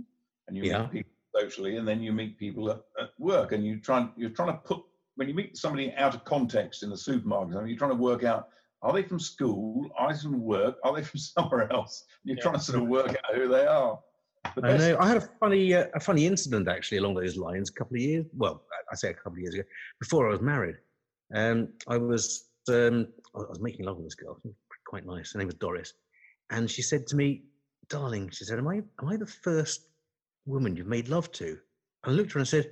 and 0.48 0.56
you 0.58 0.64
Yeah. 0.64 0.82
meet 0.84 0.92
people 0.92 1.12
socially, 1.36 1.78
and 1.78 1.88
then 1.88 2.02
you 2.02 2.12
meet 2.12 2.38
people 2.38 2.70
at, 2.72 2.82
at 3.00 3.10
work, 3.20 3.52
and 3.52 3.66
you 3.66 3.80
try 3.80 4.08
you're 4.16 4.30
trying 4.30 4.50
to 4.50 4.58
put 4.60 4.84
when 5.16 5.28
you 5.28 5.34
meet 5.34 5.58
somebody 5.58 5.94
out 5.94 6.14
of 6.14 6.24
context 6.24 6.84
in 6.84 6.90
the 6.92 6.98
supermarket, 6.98 7.56
I 7.56 7.60
mean, 7.60 7.70
you're 7.70 7.78
trying 7.78 7.92
to 7.92 7.98
work 7.98 8.24
out 8.24 8.50
are 8.84 8.94
they 8.94 9.02
from 9.02 9.20
school, 9.20 9.90
are 9.98 10.14
they 10.14 10.20
from 10.20 10.40
work, 10.40 10.78
are 10.84 10.96
they 10.96 11.04
from 11.04 11.20
somewhere 11.36 11.72
else? 11.74 12.06
You're 12.24 12.38
Yeah. 12.38 12.44
trying 12.44 12.56
to 12.56 12.60
sort 12.62 12.82
of 12.82 12.88
work 12.88 13.10
out 13.10 13.36
who 13.36 13.48
they 13.48 13.66
are. 13.66 14.00
I 14.64 14.78
know. 14.78 14.98
I 15.00 15.08
had 15.08 15.18
a 15.18 15.30
funny, 15.40 15.74
uh, 15.74 15.88
a 15.96 16.00
funny 16.00 16.26
incident 16.26 16.68
actually 16.68 17.00
along 17.00 17.16
those 17.16 17.38
lines 17.38 17.70
a 17.70 17.74
couple 17.74 17.96
of 17.96 18.02
years. 18.02 18.26
Well, 18.36 18.64
I 18.92 18.96
say 18.96 19.10
a 19.10 19.14
couple 19.14 19.34
of 19.34 19.40
years 19.40 19.56
ago, 19.56 19.64
before 20.00 20.28
I 20.28 20.32
was 20.32 20.42
married. 20.42 20.76
Um, 21.34 21.70
I 21.88 21.98
was, 21.98 22.50
um, 22.70 23.08
I 23.36 23.40
was 23.40 23.60
making 23.60 23.86
love 23.86 23.98
with 23.98 24.06
this 24.06 24.16
girl, 24.16 24.40
quite 24.88 25.06
nice. 25.06 25.34
Her 25.34 25.40
name 25.40 25.48
was 25.48 25.56
Doris, 25.56 25.94
and 26.50 26.70
she 26.70 26.82
said 26.82 27.06
to 27.08 27.16
me, 27.16 27.44
"Darling," 27.90 28.30
she 28.30 28.46
said, 28.46 28.58
"Am 28.58 28.68
I, 28.68 28.78
am 29.02 29.08
I 29.08 29.18
the 29.18 29.26
first 29.26 29.88
woman 30.46 30.76
you've 30.76 30.88
made 30.88 31.10
love 31.10 31.32
to?" 31.34 31.58
And 32.04 32.06
I 32.06 32.12
looked 32.12 32.30
at 32.30 32.34
her 32.34 32.40
and 32.40 32.48
said, 32.48 32.72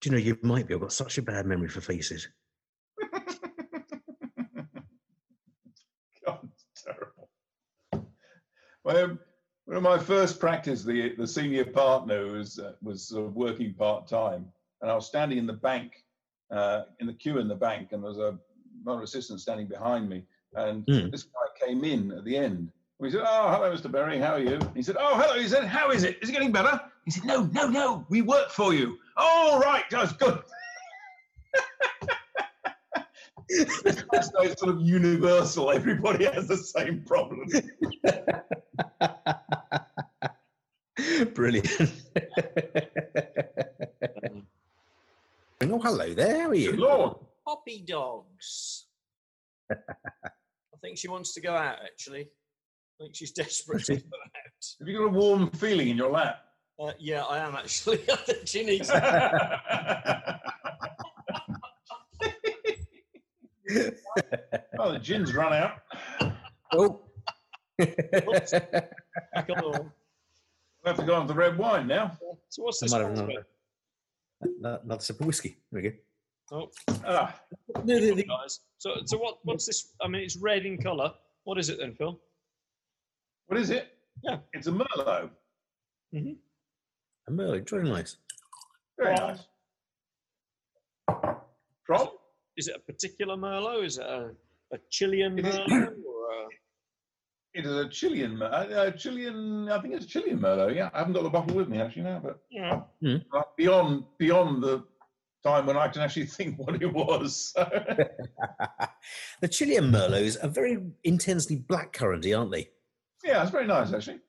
"Do 0.00 0.10
you 0.10 0.16
know 0.16 0.22
you 0.22 0.38
might 0.42 0.66
be? 0.66 0.74
I've 0.74 0.80
got 0.80 0.92
such 0.92 1.18
a 1.18 1.22
bad 1.22 1.46
memory 1.46 1.68
for 1.68 1.80
faces." 1.80 2.28
God, 6.26 6.40
it's 6.44 6.84
terrible. 6.84 7.30
Well, 8.84 9.18
one 9.64 9.76
of 9.76 9.82
my 9.82 9.98
first 9.98 10.40
practice, 10.40 10.82
the 10.82 11.14
the 11.16 11.26
senior 11.26 11.64
partner 11.64 12.26
was 12.26 12.58
uh, 12.58 12.72
was 12.82 13.12
uh, 13.16 13.22
working 13.22 13.74
part 13.74 14.06
time, 14.06 14.46
and 14.82 14.90
I 14.90 14.94
was 14.94 15.06
standing 15.06 15.38
in 15.38 15.46
the 15.46 15.52
bank, 15.52 16.04
uh, 16.50 16.82
in 17.00 17.06
the 17.06 17.14
queue 17.14 17.38
in 17.38 17.48
the 17.48 17.54
bank, 17.54 17.92
and 17.92 18.02
there 18.02 18.10
was 18.10 18.18
a 18.18 18.38
another 18.84 19.02
assistant 19.02 19.40
standing 19.40 19.66
behind 19.66 20.08
me, 20.08 20.24
and 20.54 20.84
Hmm. 20.88 21.10
this 21.10 21.24
guy 21.24 21.66
came 21.66 21.84
in 21.84 22.12
at 22.12 22.24
the 22.24 22.36
end. 22.36 22.70
We 22.98 23.10
said, 23.10 23.22
"Oh, 23.24 23.50
hello, 23.50 23.74
Mr. 23.74 23.90
Berry. 23.90 24.18
How 24.18 24.34
are 24.34 24.40
you?" 24.40 24.58
He 24.74 24.82
said, 24.82 24.96
"Oh, 24.98 25.16
hello." 25.16 25.40
He 25.40 25.48
said, 25.48 25.64
"How 25.64 25.90
is 25.90 26.04
it? 26.04 26.18
Is 26.22 26.28
it 26.28 26.32
getting 26.32 26.52
better?" 26.52 26.80
He 27.04 27.10
said, 27.10 27.24
"No, 27.24 27.44
no, 27.52 27.68
no. 27.68 28.06
We 28.08 28.22
work 28.22 28.50
for 28.50 28.74
you." 28.74 28.98
Oh, 29.16 29.60
right. 29.62 29.84
That's 29.90 30.12
good. 30.14 30.42
It's 33.50 34.58
sort 34.60 34.74
of 34.74 34.82
universal. 34.82 35.70
Everybody 35.70 36.26
has 36.26 36.48
the 36.48 36.56
same 36.56 37.02
problem. 37.02 37.48
Brilliant. 41.34 41.68
oh, 45.62 45.77
hello 45.88 46.12
there. 46.12 46.42
How 46.42 46.48
are 46.50 46.54
you? 46.54 46.72
Good 46.72 46.80
Lord. 46.80 47.16
Poppy 47.46 47.82
dogs. 47.86 48.88
I 49.72 49.76
think 50.82 50.98
she 50.98 51.08
wants 51.08 51.32
to 51.32 51.40
go 51.40 51.54
out. 51.54 51.78
Actually, 51.82 52.28
I 53.00 53.04
think 53.04 53.16
she's 53.16 53.32
desperate 53.32 53.84
to 53.86 53.96
go 53.96 54.02
out. 54.02 54.76
Have 54.80 54.86
you 54.88 54.98
got 54.98 55.04
a 55.04 55.08
warm 55.08 55.50
feeling 55.52 55.88
in 55.88 55.96
your 55.96 56.10
lap? 56.10 56.40
Uh, 56.78 56.92
yeah, 56.98 57.24
I 57.24 57.38
am 57.38 57.54
actually. 57.56 58.00
I 58.12 58.16
think 58.16 58.46
she 58.46 58.64
needs. 58.66 58.90
oh, 64.78 64.92
the 64.92 64.98
gin's 65.00 65.34
run 65.34 65.54
out. 65.54 65.72
Oh. 66.74 67.00
Come 67.80 69.58
on. 69.64 69.92
We 70.84 70.88
have 70.90 70.96
to 70.98 71.04
go 71.06 71.14
on 71.14 71.26
to 71.26 71.32
the 71.32 71.38
red 71.38 71.56
wine 71.56 71.86
now. 71.86 72.12
So 72.50 72.62
what's 72.64 72.82
I 72.82 72.86
this 72.86 72.92
might 72.92 72.98
have 73.00 73.10
another, 73.12 73.24
another- 73.30 73.46
another 74.40 75.00
sip 75.00 75.20
of 75.20 75.26
whiskey. 75.26 75.58
There 75.72 75.82
we 75.82 75.88
go. 75.90 75.96
Oh, 76.50 76.70
Ah, 77.04 77.38
No, 77.84 78.00
the- 78.00 78.14
the- 78.14 78.24
guys. 78.24 78.60
So, 78.78 78.94
so 79.04 79.18
what? 79.18 79.38
What's 79.42 79.66
this? 79.66 79.92
I 80.00 80.08
mean, 80.08 80.22
it's 80.22 80.36
red 80.36 80.64
in 80.64 80.78
colour. 80.80 81.12
What 81.44 81.58
is 81.58 81.68
it 81.68 81.78
then, 81.78 81.94
Phil? 81.94 82.18
what 83.46 83.58
is 83.58 83.70
it? 83.70 83.88
Yeah. 84.22 84.38
It's 84.52 84.66
a 84.66 84.72
Merlot. 84.72 85.30
Mm-hmm. 86.14 86.32
a 87.28 87.30
Merlot, 87.30 87.68
very 87.70 87.88
nice. 87.88 88.16
Very 88.98 89.16
From- 89.16 89.28
nice. 89.28 89.40
From? 91.86 92.08
Is 92.56 92.68
it 92.68 92.76
a 92.76 92.80
particular 92.80 93.36
Merlot? 93.36 93.84
Is 93.84 93.98
it 93.98 94.04
a, 94.06 94.30
a 94.72 94.78
Chilean 94.90 95.38
It 95.38 95.46
is- 95.46 95.56
Merlot? 95.56 95.94
Or 96.06 96.30
a, 96.32 96.48
It 97.54 97.64
is 97.64 97.72
a 97.72 97.88
Chilean, 97.88 98.36
Mer- 98.36 98.46
uh, 98.46 98.66
uh, 98.74 98.90
Chilean. 98.92 99.68
I 99.70 99.80
think 99.80 99.94
it's 99.94 100.06
Chilean 100.06 100.38
Merlot. 100.38 100.74
Yeah, 100.74 100.90
I 100.92 100.98
haven't 100.98 101.14
got 101.14 101.22
the 101.22 101.30
bottle 101.30 101.56
with 101.56 101.68
me 101.68 101.80
actually 101.80 102.02
now, 102.02 102.20
but 102.22 102.40
yeah. 102.50 102.82
uh, 103.32 103.42
beyond 103.56 104.04
beyond 104.18 104.62
the 104.62 104.84
time 105.42 105.66
when 105.66 105.76
I 105.76 105.88
can 105.88 106.02
actually 106.02 106.26
think 106.36 106.58
what 106.58 106.80
it 106.80 106.92
was. 106.92 107.52
the 109.40 109.48
Chilean 109.48 109.90
Merlots 109.90 110.36
are 110.42 110.48
very 110.48 110.78
intensely 111.04 111.56
black 111.56 111.92
curranty, 111.92 112.36
aren't 112.38 112.52
they? 112.52 112.68
yeah, 113.24 113.42
it's 113.42 113.50
very 113.50 113.66
nice 113.66 113.92
actually. 113.92 114.20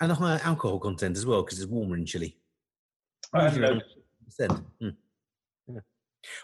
And 0.00 0.12
a 0.12 0.14
higher 0.14 0.40
alcohol 0.42 0.78
content 0.78 1.16
as 1.16 1.24
well 1.24 1.42
because 1.42 1.60
it's 1.60 1.70
warmer 1.70 1.96
in 1.96 2.04
Chile. 2.06 2.36
I 3.32 3.44
hadn't 3.44 3.60
Usually 3.60 3.74
noticed. 3.74 3.96
around 4.40 4.50
10%. 4.50 4.64
Mm. 4.82 4.96
Yeah. 5.68 5.80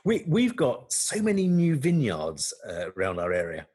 We, 0.05 0.25
we've 0.27 0.57
got 0.57 0.93
so 0.93 1.21
many 1.23 1.49
new 1.49 1.77
vineyards 1.77 2.55
uh, 2.69 2.91
around 2.97 3.19
our 3.19 3.33
area. 3.33 3.67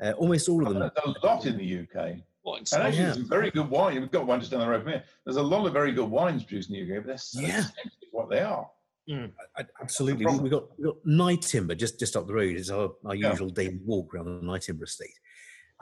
Uh, 0.00 0.12
almost 0.12 0.48
all 0.48 0.66
of 0.66 0.74
them. 0.74 0.90
There's 0.94 1.16
a 1.22 1.26
lot 1.26 1.46
in 1.46 1.56
the 1.56 1.64
UK. 1.80 2.18
What? 2.42 2.60
It's 2.62 2.72
And 2.72 2.82
not- 2.82 2.88
actually, 2.88 3.04
Yeah. 3.04 3.12
some 3.14 3.28
very 3.28 3.50
good 3.50 3.68
wine. 3.70 4.00
We've 4.00 4.10
got 4.10 4.26
one 4.26 4.40
just 4.40 4.52
down 4.52 4.60
the 4.60 4.68
road 4.68 4.82
from 4.82 4.92
here. 4.92 5.04
There's 5.24 5.36
a 5.36 5.42
lot 5.42 5.66
of 5.66 5.72
very 5.72 5.92
good 5.92 6.10
wines 6.10 6.44
produced 6.44 6.70
in 6.70 6.74
the 6.74 6.82
UK, 6.82 7.00
but 7.02 7.06
they're 7.08 7.18
so 7.18 7.40
Yeah. 7.40 7.64
what 8.12 8.28
they 8.28 8.40
are. 8.40 8.70
I- 9.08 9.64
absolutely. 9.80 10.26
We've 10.26 10.50
got, 10.50 10.78
we've 10.78 10.86
got 10.86 11.04
Nyetimber 11.06 11.76
just, 11.76 11.98
just 11.98 12.16
up 12.16 12.26
the 12.26 12.34
road. 12.34 12.56
It's 12.56 12.70
our, 12.70 12.90
our 13.04 13.14
Yeah. 13.14 13.30
usual 13.30 13.50
daily 13.50 13.78
walk 13.84 14.14
around 14.14 14.26
the 14.26 14.46
Nyetimber 14.46 14.82
estate. 14.82 15.14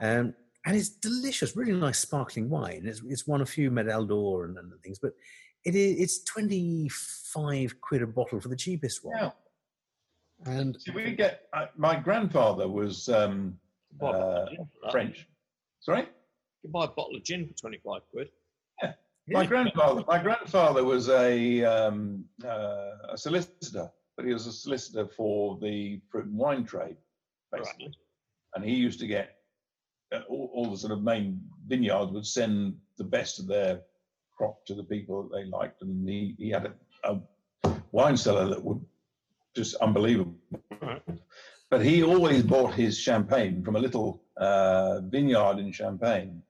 Um, 0.01 0.33
and 0.65 0.75
it's 0.75 0.89
delicious, 0.89 1.55
really 1.55 1.73
nice 1.73 1.99
sparkling 1.99 2.49
wine. 2.49 2.83
It's, 2.85 3.01
it's 3.07 3.27
won 3.27 3.41
a 3.41 3.45
few 3.45 3.69
Medal 3.71 4.05
d'Or 4.05 4.45
and, 4.45 4.57
and 4.57 4.71
things, 4.81 4.99
but 4.99 5.13
it 5.65 5.75
is, 5.75 5.99
it's 5.99 6.23
25 6.23 7.81
quid 7.81 8.01
a 8.03 8.07
bottle 8.07 8.39
for 8.39 8.47
the 8.49 8.55
cheapest 8.55 9.03
one. 9.03 9.15
Yeah. 9.17 9.31
And 10.45 10.79
See, 10.81 10.91
we 10.91 11.13
get. 11.15 11.47
Uh, 11.53 11.67
my 11.77 11.95
grandfather 11.99 12.67
was 12.67 13.09
um, 13.09 13.57
buy 13.99 14.09
a 14.09 14.13
bottle 14.13 14.33
uh, 14.33 14.41
of 14.43 14.49
gin. 14.49 14.67
French. 14.91 15.27
Sorry. 15.81 16.01
You 16.01 16.07
can 16.63 16.71
buy 16.71 16.85
a 16.85 16.87
bottle 16.89 17.15
of 17.15 17.23
gin 17.23 17.47
for 17.47 17.53
25 17.53 18.01
quid. 18.11 18.29
Yeah. 18.81 18.93
My 19.27 19.41
Yeah. 19.41 19.47
grandfather. 19.47 20.03
My 20.07 20.21
grandfather 20.21 20.83
was 20.83 21.09
a 21.09 21.63
um, 21.63 22.25
uh, 22.43 22.91
a 23.11 23.17
solicitor, 23.17 23.89
but 24.17 24.25
he 24.25 24.33
was 24.33 24.47
a 24.47 24.51
solicitor 24.53 25.07
for 25.07 25.57
the 25.61 26.01
fruit 26.11 26.25
and 26.25 26.37
wine 26.37 26.65
trade, 26.65 26.97
basically. 27.51 27.87
Right. 27.87 27.95
and 28.55 28.63
he 28.65 28.75
used 28.75 28.99
to 28.99 29.07
get 29.07 29.35
uh, 30.13 30.21
all, 30.29 30.49
all 30.53 30.71
the 30.71 30.77
sort 30.77 30.93
of 30.93 31.01
main 31.03 31.41
vineyards 31.67 32.11
would 32.11 32.25
send 32.25 32.75
the 32.97 33.03
best 33.03 33.39
of 33.39 33.47
their 33.47 33.81
crop 34.37 34.65
to 34.67 34.75
the 34.75 34.83
people 34.83 35.23
that 35.23 35.35
they 35.35 35.45
liked, 35.45 35.81
and 35.81 36.07
he, 36.07 36.35
he 36.37 36.49
had 36.49 36.65
a, 36.67 36.73
a 37.11 37.73
wine 37.91 38.15
cellar 38.17 38.47
that 38.49 38.63
would 38.63 38.83
just 39.55 39.75
unbelievable. 39.75 40.35
Right. 40.81 41.01
But 41.71 41.83
he 41.83 42.03
always 42.03 42.43
bought 42.43 42.73
his 42.73 42.97
champagne 42.97 43.63
from 43.63 43.75
a 43.75 43.79
little 43.79 44.21
uh, 44.37 45.01
vineyard 45.01 45.57
in 45.59 45.71
Champagne, 45.71 46.41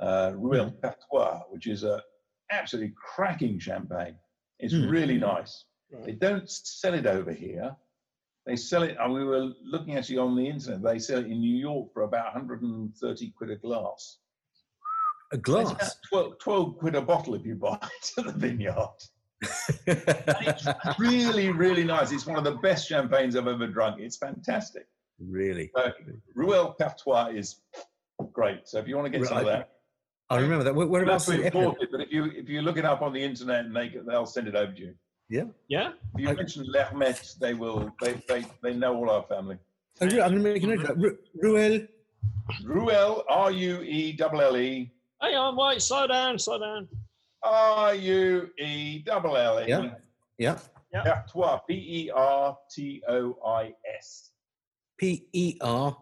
uh, 0.00 0.32
Ruelle 0.36 0.70
Pertois, 0.80 1.42
which 1.50 1.66
is 1.66 1.82
a 1.84 2.02
absolutely 2.50 2.94
cracking 2.96 3.58
champagne. 3.58 4.16
It's 4.60 4.74
Hmm. 4.74 4.88
really 4.88 5.18
nice. 5.18 5.64
They 6.04 6.12
don't 6.12 6.48
sell 6.50 6.94
it 6.94 7.06
over 7.06 7.32
here, 7.32 7.76
They 8.46 8.56
sell 8.56 8.82
it. 8.82 8.96
And 9.00 9.14
we 9.14 9.24
were 9.24 9.54
looking 9.64 9.96
actually 9.96 10.18
on 10.18 10.36
the 10.36 10.46
internet. 10.46 10.82
They 10.82 10.98
sell 10.98 11.20
it 11.20 11.26
in 11.26 11.40
New 11.40 11.56
York 11.56 11.92
for 11.94 12.02
about 12.02 12.34
130 12.34 13.30
quid 13.30 13.50
a 13.50 13.56
glass. 13.56 14.18
A 15.32 15.38
glass. 15.38 15.96
12, 16.10 16.38
12 16.38 16.76
quid 16.78 16.94
a 16.94 17.00
bottle 17.00 17.34
if 17.34 17.46
you 17.46 17.54
buy 17.54 17.78
it 17.82 18.12
at 18.18 18.26
the 18.26 18.32
vineyard. 18.32 18.98
It's 19.86 20.98
really, 20.98 21.50
really 21.50 21.84
nice. 21.84 22.12
It's 22.12 22.26
one 22.26 22.36
of 22.38 22.44
the 22.44 22.56
best 22.56 22.88
champagnes 22.88 23.36
I've 23.36 23.46
ever 23.46 23.66
drunk. 23.66 24.00
It's 24.00 24.16
fantastic. 24.16 24.86
really? 25.18 25.70
So, 25.76 25.92
Ruel 26.34 26.74
Cafetois 26.80 27.36
is 27.36 27.60
great. 28.32 28.66
So 28.68 28.78
if 28.78 28.88
you 28.88 28.96
want 28.96 29.12
to 29.12 29.18
get 29.18 29.26
some 29.28 29.38
of 29.38 29.46
that, 29.46 29.70
I 30.30 30.38
remember 30.38 30.64
that. 30.64 30.74
Where, 30.74 30.86
We'll 30.86 30.92
whereabouts 30.92 31.26
have 31.26 31.34
is 31.36 31.40
to 31.40 31.46
it? 31.46 31.54
import 31.54 31.76
but 31.90 32.00
if 32.00 32.10
you 32.12 32.24
if 32.26 32.48
you 32.48 32.62
look 32.62 32.78
it 32.78 32.84
up 32.84 33.02
on 33.02 33.12
the 33.12 33.22
internet 33.22 33.66
and 33.66 33.76
they 33.76 33.92
they'll 34.06 34.26
send 34.26 34.48
it 34.48 34.54
over 34.56 34.72
to 34.72 34.80
you. 34.80 34.94
Yeah. 35.68 35.90
If 36.14 36.20
you 36.20 36.28
Okay. 36.28 36.36
mention 36.36 36.64
Lhermette, 36.66 37.38
they 37.38 37.54
will 37.54 37.90
they, 38.00 38.14
they 38.28 38.44
they 38.62 38.74
know 38.74 38.94
all 38.96 39.10
our 39.10 39.22
family. 39.24 39.58
Ru- 40.00 40.08
I'm 40.08 40.30
going 40.32 40.34
to 40.34 40.38
make 40.40 40.62
a 40.62 40.66
note 40.66 40.80
of 40.80 40.86
that. 40.88 40.96
Ru- 40.98 41.18
Ruel. 41.42 41.86
Ruel 42.64 43.24
R 43.28 43.50
U 43.50 43.82
E 43.82 44.18
L 44.20 44.40
L 44.40 44.56
E 44.56 44.90
Hang 45.22 45.34
on, 45.34 45.56
wait, 45.56 45.80
slow 45.80 46.06
down, 46.06 46.38
slow 46.38 46.58
down. 46.58 46.88
R 47.44 47.94
U 47.94 48.48
E 48.58 49.04
L 49.08 49.36
L 49.36 49.60
E 49.60 49.68
Yeah. 49.68 50.58
Yeah. 50.92 51.02
Pertois 51.02 51.60
P 51.68 51.74
E 51.74 52.10
R 52.10 52.56
T 52.70 53.02
O 53.08 53.36
I 53.46 53.74
S 53.98 54.30
P 54.96 55.26
E 55.32 55.56
R. 55.60 55.96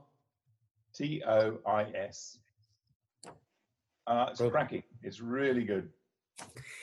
T 0.95 1.22
O 1.26 1.59
I 1.66 1.84
S. 1.95 2.38
Uh, 4.07 4.26
it's 4.30 4.40
Well- 4.40 4.51
cracking. 4.51 4.82
It's 5.03 5.20
really 5.20 5.64
good. 5.64 5.88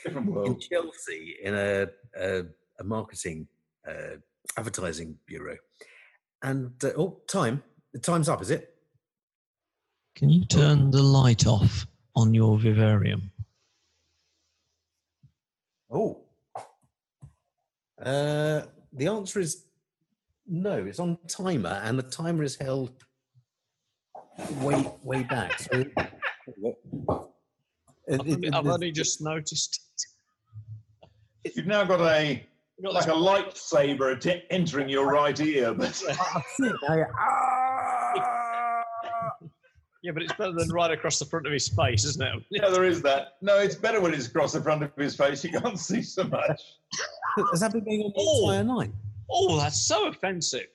Different 0.04 0.28
world. 0.28 0.48
in 0.48 0.54
world. 0.54 0.62
Chelsea 0.62 1.36
in 1.44 1.54
a 1.56 1.88
a, 2.18 2.44
a 2.80 2.84
marketing 2.84 3.48
uh, 3.88 4.18
advertising 4.58 5.18
bureau. 5.26 5.58
And 6.42 6.72
uh, 6.84 6.92
oh, 6.98 7.22
time. 7.28 7.64
The 7.94 8.00
time's 8.00 8.30
up, 8.30 8.42
is 8.42 8.52
it? 8.52 8.76
Can 10.16 10.30
you 10.30 10.46
turn 10.46 10.92
the 10.92 11.02
light 11.02 11.48
off 11.48 11.88
on 12.16 12.34
your 12.34 12.58
vivarium? 12.60 13.32
Oh. 15.92 16.22
Uh, 18.04 18.62
the 18.94 19.08
answer 19.08 19.40
is 19.40 19.66
no. 20.48 20.86
It's 20.86 21.00
on 21.00 21.18
timer, 21.28 21.82
and 21.84 21.98
the 22.00 22.04
timer 22.04 22.44
is 22.44 22.56
held 22.56 22.92
way 24.62 24.86
way 25.04 25.24
back. 25.24 25.60
So, 25.60 25.70
It- 25.80 25.92
I've, 28.12 28.20
it- 28.28 28.36
only, 28.36 28.48
I've 28.48 28.64
there's- 28.64 28.68
only 28.76 28.92
just 28.92 29.22
noticed. 29.22 29.82
It. 31.44 31.56
You've 31.56 31.68
now 31.68 31.84
got 31.84 32.02
a 32.02 32.46
got 32.84 32.94
like 32.94 33.08
a 33.08 33.12
lightsaber 33.12 34.16
att- 34.16 34.46
entering 34.50 34.88
your 34.90 35.08
right 35.12 35.38
ear, 35.40 35.74
but 35.74 36.02
I've 36.10 36.44
seen 36.58 36.68
it 36.68 36.76
now, 36.88 36.96
yeah. 36.96 37.06
Ah! 37.20 38.14
Yeah, 40.02 40.12
but 40.14 40.24
it's 40.24 40.34
better 40.34 40.54
than 40.54 40.70
right 40.70 40.92
across 40.92 41.20
the 41.20 41.26
front 41.26 41.46
of 41.46 41.54
his 41.54 41.68
face, 41.68 42.06
isn't 42.06 42.22
it? 42.26 42.44
yeah, 42.52 42.70
there 42.70 42.84
is 42.86 43.02
that. 43.02 43.34
No, 43.42 43.58
it's 43.58 43.76
better 43.76 44.00
when 44.02 44.14
it's 44.14 44.28
across 44.28 44.54
the 44.54 44.62
front 44.62 44.84
of 44.84 44.92
his 44.98 45.16
face. 45.16 45.44
You 45.44 45.52
can't 45.60 45.78
see 45.80 46.02
so 46.02 46.24
much. 46.26 46.62
Has 47.52 47.60
that 47.62 47.72
been 47.74 47.84
going 47.84 48.02
on 48.02 48.12
the 48.16 48.22
Oh. 48.22 48.50
entire 48.50 48.64
night? 48.64 48.92
Oh, 49.32 49.58
that's 49.58 49.82
so 49.82 50.08
offensive. 50.08 50.68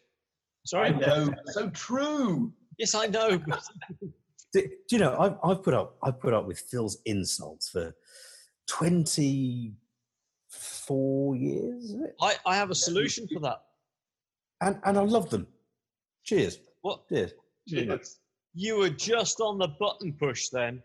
Sorry. 0.67 0.89
I 0.89 0.93
know, 0.93 1.35
so 1.47 1.69
true. 1.71 2.53
Yes, 2.79 2.95
I 2.95 3.07
know. 3.07 3.39
Do, 4.53 4.63
do 4.63 4.69
you 4.91 4.99
know? 4.99 5.17
I've, 5.19 5.37
I've 5.43 5.63
put 5.65 5.75
up 5.75 5.97
I've 6.05 6.21
put 6.21 6.33
up 6.33 6.47
with 6.47 6.61
Phil's 6.61 6.99
insults 7.07 7.69
for 7.71 7.93
twenty 8.69 9.75
four 10.49 11.35
years. 11.35 11.93
I, 12.21 12.37
I 12.47 12.55
have 12.57 12.71
a 12.71 12.75
solution 12.75 13.27
for 13.33 13.41
that. 13.41 13.63
and 14.61 14.79
and 14.85 14.97
I 14.97 15.03
love 15.03 15.29
them. 15.31 15.49
Cheers. 16.23 16.61
What? 16.83 17.09
Cheers. 17.09 17.33
Yes. 17.67 18.21
You 18.55 18.77
were 18.79 18.91
just 18.91 19.41
on 19.41 19.59
the 19.59 19.69
button 19.69 20.13
push 20.13 20.49
then. 20.49 20.83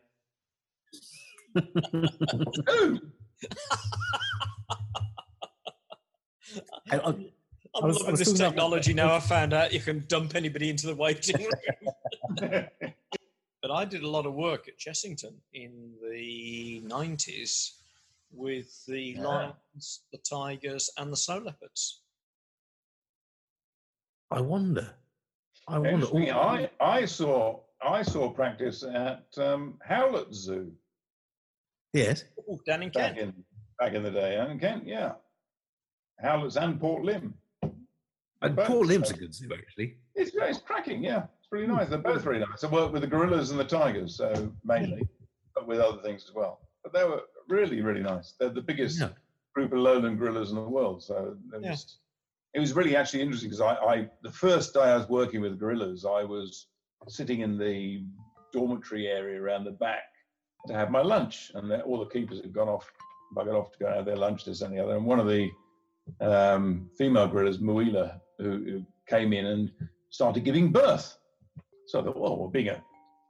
And 6.91 7.01
I- 7.01 7.05
I'm 7.05 7.31
I 7.75 7.85
was- 7.85 7.99
loving 7.99 8.15
this 8.15 8.33
technology 8.33 8.93
now. 8.93 9.13
I 9.13 9.19
found 9.19 9.53
out 9.53 9.71
you 9.73 9.79
can 9.79 10.05
dump 10.07 10.35
anybody 10.35 10.69
into 10.69 10.87
the 10.87 10.95
waiting 10.95 11.37
room. 11.37 11.51
but 13.61 13.71
I 13.71 13.85
did 13.85 14.03
a 14.03 14.09
lot 14.09 14.25
of 14.25 14.33
work 14.33 14.67
at 14.67 14.79
Chessington 14.79 15.35
in 15.53 15.93
the 16.01 16.81
90s 16.85 17.73
with 18.31 18.83
the 18.87 18.99
Yeah. 19.15 19.21
lions, 19.27 20.01
the 20.11 20.17
tigers, 20.17 20.89
and 20.97 21.11
the 21.13 21.17
snow 21.17 21.37
leopards. 21.39 22.01
I 24.31 24.41
wonder. 24.41 24.95
I 25.69 25.73
wonder. 25.79 25.89
Interesting. 25.89 26.29
oh, 26.31 26.39
I, 26.39 26.69
I 26.79 27.05
saw 27.05 27.59
I 27.81 28.01
saw 28.01 28.29
practice 28.29 28.83
at 28.83 29.25
um, 29.37 29.77
Howlett 29.87 30.33
Zoo 30.33 30.71
yes. 31.93 32.23
Oh, 32.49 32.59
down 32.65 32.83
in 32.83 32.89
back 32.89 33.15
Kent. 33.15 33.35
in 33.35 33.43
back 33.79 33.93
in 33.93 34.03
the 34.03 34.11
day. 34.11 34.37
And 34.37 34.59
Kent, 34.59 34.85
yeah, 34.85 35.13
Howletts 36.23 36.55
and 36.61 36.79
Port 36.79 37.03
Lympne. 37.03 37.33
And 38.41 38.55
Both. 38.55 38.67
Port 38.67 38.87
Lympne's 38.87 39.11
a 39.11 39.15
good 39.15 39.33
zoo, 39.33 39.49
actually. 39.53 39.97
It's 40.15 40.31
it's 40.33 40.59
cracking. 40.59 41.03
Yeah, 41.03 41.23
it's 41.39 41.47
pretty 41.49 41.67
nice. 41.67 41.89
They're 41.89 41.97
both 41.97 42.23
very 42.23 42.39
nice. 42.39 42.63
I 42.63 42.67
worked 42.67 42.93
with 42.93 43.01
the 43.01 43.07
gorillas 43.07 43.51
and 43.51 43.59
the 43.59 43.65
tigers, 43.65 44.15
so 44.15 44.51
mainly, 44.63 45.07
but 45.55 45.67
with 45.67 45.79
other 45.79 46.01
things 46.01 46.25
as 46.27 46.33
well. 46.33 46.61
But 46.83 46.93
they 46.93 47.03
were 47.03 47.23
really 47.49 47.81
really 47.81 48.01
nice. 48.01 48.33
They're 48.39 48.49
the 48.49 48.61
biggest 48.61 48.99
Yeah. 48.99 49.09
group 49.53 49.73
of 49.73 49.79
lowland 49.79 50.19
gorillas 50.19 50.49
in 50.51 50.55
the 50.55 50.61
world. 50.61 51.03
So 51.03 51.35
it 51.53 51.61
Yeah. 51.63 51.71
was, 51.71 51.97
it 52.53 52.59
was 52.59 52.73
really 52.73 52.95
actually 52.95 53.21
interesting 53.21 53.49
because 53.49 53.61
I, 53.61 53.75
I, 53.75 54.09
the 54.23 54.31
first 54.31 54.73
day 54.73 54.81
I 54.81 54.97
was 54.97 55.07
working 55.07 55.41
with 55.41 55.59
gorillas, 55.59 56.05
I 56.05 56.23
was 56.23 56.67
sitting 57.07 57.41
in 57.41 57.57
the 57.57 58.03
dormitory 58.51 59.07
area 59.07 59.41
around 59.41 59.65
the 59.65 59.71
back 59.71 60.03
to 60.67 60.73
have 60.73 60.91
my 60.91 61.01
lunch, 61.01 61.51
and 61.53 61.71
all 61.83 61.99
the 61.99 62.05
keepers 62.05 62.41
had 62.41 62.53
gone 62.53 62.67
off, 62.67 62.91
buggered 63.35 63.53
off 63.53 63.71
to 63.73 63.79
go 63.79 63.93
have 63.93 64.05
their 64.05 64.15
lunch 64.15 64.45
this 64.45 64.61
and 64.61 64.75
the 64.75 64.83
other. 64.83 64.95
And 64.95 65.05
one 65.05 65.19
of 65.19 65.27
the 65.27 65.49
um, 66.21 66.89
female 66.97 67.27
gorillas, 67.27 67.59
Muila, 67.59 68.19
who, 68.39 68.51
who 68.51 68.85
came 69.07 69.31
in 69.33 69.45
and 69.45 69.71
started 70.09 70.43
giving 70.43 70.71
birth. 70.71 71.17
So 71.87 71.99
I 71.99 72.03
thought, 72.03 72.19
well, 72.19 72.37
well, 72.37 72.49
being 72.49 72.69
a 72.69 72.83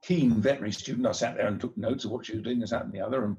keen 0.04 0.42
veterinary 0.42 0.72
student, 0.72 1.08
I 1.08 1.12
sat 1.12 1.36
there 1.36 1.48
and 1.48 1.60
took 1.60 1.78
notes 1.78 2.06
of 2.06 2.12
what 2.12 2.26
she 2.26 2.34
was 2.34 2.44
doing, 2.44 2.60
this, 2.60 2.72
that, 2.72 2.86
and 2.86 2.94
the 2.94 3.02
other. 3.02 3.26
And 3.26 3.38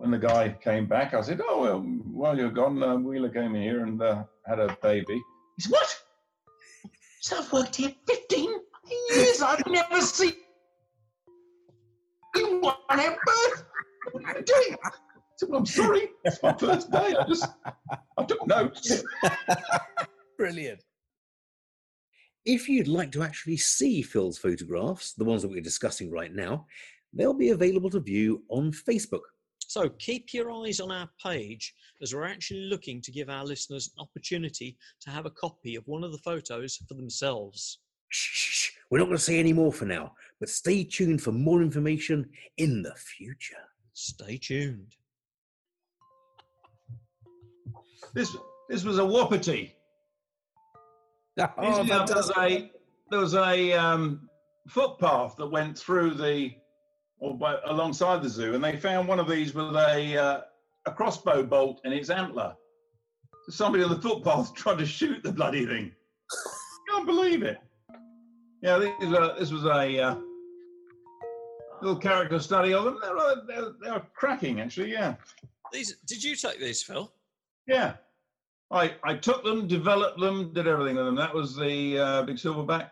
when 0.00 0.10
the 0.10 0.18
guy 0.18 0.48
came 0.64 0.86
back, 0.86 1.12
I 1.12 1.20
said, 1.20 1.42
"Oh, 1.46 1.60
well, 1.60 1.80
while 1.80 2.36
you're 2.36 2.50
gone, 2.50 2.82
uh, 2.82 2.96
Wheeler 2.96 3.28
came 3.28 3.54
here 3.54 3.84
and 3.84 4.00
uh, 4.00 4.24
had 4.46 4.58
a 4.58 4.74
baby." 4.82 5.22
He 5.56 5.62
said, 5.62 5.72
"What? 5.72 6.02
So 7.20 7.38
I've 7.38 7.52
worked 7.52 7.76
here 7.76 7.92
15 8.08 8.60
years. 9.10 9.42
I've 9.42 9.66
never 9.66 10.00
seen 10.00 10.32
to 12.34 12.74
have 12.88 13.18
birth. 13.26 13.64
What 14.12 14.24
are 14.24 14.38
you 14.38 14.44
doing?" 14.44 14.78
I 14.82 14.90
said, 15.36 15.50
"Well, 15.50 15.58
I'm 15.58 15.66
sorry. 15.66 16.08
It's 16.24 16.42
my 16.42 16.54
first 16.54 16.90
day. 16.90 17.14
I 17.20 17.26
just 17.28 17.46
I 18.16 18.24
took 18.24 18.46
notes." 18.46 19.04
Brilliant. 20.38 20.82
If 22.46 22.70
you'd 22.70 22.88
like 22.88 23.12
to 23.12 23.22
actually 23.22 23.58
see 23.58 24.00
Phil's 24.00 24.38
photographs, 24.38 25.12
the 25.12 25.24
ones 25.24 25.42
that 25.42 25.50
we're 25.50 25.60
discussing 25.60 26.10
right 26.10 26.34
now, 26.34 26.66
they'll 27.12 27.34
be 27.34 27.50
available 27.50 27.90
to 27.90 28.00
view 28.00 28.44
on 28.48 28.72
Facebook. 28.72 29.28
So 29.70 29.88
keep 30.00 30.34
your 30.34 30.50
eyes 30.50 30.80
on 30.80 30.90
our 30.90 31.08
page 31.24 31.72
as 32.02 32.12
we're 32.12 32.26
actually 32.26 32.62
looking 32.62 33.00
to 33.02 33.12
give 33.12 33.30
our 33.30 33.44
listeners 33.44 33.88
an 33.96 34.02
opportunity 34.02 34.76
to 35.00 35.10
have 35.10 35.26
a 35.26 35.30
copy 35.30 35.76
of 35.76 35.86
one 35.86 36.02
of 36.02 36.10
the 36.10 36.18
photos 36.18 36.74
for 36.88 36.94
themselves. 36.94 37.78
Shh, 38.08 38.32
shh, 38.32 38.52
shh. 38.52 38.70
We're 38.90 38.98
not 38.98 39.04
going 39.04 39.18
to 39.18 39.22
say 39.22 39.38
any 39.38 39.52
more 39.52 39.72
for 39.72 39.84
now, 39.84 40.14
but 40.40 40.48
stay 40.48 40.82
tuned 40.82 41.22
for 41.22 41.30
more 41.30 41.62
information 41.62 42.28
in 42.56 42.82
the 42.82 42.92
future. 42.96 43.62
Stay 43.92 44.38
tuned. 44.38 44.96
This 48.12 48.36
this 48.68 48.82
was 48.82 48.98
a 48.98 49.04
wapiti. 49.04 49.76
Oh, 51.38 51.84
there 51.84 52.16
was 52.16 52.32
a 52.36 52.72
there 53.08 53.20
was 53.20 53.36
a 53.36 53.72
um, 53.74 54.28
footpath 54.68 55.36
that 55.36 55.46
went 55.46 55.78
through 55.78 56.14
the 56.14 56.54
or 57.20 57.36
by, 57.36 57.58
alongside 57.66 58.22
the 58.22 58.28
zoo, 58.28 58.54
and 58.54 58.64
they 58.64 58.76
found 58.76 59.06
one 59.06 59.20
of 59.20 59.28
these 59.28 59.54
with 59.54 59.76
a 59.76 60.18
uh, 60.18 60.40
a 60.86 60.92
crossbow 60.92 61.42
bolt 61.42 61.80
in 61.84 61.92
its 61.92 62.10
antler. 62.10 62.54
So 63.46 63.52
somebody 63.52 63.84
on 63.84 63.90
the 63.90 64.00
footpath 64.00 64.54
tried 64.54 64.78
to 64.78 64.86
shoot 64.86 65.22
the 65.22 65.32
bloody 65.32 65.66
thing. 65.66 65.92
Can't 66.88 67.06
believe 67.06 67.42
it. 67.42 67.58
Yeah, 68.62 68.78
this, 68.78 68.90
is 69.00 69.12
a, 69.12 69.36
this 69.38 69.50
was 69.50 69.64
a 69.64 69.98
uh, 69.98 70.16
little 71.80 71.98
character 71.98 72.38
study 72.38 72.74
of 72.74 72.84
them. 72.84 72.98
They're, 73.00 73.14
they 73.48 73.62
were, 73.62 73.74
they 73.82 73.90
were 73.90 74.02
cracking, 74.14 74.60
actually. 74.60 74.92
Yeah. 74.92 75.14
These 75.72 75.96
did 76.06 76.22
you 76.22 76.36
take 76.36 76.60
these, 76.60 76.82
Phil? 76.82 77.10
Yeah. 77.66 77.94
I, 78.70 78.94
I 79.02 79.14
took 79.14 79.42
them, 79.44 79.66
developed 79.66 80.20
them, 80.20 80.52
did 80.52 80.66
everything 80.68 80.96
with 80.96 81.06
them. 81.06 81.16
That 81.16 81.34
was 81.34 81.56
the 81.56 81.98
uh, 81.98 82.22
big 82.22 82.36
silverback. 82.36 82.90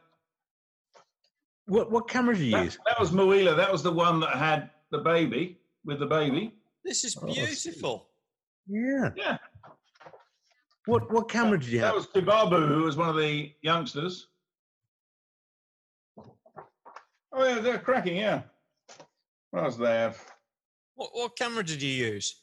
What, 1.69 1.91
what 1.91 2.09
camera 2.09 2.35
did 2.35 2.45
you 2.45 2.53
That, 2.53 2.65
use? 2.65 2.79
that 2.87 2.99
was 2.99 3.13
Moila. 3.13 3.55
That 3.55 3.71
was 3.71 3.83
the 3.83 3.93
one 3.93 4.21
that 4.21 4.35
had 4.35 4.71
the 4.91 4.99
baby 4.99 5.59
with 5.85 5.99
the 6.01 6.07
baby. 6.07 6.55
This 6.85 7.05
is 7.05 7.17
Oh, 7.21 7.27
beautiful. 7.27 8.09
Yeah. 8.67 9.11
Yeah. 9.17 9.39
What 10.87 11.13
what 11.13 11.29
camera 11.29 11.59
did 11.59 11.69
you 11.69 11.81
have? 11.81 11.95
That 11.95 12.01
have? 12.03 12.15
was 12.15 12.25
Kibabu, 12.25 12.67
who 12.69 12.85
was 12.85 12.97
one 12.97 13.11
of 13.11 13.17
the 13.17 13.53
youngsters. 13.63 14.29
Oh 17.33 17.45
yeah, 17.47 17.61
they're 17.61 17.79
cracking. 17.79 18.17
Yeah. 18.17 18.43
What 19.51 19.65
else 19.65 19.77
do 19.77 19.83
they 19.85 19.93
have? 19.93 20.19
What, 20.95 21.11
what 21.13 21.37
camera 21.37 21.63
did 21.63 21.83
you 21.83 21.91
use? 22.13 22.41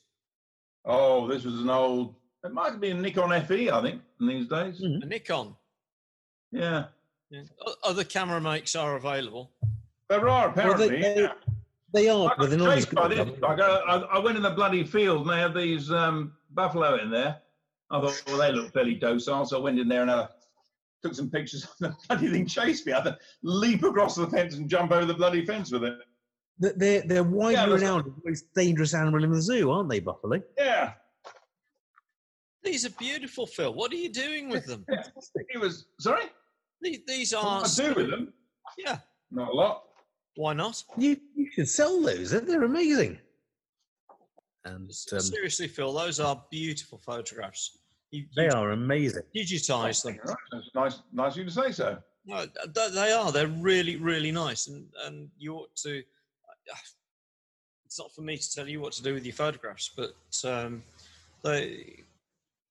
Oh, 0.86 1.28
this 1.28 1.44
was 1.44 1.60
an 1.62 1.70
old. 1.70 2.16
It 2.44 2.54
might 2.54 2.72
have 2.72 2.80
been 2.80 2.98
a 2.98 3.02
Nikon 3.02 3.30
FE, 3.46 3.72
I 3.72 3.82
think, 3.82 4.02
in 4.22 4.28
these 4.28 4.48
days. 4.48 4.80
Mhm. 4.80 5.02
A 5.02 5.06
Nikon. 5.08 5.56
Yeah, 6.52 6.86
Yeah. 7.30 7.42
Other 7.84 8.04
camera 8.04 8.40
makes 8.40 8.76
are 8.76 8.96
available. 8.96 9.52
there 10.10 10.30
are 10.30 10.50
apparently. 10.50 11.02
they- 11.02 11.22
yeah. 11.24 11.34
They 11.94 12.10
are, 12.10 12.30
I 12.30 12.34
but 12.38 12.50
they're 12.50 12.60
not 12.60 12.78
as 12.78 12.84
good. 12.86 13.12
this. 13.12 13.40
I, 13.42 13.54
I, 13.54 13.96
I 14.00 14.20
went 14.20 14.36
in 14.36 14.44
the 14.44 14.50
bloody 14.50 14.84
field 14.84 15.22
and 15.22 15.30
they 15.30 15.40
had 15.40 15.54
these 15.56 15.90
um, 15.94 16.34
buffalo 16.54 17.02
in 17.02 17.10
there. 17.10 17.38
I 17.90 18.02
thought, 18.02 18.22
well, 18.28 18.38
they 18.38 18.52
look 18.52 18.74
fairly 18.74 18.96
docile, 18.96 19.46
so 19.46 19.58
I 19.58 19.62
went 19.62 19.80
in 19.80 19.88
there 19.88 20.02
and 20.02 20.10
had 20.10 20.20
a, 20.20 20.30
took 21.02 21.14
some 21.16 21.30
pictures. 21.30 21.64
Of 21.64 21.70
the 21.80 21.96
bloody 22.10 22.30
thing 22.32 22.48
chased 22.48 22.86
me. 22.86 22.92
I 22.92 22.98
had 22.98 23.04
to 23.06 23.18
leap 23.44 23.84
across 23.84 24.16
the 24.16 24.28
fence 24.28 24.56
and 24.56 24.68
jump 24.70 24.92
over 24.92 25.06
the 25.06 25.14
bloody 25.14 25.46
fence 25.46 25.72
with 25.72 25.86
it. 25.86 25.94
They're- 26.60 26.74
They're 26.76 27.02
they're 27.08 27.24
widely 27.24 27.54
Yeah, 27.54 27.66
renowned 27.68 28.08
as 28.08 28.14
the 28.24 28.30
most 28.30 28.54
dangerous 28.56 28.94
animal 28.94 29.24
in 29.24 29.32
the 29.32 29.42
zoo, 29.42 29.72
aren't 29.72 29.88
they, 29.90 30.02
buffalo? 30.02 30.42
Yeah, 30.58 30.94
These 32.64 32.86
are 32.86 32.92
beautiful, 32.92 33.46
Phil. 33.48 33.74
What 33.74 33.94
are 33.94 33.98
you 33.98 34.10
doing 34.12 34.50
with 34.50 34.66
them? 34.66 34.84
it 34.90 35.62
was. 35.62 35.86
Sorry, 36.02 36.24
These, 36.82 37.00
these 37.08 37.34
what 37.34 37.46
are. 37.46 37.64
did 37.64 37.86
I 37.86 37.88
do 37.90 37.96
with 37.96 38.10
them? 38.12 38.34
Yeah. 38.78 38.98
Not 39.32 39.50
a 39.50 39.54
lot. 39.54 39.84
Why 40.36 40.54
not? 40.54 40.84
You 40.98 41.18
you 41.36 41.50
should 41.54 41.70
sell 41.70 42.02
those. 42.02 42.32
They're, 42.32 42.42
they're 42.42 42.64
amazing. 42.64 43.20
And 44.66 44.76
um, 44.76 45.22
Seriously, 45.22 45.68
Phil, 45.68 45.94
those 45.94 46.20
are 46.20 46.44
beautiful 46.50 46.98
photographs. 46.98 47.78
You, 48.12 48.26
they 48.36 48.50
are 48.50 48.72
amazing. 48.72 49.24
digitize 49.36 50.04
them. 50.04 50.18
Right, 50.26 50.36
That's 50.52 50.70
nice, 50.74 51.00
nice 51.14 51.34
of 51.34 51.38
you 51.38 51.46
to 51.46 51.52
say 51.52 51.72
so. 51.72 51.98
No, 52.26 52.46
they 52.74 53.12
are. 53.12 53.32
They're 53.32 53.48
really, 53.48 53.98
really 53.98 54.32
nice, 54.32 54.68
and 54.68 54.88
and 55.06 55.30
you 55.38 55.56
ought 55.56 55.76
to. 55.84 56.02
It's 57.86 58.00
not 58.00 58.12
for 58.14 58.22
me 58.22 58.38
to 58.38 58.52
tell 58.52 58.68
you 58.68 58.82
what 58.82 58.94
to 58.94 59.04
do 59.04 59.14
with 59.14 59.26
your 59.26 59.36
photographs, 59.36 59.92
but 59.96 60.14
um, 60.44 60.82
they 61.44 62.04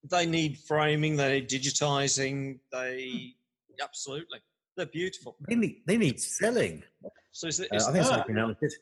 they 0.09 0.25
need 0.25 0.57
framing. 0.57 1.15
They 1.15 1.39
need 1.39 1.49
digitizing. 1.49 2.59
They 2.71 3.35
absolutely 3.81 4.39
they're 4.77 4.85
beautiful. 4.87 5.37
They 5.47 5.55
need 5.55 5.83
they 5.87 5.97
need 5.97 6.19
selling. 6.19 6.83
So 7.31 7.47
is, 7.47 7.57
thi- 7.59 7.67
Uh, 7.71 7.87
I 7.87 7.91
think 7.93 8.05
Ah. 8.05 8.15
so. 8.17 8.23
pronounced 8.23 8.61
it. 8.63 8.73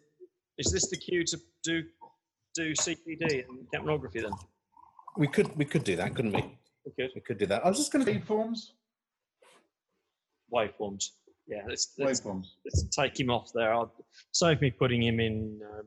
is 0.57 0.71
this 0.71 0.89
the 0.89 0.97
cue 0.97 1.23
to 1.25 1.37
do 1.63 1.83
do 2.55 2.71
CPD 2.73 3.45
and 3.47 3.67
capnography 3.71 4.21
then? 4.23 4.31
We 5.17 5.27
could 5.27 5.55
we 5.55 5.65
could 5.65 5.83
do 5.83 5.95
that, 5.97 6.15
couldn't 6.15 6.33
we? 6.33 6.43
Okay. 6.89 7.09
We 7.15 7.21
could 7.21 7.37
do 7.37 7.45
that. 7.47 7.63
I 7.65 7.69
was 7.69 7.77
just 7.77 7.91
going 7.91 8.03
to. 8.05 8.11
Feed 8.11 8.25
forms, 8.25 8.73
Waveforms. 10.53 11.05
Yeah, 11.47 11.61
let's 11.67 11.93
let's, 11.97 12.21
waveforms. 12.21 12.45
let's 12.65 12.83
take 12.95 13.19
him 13.19 13.29
off 13.29 13.51
there. 13.53 13.73
I'll 13.73 13.93
save 14.31 14.61
me 14.61 14.71
putting 14.71 15.01
him 15.03 15.19
in. 15.19 15.59
Um, 15.73 15.85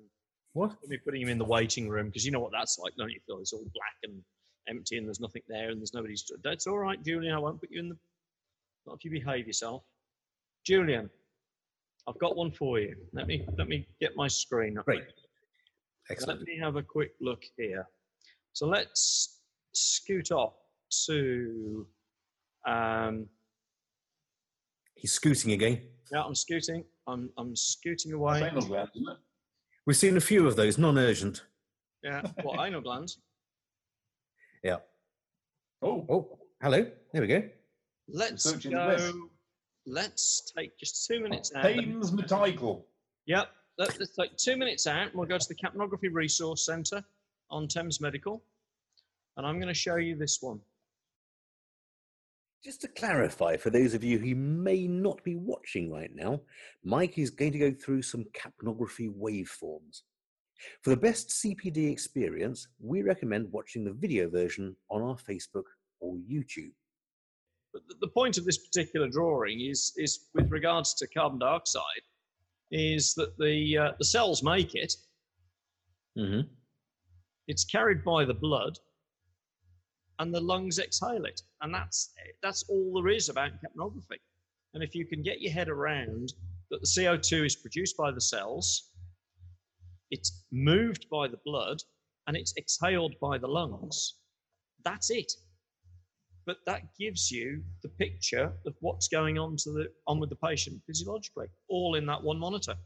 What? 0.53 0.77
me 0.89 0.99
putting 0.99 1.23
him 1.23 1.29
in 1.29 1.39
the 1.39 1.45
waiting 1.45 1.89
room 1.89 2.07
because 2.07 2.25
you 2.25 2.31
know 2.33 2.41
what 2.41 2.53
that's 2.53 2.79
like, 2.79 2.95
don't 2.97 3.11
you? 3.11 3.21
Phil? 3.27 3.41
It's 3.41 3.53
all 3.53 3.65
black 3.75 3.97
and 4.05 4.23
empty, 4.69 4.99
and 4.99 5.07
there's 5.07 5.21
nothing 5.21 5.43
there, 5.49 5.71
and 5.71 5.81
there's 5.81 5.95
nobody. 5.95 6.17
St- 6.17 6.43
that's 6.43 6.67
all 6.67 6.79
right, 6.79 7.03
Julian. 7.03 7.35
I 7.35 7.39
won't 7.39 7.61
put 7.61 7.71
you 7.71 7.81
in 7.81 7.89
the. 7.91 7.99
Not 8.87 8.97
if 8.97 9.05
you 9.05 9.11
behave 9.11 9.47
yourself, 9.47 9.83
Julian. 10.65 11.11
I've 12.09 12.19
got 12.19 12.37
one 12.37 12.53
for 12.53 12.79
you. 12.79 12.95
Let 13.13 13.27
me 13.27 13.45
let 13.59 13.69
me 13.69 13.87
get 14.01 14.15
my 14.17 14.29
screen 14.29 14.79
up. 14.79 14.85
Great. 14.85 15.03
Excellent. 16.11 16.41
Let 16.41 16.49
me 16.49 16.59
have 16.59 16.77
a 16.77 16.83
quick 16.83 17.13
look 17.21 17.43
here. 17.57 17.87
So 18.53 18.67
let's 18.69 19.41
scoot 19.73 20.31
off 20.31 20.55
to. 21.07 21.87
Um, 22.67 23.27
He's 24.95 25.13
scooting 25.13 25.53
again. 25.53 25.83
yeah, 26.13 26.23
I'm 26.23 26.35
scooting. 26.35 26.85
I'm 27.07 27.31
I'm 27.37 27.55
scooting 27.57 28.13
away. 28.13 28.39
anal 28.43 28.63
glands, 28.67 28.91
isn't 28.95 29.09
it? 29.09 29.19
We've 29.85 29.97
seen 29.97 30.17
a 30.17 30.21
few 30.21 30.47
of 30.47 30.57
those, 30.57 30.79
non-urgent. 30.79 31.45
Yeah, 32.03 32.23
what 32.43 32.65
anal 32.67 32.81
glands? 32.81 33.19
Yeah. 34.63 34.77
Oh, 35.83 36.07
Oh, 36.09 36.39
hello. 36.63 36.91
There 37.13 37.23
we 37.23 37.29
go. 37.29 37.43
Let's 38.09 38.45
Searching 38.45 38.73
the 38.73 38.79
west. 38.79 39.13
go. 39.13 39.29
Let's 39.87 40.53
take 40.57 40.79
just 40.79 41.07
two 41.07 41.21
minutes 41.21 41.53
out. 41.55 41.65
Thames 41.65 42.13
Medical. 42.13 42.87
Yep. 43.27 43.49
Let, 43.79 44.01
us 44.01 44.11
take 44.19 44.37
two 44.37 44.57
minutes 44.57 44.87
out 44.87 45.15
we'll 45.15 45.27
go 45.27 45.37
to 45.39 45.49
the 45.49 45.55
Capnography 45.55 46.09
Resource 46.11 46.65
Centre 46.65 47.03
on 47.51 47.69
Thames 47.69 48.01
Medical. 48.01 48.43
And 49.37 49.47
I'm 49.47 49.57
going 49.57 49.69
to 49.69 49.75
show 49.75 49.97
you 49.97 50.17
this 50.17 50.39
one. 50.41 50.61
Just 52.65 52.81
to 52.81 52.89
clarify, 52.89 53.57
for 53.57 53.71
those 53.71 53.95
of 53.95 54.03
you 54.03 54.19
who 54.19 54.35
may 54.35 54.89
not 54.89 55.23
be 55.23 55.37
watching 55.37 55.93
right 55.93 56.11
now, 56.15 56.41
Mike 56.83 57.19
is 57.19 57.31
going 57.31 57.53
to 57.53 57.59
go 57.59 57.71
through 57.71 58.03
some 58.03 58.25
capnography 58.35 59.09
waveforms. 59.15 60.03
For 60.83 60.91
the 60.91 60.97
best 60.97 61.29
CPD 61.29 61.93
experience, 61.93 62.67
we 62.81 63.03
recommend 63.03 63.53
watching 63.53 63.85
the 63.85 63.93
video 63.93 64.29
version 64.29 64.75
on 64.91 65.03
our 65.03 65.17
Facebook 65.17 65.65
or 66.01 66.15
YouTube. 66.15 66.73
But 67.89 68.01
the, 68.01 68.09
point 68.09 68.39
of 68.39 68.45
this 68.45 68.59
particular 68.59 69.09
drawing 69.09 69.61
is, 69.61 69.93
is 69.97 70.27
with 70.35 70.51
regards 70.51 70.95
to 70.95 71.07
carbon 71.07 71.39
dioxide, 71.39 72.05
is 72.71 73.15
that 73.15 73.37
the, 73.39 73.79
uh, 73.79 73.93
the 73.99 74.05
cells 74.05 74.43
make 74.43 74.75
it, 74.75 74.95
Mm-hmm. 76.19 76.49
it's 77.47 77.65
carried 77.65 78.03
by 78.03 78.25
the 78.25 78.33
blood, 78.33 78.79
and 80.19 80.33
the 80.33 80.41
lungs 80.41 80.79
exhale 80.79 81.27
it. 81.27 81.43
And 81.61 81.75
that's, 81.75 82.15
that's 82.43 82.65
all 82.71 82.95
there 82.95 83.13
is 83.13 83.29
about 83.29 83.51
capnography. 83.63 84.19
And 84.73 84.83
if 84.83 84.95
you 84.95 85.05
can 85.05 85.23
get 85.23 85.43
your 85.43 85.53
head 85.53 85.69
around 85.69 86.33
that 86.71 86.81
the 86.81 86.87
CO2 86.87 87.45
is 87.45 87.57
produced 87.57 87.99
by 87.99 88.11
the 88.13 88.21
cells, 88.21 88.93
it's 90.11 90.45
moved 90.51 91.07
by 91.11 91.29
the 91.29 91.41
blood, 91.45 91.83
and 92.27 92.35
it's 92.35 92.55
exhaled 92.57 93.15
by 93.21 93.37
the 93.37 93.47
lungs, 93.47 94.15
that's 94.85 95.11
it. 95.11 95.31
But 96.47 96.59
that 96.67 96.83
gives 96.99 97.31
you 97.31 97.63
the 97.83 97.89
picture 97.89 98.53
of 98.67 98.75
what's 98.81 99.09
going 99.09 99.37
on 99.37 99.57
to 99.59 99.71
the 99.73 99.89
on 100.07 100.21
with 100.21 100.31
the 100.31 100.37
patient 100.37 100.81
physiologically, 100.87 101.49
all 101.69 101.97
in 101.97 102.07
that 102.07 102.23
one 102.23 102.39
monitor, 102.39 102.77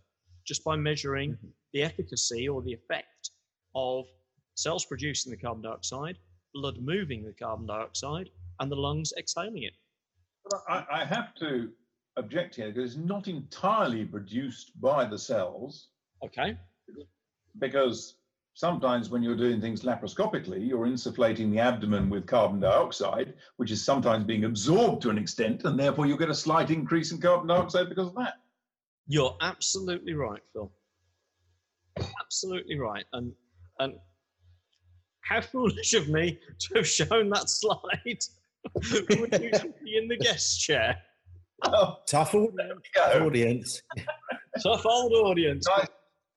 just 0.47 0.65
by 0.65 0.77
measuring 0.77 1.33
mm-hmm. 1.33 1.49
the 1.75 1.83
efficacy 1.83 2.49
or 2.49 2.63
the 2.63 2.73
effect 2.73 3.31
of 3.75 4.07
cells 4.55 4.87
producing 4.87 5.31
the 5.31 5.37
carbon 5.37 5.63
dioxide, 5.63 6.17
blood 6.55 6.79
moving 6.81 7.23
the 7.25 7.33
carbon 7.33 7.67
dioxide, 7.67 8.31
and 8.61 8.73
the 8.73 8.77
lungs 8.77 9.13
exhaling 9.19 9.65
it. 9.65 9.75
But 10.45 10.61
I, 10.69 11.03
I 11.03 11.05
have 11.05 11.35
to 11.37 11.71
object 12.17 12.57
here 12.57 12.73
because 12.73 12.95
it's 12.95 13.05
not 13.05 13.29
entirely 13.29 14.05
produced 14.05 14.73
by 14.81 15.05
the 15.05 15.19
cells 15.19 15.89
Okay. 16.25 16.57
because 17.59 18.17
sometimes 18.55 19.11
when 19.11 19.23
you're 19.23 19.37
doing 19.37 19.61
things 19.61 19.83
laparoscopically, 19.83 20.67
you're 20.67 20.87
insufflating 20.87 21.51
the 21.51 21.59
abdomen 21.59 22.11
with 22.11 22.27
carbon 22.27 22.61
dioxide, 22.61 23.35
which 23.57 23.71
is 23.71 23.85
sometimes 23.85 24.25
being 24.25 24.45
absorbed 24.45 25.03
to 25.03 25.11
an 25.11 25.19
extent, 25.19 25.65
and 25.65 25.79
therefore 25.79 26.07
you'll 26.07 26.19
get 26.19 26.31
a 26.31 26.35
slight 26.35 26.71
increase 26.71 27.13
in 27.13 27.21
carbon 27.21 27.49
dioxide 27.49 27.89
because 27.89 28.09
of 28.09 28.15
that. 28.17 28.35
You're 29.07 29.37
absolutely 29.41 30.15
right, 30.15 30.43
Phil. 30.53 30.71
Absolutely 32.23 32.79
right. 32.79 33.05
And 33.13 33.33
and 33.81 33.95
how 35.23 35.41
foolish 35.41 35.95
of 35.95 36.09
me 36.09 36.39
to 36.59 36.75
have 36.77 36.87
shown 36.87 37.31
that 37.31 37.49
slide 37.49 37.81
when 38.75 39.43
you 39.43 39.51
should 39.59 39.75
be 39.85 39.97
in 39.97 40.09
the 40.09 40.17
guest 40.17 40.61
chair. 40.61 40.97
Oh, 41.63 41.99
Tough 42.07 42.33
there 42.33 42.41
we 42.41 43.21
audience. 43.21 43.83
Tough 44.63 44.87
old 44.87 45.13
audience. 45.13 45.67
Nice, 45.69 45.89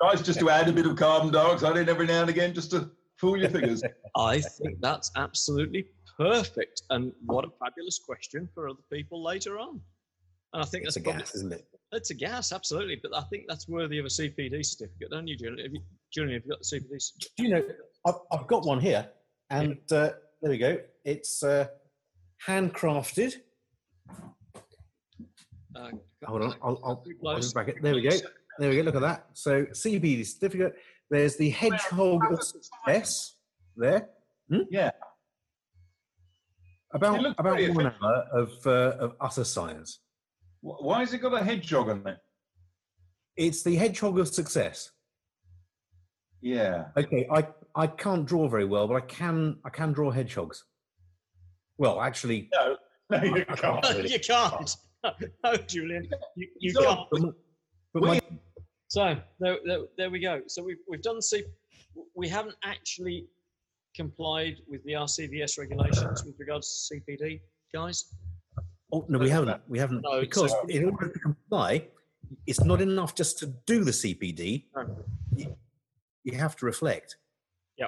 nice 0.04 0.22
just 0.22 0.40
to 0.40 0.50
add 0.50 0.68
a 0.68 0.72
bit 0.72 0.86
of 0.86 0.96
carbon 0.96 1.32
dioxide 1.32 1.78
in 1.78 1.90
every 1.90 2.08
now 2.08 2.22
and 2.22 2.30
again 2.30 2.54
just 2.54 2.72
to 2.72 2.90
fool 3.18 3.38
your 3.38 3.50
figures. 3.50 3.82
I 4.16 4.40
think 4.42 4.80
that's 4.82 5.12
absolutely 5.16 5.86
perfect. 6.18 6.82
And 6.90 7.12
what 7.26 7.46
a 7.46 7.50
fabulous 7.64 8.00
question 8.06 8.48
for 8.54 8.68
other 8.70 8.82
people 8.92 9.24
later 9.24 9.60
on. 9.60 9.80
And 10.54 10.62
I 10.62 10.66
think 10.66 10.86
It's 10.86 10.98
a 10.98 11.02
probably, 11.02 11.22
gas, 11.22 11.36
isn't 11.36 11.54
it? 11.54 11.66
it's 11.94 12.10
a 12.12 12.14
gas, 12.14 12.52
absolutely. 12.52 13.00
But 13.02 13.16
I 13.16 13.22
think 13.24 13.46
that's 13.48 13.68
worthy 13.68 13.98
of 13.98 14.06
a 14.06 14.10
CPD 14.10 14.64
certificate, 14.66 15.10
don't 15.12 15.28
you, 15.28 15.36
Julian? 15.38 15.60
Have 15.60 15.74
you, 15.74 15.82
Julian, 16.14 16.34
have 16.36 16.44
you 16.46 16.52
got 16.52 16.60
the 16.60 16.78
CPD 16.78 17.02
certificate? 17.02 17.32
Do 17.38 17.44
you 17.44 17.50
know, 17.50 17.64
I've, 18.06 18.16
I've 18.40 18.48
got 18.48 18.66
one 18.66 18.80
here, 18.80 19.08
and 19.50 19.78
uh, 19.92 20.10
there 20.42 20.52
we 20.52 20.58
go. 20.58 20.78
It's 21.06 21.42
uh, 21.44 21.68
handcrafted. 22.46 23.36
Uh, 25.76 25.90
Hold 26.26 26.42
on, 26.44 26.56
I'll, 26.62 26.80
I'll, 26.86 26.96
Too 26.98 27.12
I'll 27.12 27.20
close. 27.20 27.42
just 27.46 27.56
back 27.56 27.68
it. 27.68 27.82
There 27.82 27.96
we 27.96 28.02
go. 28.02 28.12
There 28.60 28.70
we 28.70 28.76
go. 28.78 28.82
Look 28.84 28.96
at 28.96 29.02
that. 29.02 29.26
So 29.34 29.66
CPD 29.66 30.26
certificate. 30.26 30.76
There's 31.10 31.36
the 31.38 31.50
hedgehog 31.50 32.32
of 32.32 32.42
success 32.44 33.36
there. 33.76 34.10
Yeah. 34.70 34.92
About 36.94 37.26
about 37.40 37.56
pretty 37.56 37.72
one 37.72 37.88
official. 37.88 38.06
hour 38.08 38.24
of 38.34 38.68
uh, 38.68 38.98
of 39.00 39.16
utter 39.20 39.44
science. 39.44 40.00
Why 40.62 41.00
has 41.00 41.14
it 41.14 41.20
got 41.20 41.34
a 41.34 41.44
hedgehog 41.44 41.90
on 41.90 42.06
it? 42.08 42.18
It's 43.36 43.64
the 43.64 43.76
hedgehog 43.76 44.20
of 44.20 44.28
success. 44.28 44.92
Yeah. 46.42 46.86
Okay, 46.96 47.28
I 47.32 47.48
I 47.76 47.88
can't 47.88 48.26
draw 48.26 48.48
very 48.48 48.66
well, 48.66 48.88
but 48.88 48.96
I 48.96 49.02
can 49.02 49.58
I 49.66 49.70
can 49.70 49.92
draw 49.94 50.12
hedgehogs. 50.12 50.64
Well, 51.80 52.00
actually, 52.00 52.50
No, 52.54 52.78
no, 53.10 53.24
you 53.24 53.46
can't. 53.46 53.84
really. 53.90 54.12
you 54.14 54.20
can't. 54.20 54.76
No, 55.44 55.58
Julian, 55.58 56.08
you, 56.38 56.48
you 56.60 56.74
can't. 56.74 57.36
But 57.94 58.04
my- 58.04 58.08
my- 58.14 58.22
So 58.88 59.18
there, 59.40 59.58
there, 59.66 59.80
there 59.98 60.10
we 60.10 60.20
go. 60.20 60.42
So 60.48 60.64
we've, 60.64 60.78
we've 60.88 61.02
done 61.02 61.22
C. 61.22 61.44
We 62.16 62.28
haven't 62.28 62.56
actually 62.64 63.28
complied 63.96 64.58
with 64.68 64.84
the 64.86 64.94
RCVS 64.94 65.58
regulations 65.60 66.24
with 66.26 66.36
regards 66.40 66.88
to 66.90 66.96
CPD, 67.00 67.40
guys. 67.74 68.06
oh, 68.92 69.06
no, 69.10 69.18
we 69.20 69.30
haven't. 69.30 69.62
We 69.68 69.80
haven't 69.80 70.02
No, 70.02 70.22
because 70.22 70.52
so- 70.52 70.66
in 70.68 70.86
order 70.90 71.10
to 71.10 71.20
comply, 71.20 71.88
it's 72.48 72.64
not 72.64 72.82
enough 72.82 73.16
just 73.16 73.38
to 73.40 73.48
do 73.66 73.84
the 73.84 73.92
CPD. 73.92 74.66
No. 74.76 74.96
You, 75.36 75.56
you 76.24 76.38
have 76.38 76.56
to 76.58 76.66
reflect. 76.66 77.18
Yeah. 77.78 77.88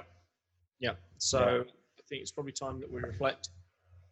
Yeah. 0.79 0.93
So 1.17 1.39
I 1.39 2.01
think 2.09 2.21
it's 2.21 2.31
probably 2.31 2.51
time 2.51 2.79
that 2.81 2.91
we 2.91 2.99
reflect, 3.01 3.49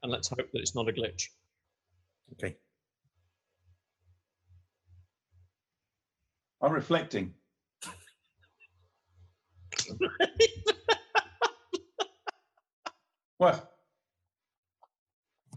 and 0.01 0.11
let's 0.11 0.27
hope 0.29 0.49
that 0.51 0.59
it's 0.59 0.73
not 0.75 0.87
a 0.89 0.91
glitch. 0.93 1.27
Okay. 2.33 2.55
I'm 6.64 6.72
reflecting. 6.72 7.34
What? 13.38 13.72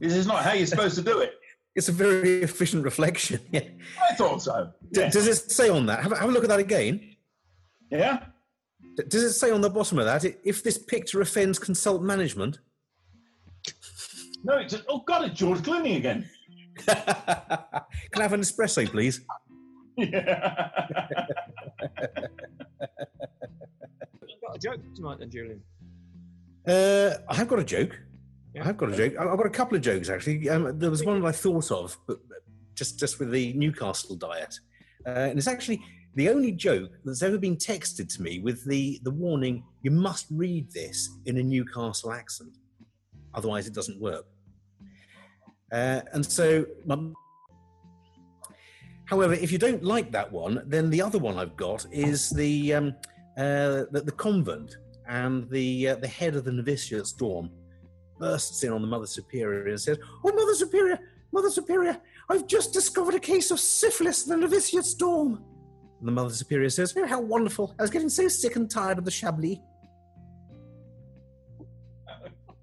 This 0.00 0.14
is 0.14 0.26
not 0.26 0.42
how 0.44 0.52
you're 0.52 0.66
supposed 0.66 0.96
to 0.96 1.02
do 1.02 1.20
it. 1.20 1.34
It's 1.74 1.88
a 1.88 1.92
very 1.92 2.42
efficient 2.42 2.84
reflection. 2.84 3.40
Yeah. 3.52 3.60
I 4.10 4.14
thought 4.14 4.42
so. 4.42 4.72
D- 4.92 5.00
Yeah. 5.02 5.10
Does 5.10 5.26
it 5.28 5.50
say 5.52 5.68
on 5.68 5.86
that? 5.86 6.02
Have, 6.02 6.12
a- 6.12 6.16
have 6.16 6.28
a 6.28 6.32
look 6.32 6.42
at 6.42 6.48
that 6.48 6.58
again. 6.58 7.16
yeah? 7.90 8.24
D- 8.96 9.04
Does 9.08 9.22
it 9.22 9.32
say 9.34 9.50
on 9.50 9.60
the 9.60 9.70
bottom 9.70 9.98
of 9.98 10.06
that, 10.06 10.24
if 10.44 10.62
this 10.62 10.78
picture 10.78 11.20
offends 11.20 11.58
consult 11.58 12.02
management? 12.02 12.58
No, 14.42 14.58
it's 14.58 14.74
oh 14.88 15.00
god, 15.06 15.24
it's 15.30 15.38
George 15.38 15.58
Clooney 15.60 15.96
again. 15.96 16.28
Can 16.86 16.96
I 16.96 18.22
have 18.22 18.32
an 18.32 18.40
espresso, 18.40 18.88
please? 18.88 19.20
Yeah. 20.12 20.68
I've 22.80 24.40
got 24.42 24.56
a 24.56 24.58
joke 24.58 24.80
tonight, 24.94 25.18
then, 25.18 25.30
Julian. 25.30 25.62
Uh, 26.66 27.14
I 27.28 27.34
have 27.34 27.48
got 27.48 27.58
a 27.58 27.64
joke. 27.64 27.98
Yeah. 28.54 28.62
I 28.62 28.66
have 28.66 28.76
got 28.76 28.92
a 28.92 28.96
joke. 28.96 29.14
I- 29.18 29.28
I've 29.28 29.36
got 29.36 29.46
a 29.46 29.50
couple 29.50 29.76
of 29.76 29.82
jokes 29.82 30.08
actually. 30.08 30.48
Um, 30.48 30.78
there 30.78 30.90
was 30.90 31.04
one 31.04 31.20
that 31.20 31.26
I 31.28 31.32
thought 31.32 31.70
of, 31.70 31.96
but 32.06 32.18
but 32.28 32.38
just 32.74 32.98
just 32.98 33.18
with 33.18 33.30
the 33.30 33.52
Newcastle 33.54 34.16
diet, 34.16 34.58
uh, 35.06 35.10
and 35.30 35.38
it's 35.38 35.46
actually 35.48 35.80
the 36.14 36.28
only 36.30 36.52
joke 36.52 36.90
that's 37.04 37.22
ever 37.22 37.38
been 37.38 37.56
texted 37.56 38.12
to 38.16 38.22
me 38.22 38.40
with 38.40 38.64
the 38.66 38.98
the 39.02 39.10
warning: 39.10 39.62
you 39.82 39.90
must 39.90 40.26
read 40.30 40.70
this 40.72 41.08
in 41.26 41.38
a 41.38 41.42
Newcastle 41.42 42.12
accent, 42.12 42.56
otherwise 43.34 43.66
it 43.66 43.74
doesn't 43.74 44.00
work. 44.00 44.26
Uh, 45.72 46.00
and 46.12 46.24
so, 46.24 46.64
my- 46.84 47.12
however, 49.06 49.34
if 49.34 49.50
you 49.50 49.58
don't 49.58 49.82
like 49.82 50.12
that 50.12 50.30
one, 50.30 50.62
then 50.66 50.90
the 50.90 51.00
other 51.00 51.18
one 51.18 51.38
I've 51.38 51.56
got 51.56 51.86
is 51.90 52.30
the 52.30 52.74
um, 52.74 52.94
uh, 53.36 53.84
the, 53.90 54.02
the 54.04 54.12
convent 54.12 54.76
and 55.08 55.48
the 55.50 55.88
uh, 55.88 55.96
the 55.96 56.08
head 56.08 56.36
of 56.36 56.44
the 56.44 56.52
novitiate 56.52 57.06
storm 57.06 57.50
bursts 58.18 58.62
in 58.64 58.72
on 58.72 58.82
the 58.82 58.88
Mother 58.88 59.06
Superior 59.06 59.66
and 59.66 59.80
says, 59.80 59.98
"Oh, 60.24 60.32
Mother 60.32 60.54
Superior, 60.54 60.98
Mother 61.32 61.50
Superior, 61.50 62.00
I've 62.28 62.46
just 62.46 62.72
discovered 62.72 63.14
a 63.14 63.20
case 63.20 63.50
of 63.50 63.60
syphilis 63.60 64.26
in 64.26 64.30
the 64.30 64.46
novitiate 64.46 64.84
storm." 64.84 65.44
And 65.98 66.08
the 66.08 66.12
Mother 66.12 66.34
Superior 66.34 66.70
says, 66.70 66.94
"Oh, 66.96 67.06
how 67.06 67.20
wonderful! 67.20 67.74
I 67.78 67.82
was 67.82 67.90
getting 67.90 68.08
so 68.08 68.28
sick 68.28 68.56
and 68.56 68.70
tired 68.70 68.98
of 68.98 69.04
the 69.04 69.10
Chablis." 69.10 69.58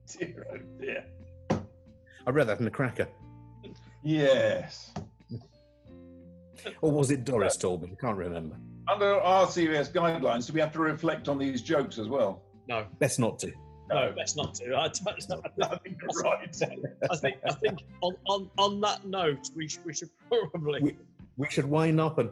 dear, 0.20 0.46
oh 0.52 0.58
dear. 0.80 1.06
I 2.26 2.30
read 2.30 2.48
that 2.48 2.60
in 2.60 2.66
the 2.66 2.72
Cracker, 2.72 3.08
Yes. 4.04 4.94
Or 6.82 6.92
was 6.92 7.12
it 7.12 7.24
Doris 7.26 7.58
told 7.58 7.84
me? 7.84 7.90
I 7.92 7.96
can't 8.06 8.18
remember. 8.18 8.56
Under 8.92 9.16
RCVS 9.22 9.92
guidelines, 9.94 10.48
do 10.48 10.54
we 10.54 10.60
have 10.60 10.74
to 10.74 10.80
reflect 10.80 11.30
on 11.30 11.38
these 11.38 11.62
jokes 11.62 11.98
as 11.98 12.08
well? 12.08 12.44
No, 12.68 12.86
Best 13.00 13.20
not 13.20 13.40
to. 13.40 13.52
no, 13.90 14.14
that's 14.18 14.36
not 14.36 14.54
to. 14.56 14.76
I, 14.76 14.88
don't- 14.90 15.46
I 15.64 15.78
think 15.78 15.98
you're 16.02 16.22
right. 16.24 16.40
I 17.12 17.16
think 17.18 17.38
I 17.50 17.54
think 17.54 17.80
on, 18.02 18.16
on, 18.28 18.50
on 18.58 18.82
that 18.82 19.06
note, 19.06 19.50
we 19.56 19.68
should, 19.68 19.86
we 19.86 19.94
should 19.94 20.10
probably 20.30 20.82
We- 20.82 20.98
We 21.38 21.48
should 21.50 21.66
wind 21.66 22.00
up 22.00 22.18
and 22.20 22.30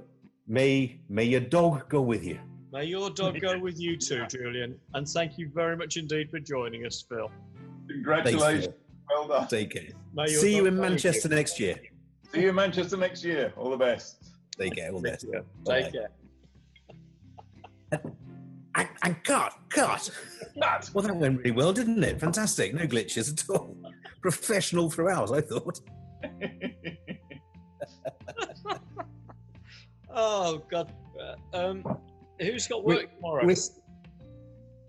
may 0.47 0.99
may 1.09 1.23
your 1.25 1.41
dog 1.41 1.87
go 1.89 2.01
with 2.01 2.23
you. 2.23 2.39
may 2.71 2.85
your 2.85 3.09
dog 3.09 3.39
go 3.39 3.57
with 3.59 3.79
you 3.79 3.97
too, 3.97 4.25
Julian. 4.29 4.77
And 4.93 5.07
thank 5.07 5.37
you 5.37 5.49
very 5.53 5.75
much 5.77 5.97
indeed 5.97 6.29
for 6.29 6.39
joining 6.39 6.85
us, 6.85 7.03
Phil. 7.07 7.29
Thanks, 7.29 7.93
Congratulations. 7.93 8.65
Phil. 8.65 8.75
Well 9.09 9.27
done. 9.27 9.47
Take 9.47 9.71
care. 9.71 9.89
May 10.13 10.29
your 10.29 10.39
See 10.41 10.55
you 10.55 10.65
in 10.65 10.75
go 10.75 10.81
with 10.81 10.89
Manchester 10.91 11.27
next 11.29 11.59
year. 11.59 11.77
See 12.33 12.41
you 12.41 12.49
in 12.49 12.55
Manchester 12.55 12.97
next 12.97 13.23
year. 13.23 13.53
All 13.57 13.69
the 13.69 13.77
best. 13.77 14.23
Take 14.57 14.75
care. 14.75 14.91
All 14.91 14.99
the 14.99 15.09
best. 15.09 15.25
Take 15.65 15.91
care. 15.91 16.09
And, 18.75 18.87
and 19.03 19.23
cut, 19.25 19.53
cut. 19.69 20.09
Nut. 20.55 20.89
Well, 20.93 21.03
that 21.03 21.15
went 21.15 21.39
really 21.39 21.51
well, 21.51 21.73
didn't 21.73 22.01
it? 22.03 22.19
Fantastic. 22.21 22.73
No 22.73 22.83
glitches 22.87 23.31
at 23.33 23.49
all. 23.49 23.75
Professional 24.21 24.89
throughout, 24.89 25.31
I 25.35 25.41
thought. 25.41 25.79
Oh 30.13 30.61
God. 30.69 30.91
Um, 31.53 31.85
who's 32.41 32.67
got 32.67 32.83
We- 32.83 32.95
work 32.95 33.15
tomorrow? 33.15 33.45
we- 33.45 33.55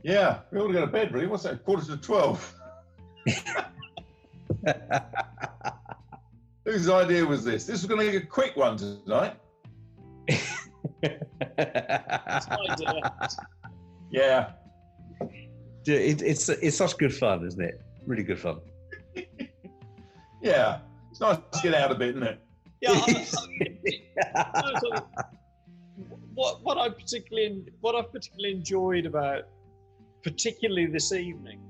Yeah, 0.02 0.40
we 0.50 0.58
ought 0.58 0.66
to 0.66 0.72
go 0.72 0.80
to 0.80 0.86
bed, 0.88 1.12
really. 1.14 1.28
What's 1.28 1.44
that? 1.44 1.64
Quarter 1.64 1.86
to 1.86 1.96
12. 1.96 2.54
Whose 6.64 6.88
idea 6.88 7.24
was 7.24 7.44
this? 7.44 7.64
This 7.66 7.82
was 7.82 7.86
going 7.86 8.06
to 8.06 8.10
be 8.12 8.16
a 8.18 8.26
quick 8.26 8.56
one 8.56 8.76
tonight. 8.76 9.36
That's 11.02 12.48
my 12.48 12.66
idea. 12.70 13.28
Yeah. 14.10 14.52
it, 15.86 16.22
it's 16.22 16.48
it's 16.48 16.76
such 16.76 16.96
good 16.98 17.14
fun, 17.14 17.46
isn't 17.46 17.60
it? 17.60 17.80
Really 18.06 18.22
good 18.22 18.38
fun. 18.38 18.60
Yeah. 20.42 20.80
It's 21.12 21.20
nice 21.20 21.36
to 21.36 21.60
get 21.62 21.72
out 21.72 21.92
a 21.92 21.94
bit, 21.94 22.16
isn't 22.16 22.22
it? 22.24 22.40
Yeah. 22.80 22.94
I, 22.94 23.26
I, 24.34 25.02
what 26.34 26.62
what 26.64 26.78
I 26.78 26.88
particularly 26.88 27.64
what 27.80 27.94
I 27.94 28.02
particularly 28.02 28.56
enjoyed 28.56 29.06
about 29.06 29.44
particularly 30.22 30.86
this 30.86 31.12
evening 31.12 31.60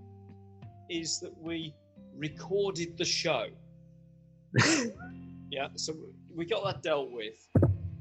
is 0.88 1.20
that 1.20 1.36
we 1.38 1.74
recorded 2.16 2.97
the 2.97 3.05
show. 3.05 3.47
Yeah, 5.50 5.68
so 5.76 5.94
we 6.34 6.44
got 6.44 6.64
that 6.64 6.82
dealt 6.82 7.11
with, 7.11 7.46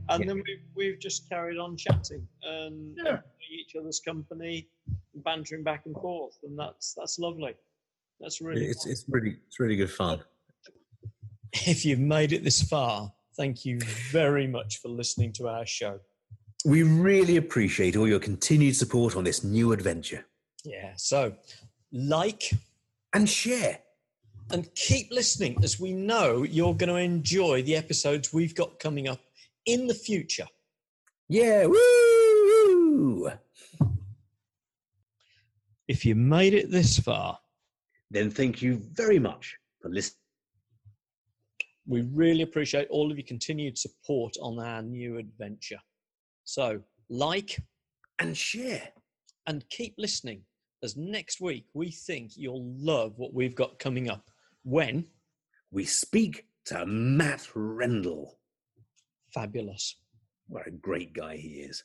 and 0.09 0.27
then 0.27 0.35
we've, 0.37 0.63
we've 0.75 0.99
just 0.99 1.27
carried 1.29 1.57
on 1.57 1.77
chatting 1.77 2.27
and 2.43 2.97
Yeah. 3.03 3.19
each 3.51 3.75
other's 3.75 3.99
company, 3.99 4.69
bantering 5.15 5.63
back 5.63 5.85
and 5.85 5.95
forth, 5.95 6.37
and 6.43 6.57
that's 6.57 6.93
that's 6.97 7.19
lovely. 7.19 7.53
That's 8.19 8.41
really. 8.41 8.65
It's 8.65 8.85
it's 8.85 9.05
really 9.07 9.37
it's 9.47 9.59
really 9.59 9.75
good 9.75 9.91
fun. 9.91 10.21
If 11.53 11.85
you've 11.85 11.99
made 11.99 12.31
it 12.31 12.43
this 12.43 12.61
far, 12.61 13.11
thank 13.35 13.65
you 13.65 13.79
very 14.11 14.47
much 14.47 14.77
for 14.77 14.87
listening 14.87 15.33
to 15.33 15.49
our 15.49 15.65
show. 15.65 15.99
We 16.63 16.83
really 16.83 17.37
appreciate 17.37 17.95
all 17.97 18.07
your 18.07 18.19
continued 18.19 18.75
support 18.75 19.15
on 19.15 19.23
this 19.23 19.43
new 19.43 19.71
adventure. 19.73 20.25
Yeah, 20.63 20.93
so 20.95 21.33
like 21.91 22.51
And 23.13 23.27
share. 23.27 23.79
And 24.53 24.73
keep 24.75 25.11
listening 25.11 25.57
as 25.63 25.79
we 25.79 25.93
know 25.93 26.43
you're 26.43 26.73
going 26.75 26.89
to 26.89 26.95
enjoy 26.95 27.61
the 27.63 27.75
episodes 27.75 28.33
we've 28.33 28.55
got 28.55 28.79
coming 28.79 29.07
up 29.07 29.19
in 29.65 29.87
the 29.87 29.93
future. 29.93 30.47
Yeah, 31.29 31.65
woo! 31.65 33.31
If 35.87 36.05
you 36.05 36.15
made 36.15 36.53
it 36.53 36.71
this 36.71 36.99
far, 36.99 37.39
Then 38.09 38.29
thank 38.29 38.61
you 38.61 38.81
very 38.93 39.19
much 39.19 39.55
for 39.81 39.89
listening. 39.89 40.17
we 41.87 42.01
really 42.01 42.41
appreciate 42.43 42.87
all 42.89 43.11
of 43.11 43.17
your 43.17 43.25
continued 43.27 43.77
support 43.77 44.35
on 44.41 44.59
our 44.59 44.81
new 44.81 45.17
adventure. 45.17 45.79
So, 46.43 46.81
like 47.09 47.57
And 48.19 48.37
share. 48.37 48.89
and 49.47 49.67
keep 49.69 49.95
listening 49.97 50.43
as 50.83 50.95
next 50.97 51.41
week 51.41 51.65
we 51.73 51.91
think 51.91 52.31
you'll 52.35 52.65
love 52.77 53.17
what 53.17 53.33
we've 53.33 53.55
got 53.55 53.77
coming 53.79 54.09
up 54.09 54.30
when 54.63 55.07
We 55.71 55.85
speak 55.85 56.47
to 56.65 56.85
Matt 56.85 57.47
Rendell. 57.55 58.37
fabulous. 59.33 59.95
What 60.47 60.67
a 60.67 60.71
great 60.71 61.13
guy 61.13 61.37
he 61.37 61.61
is. 61.61 61.83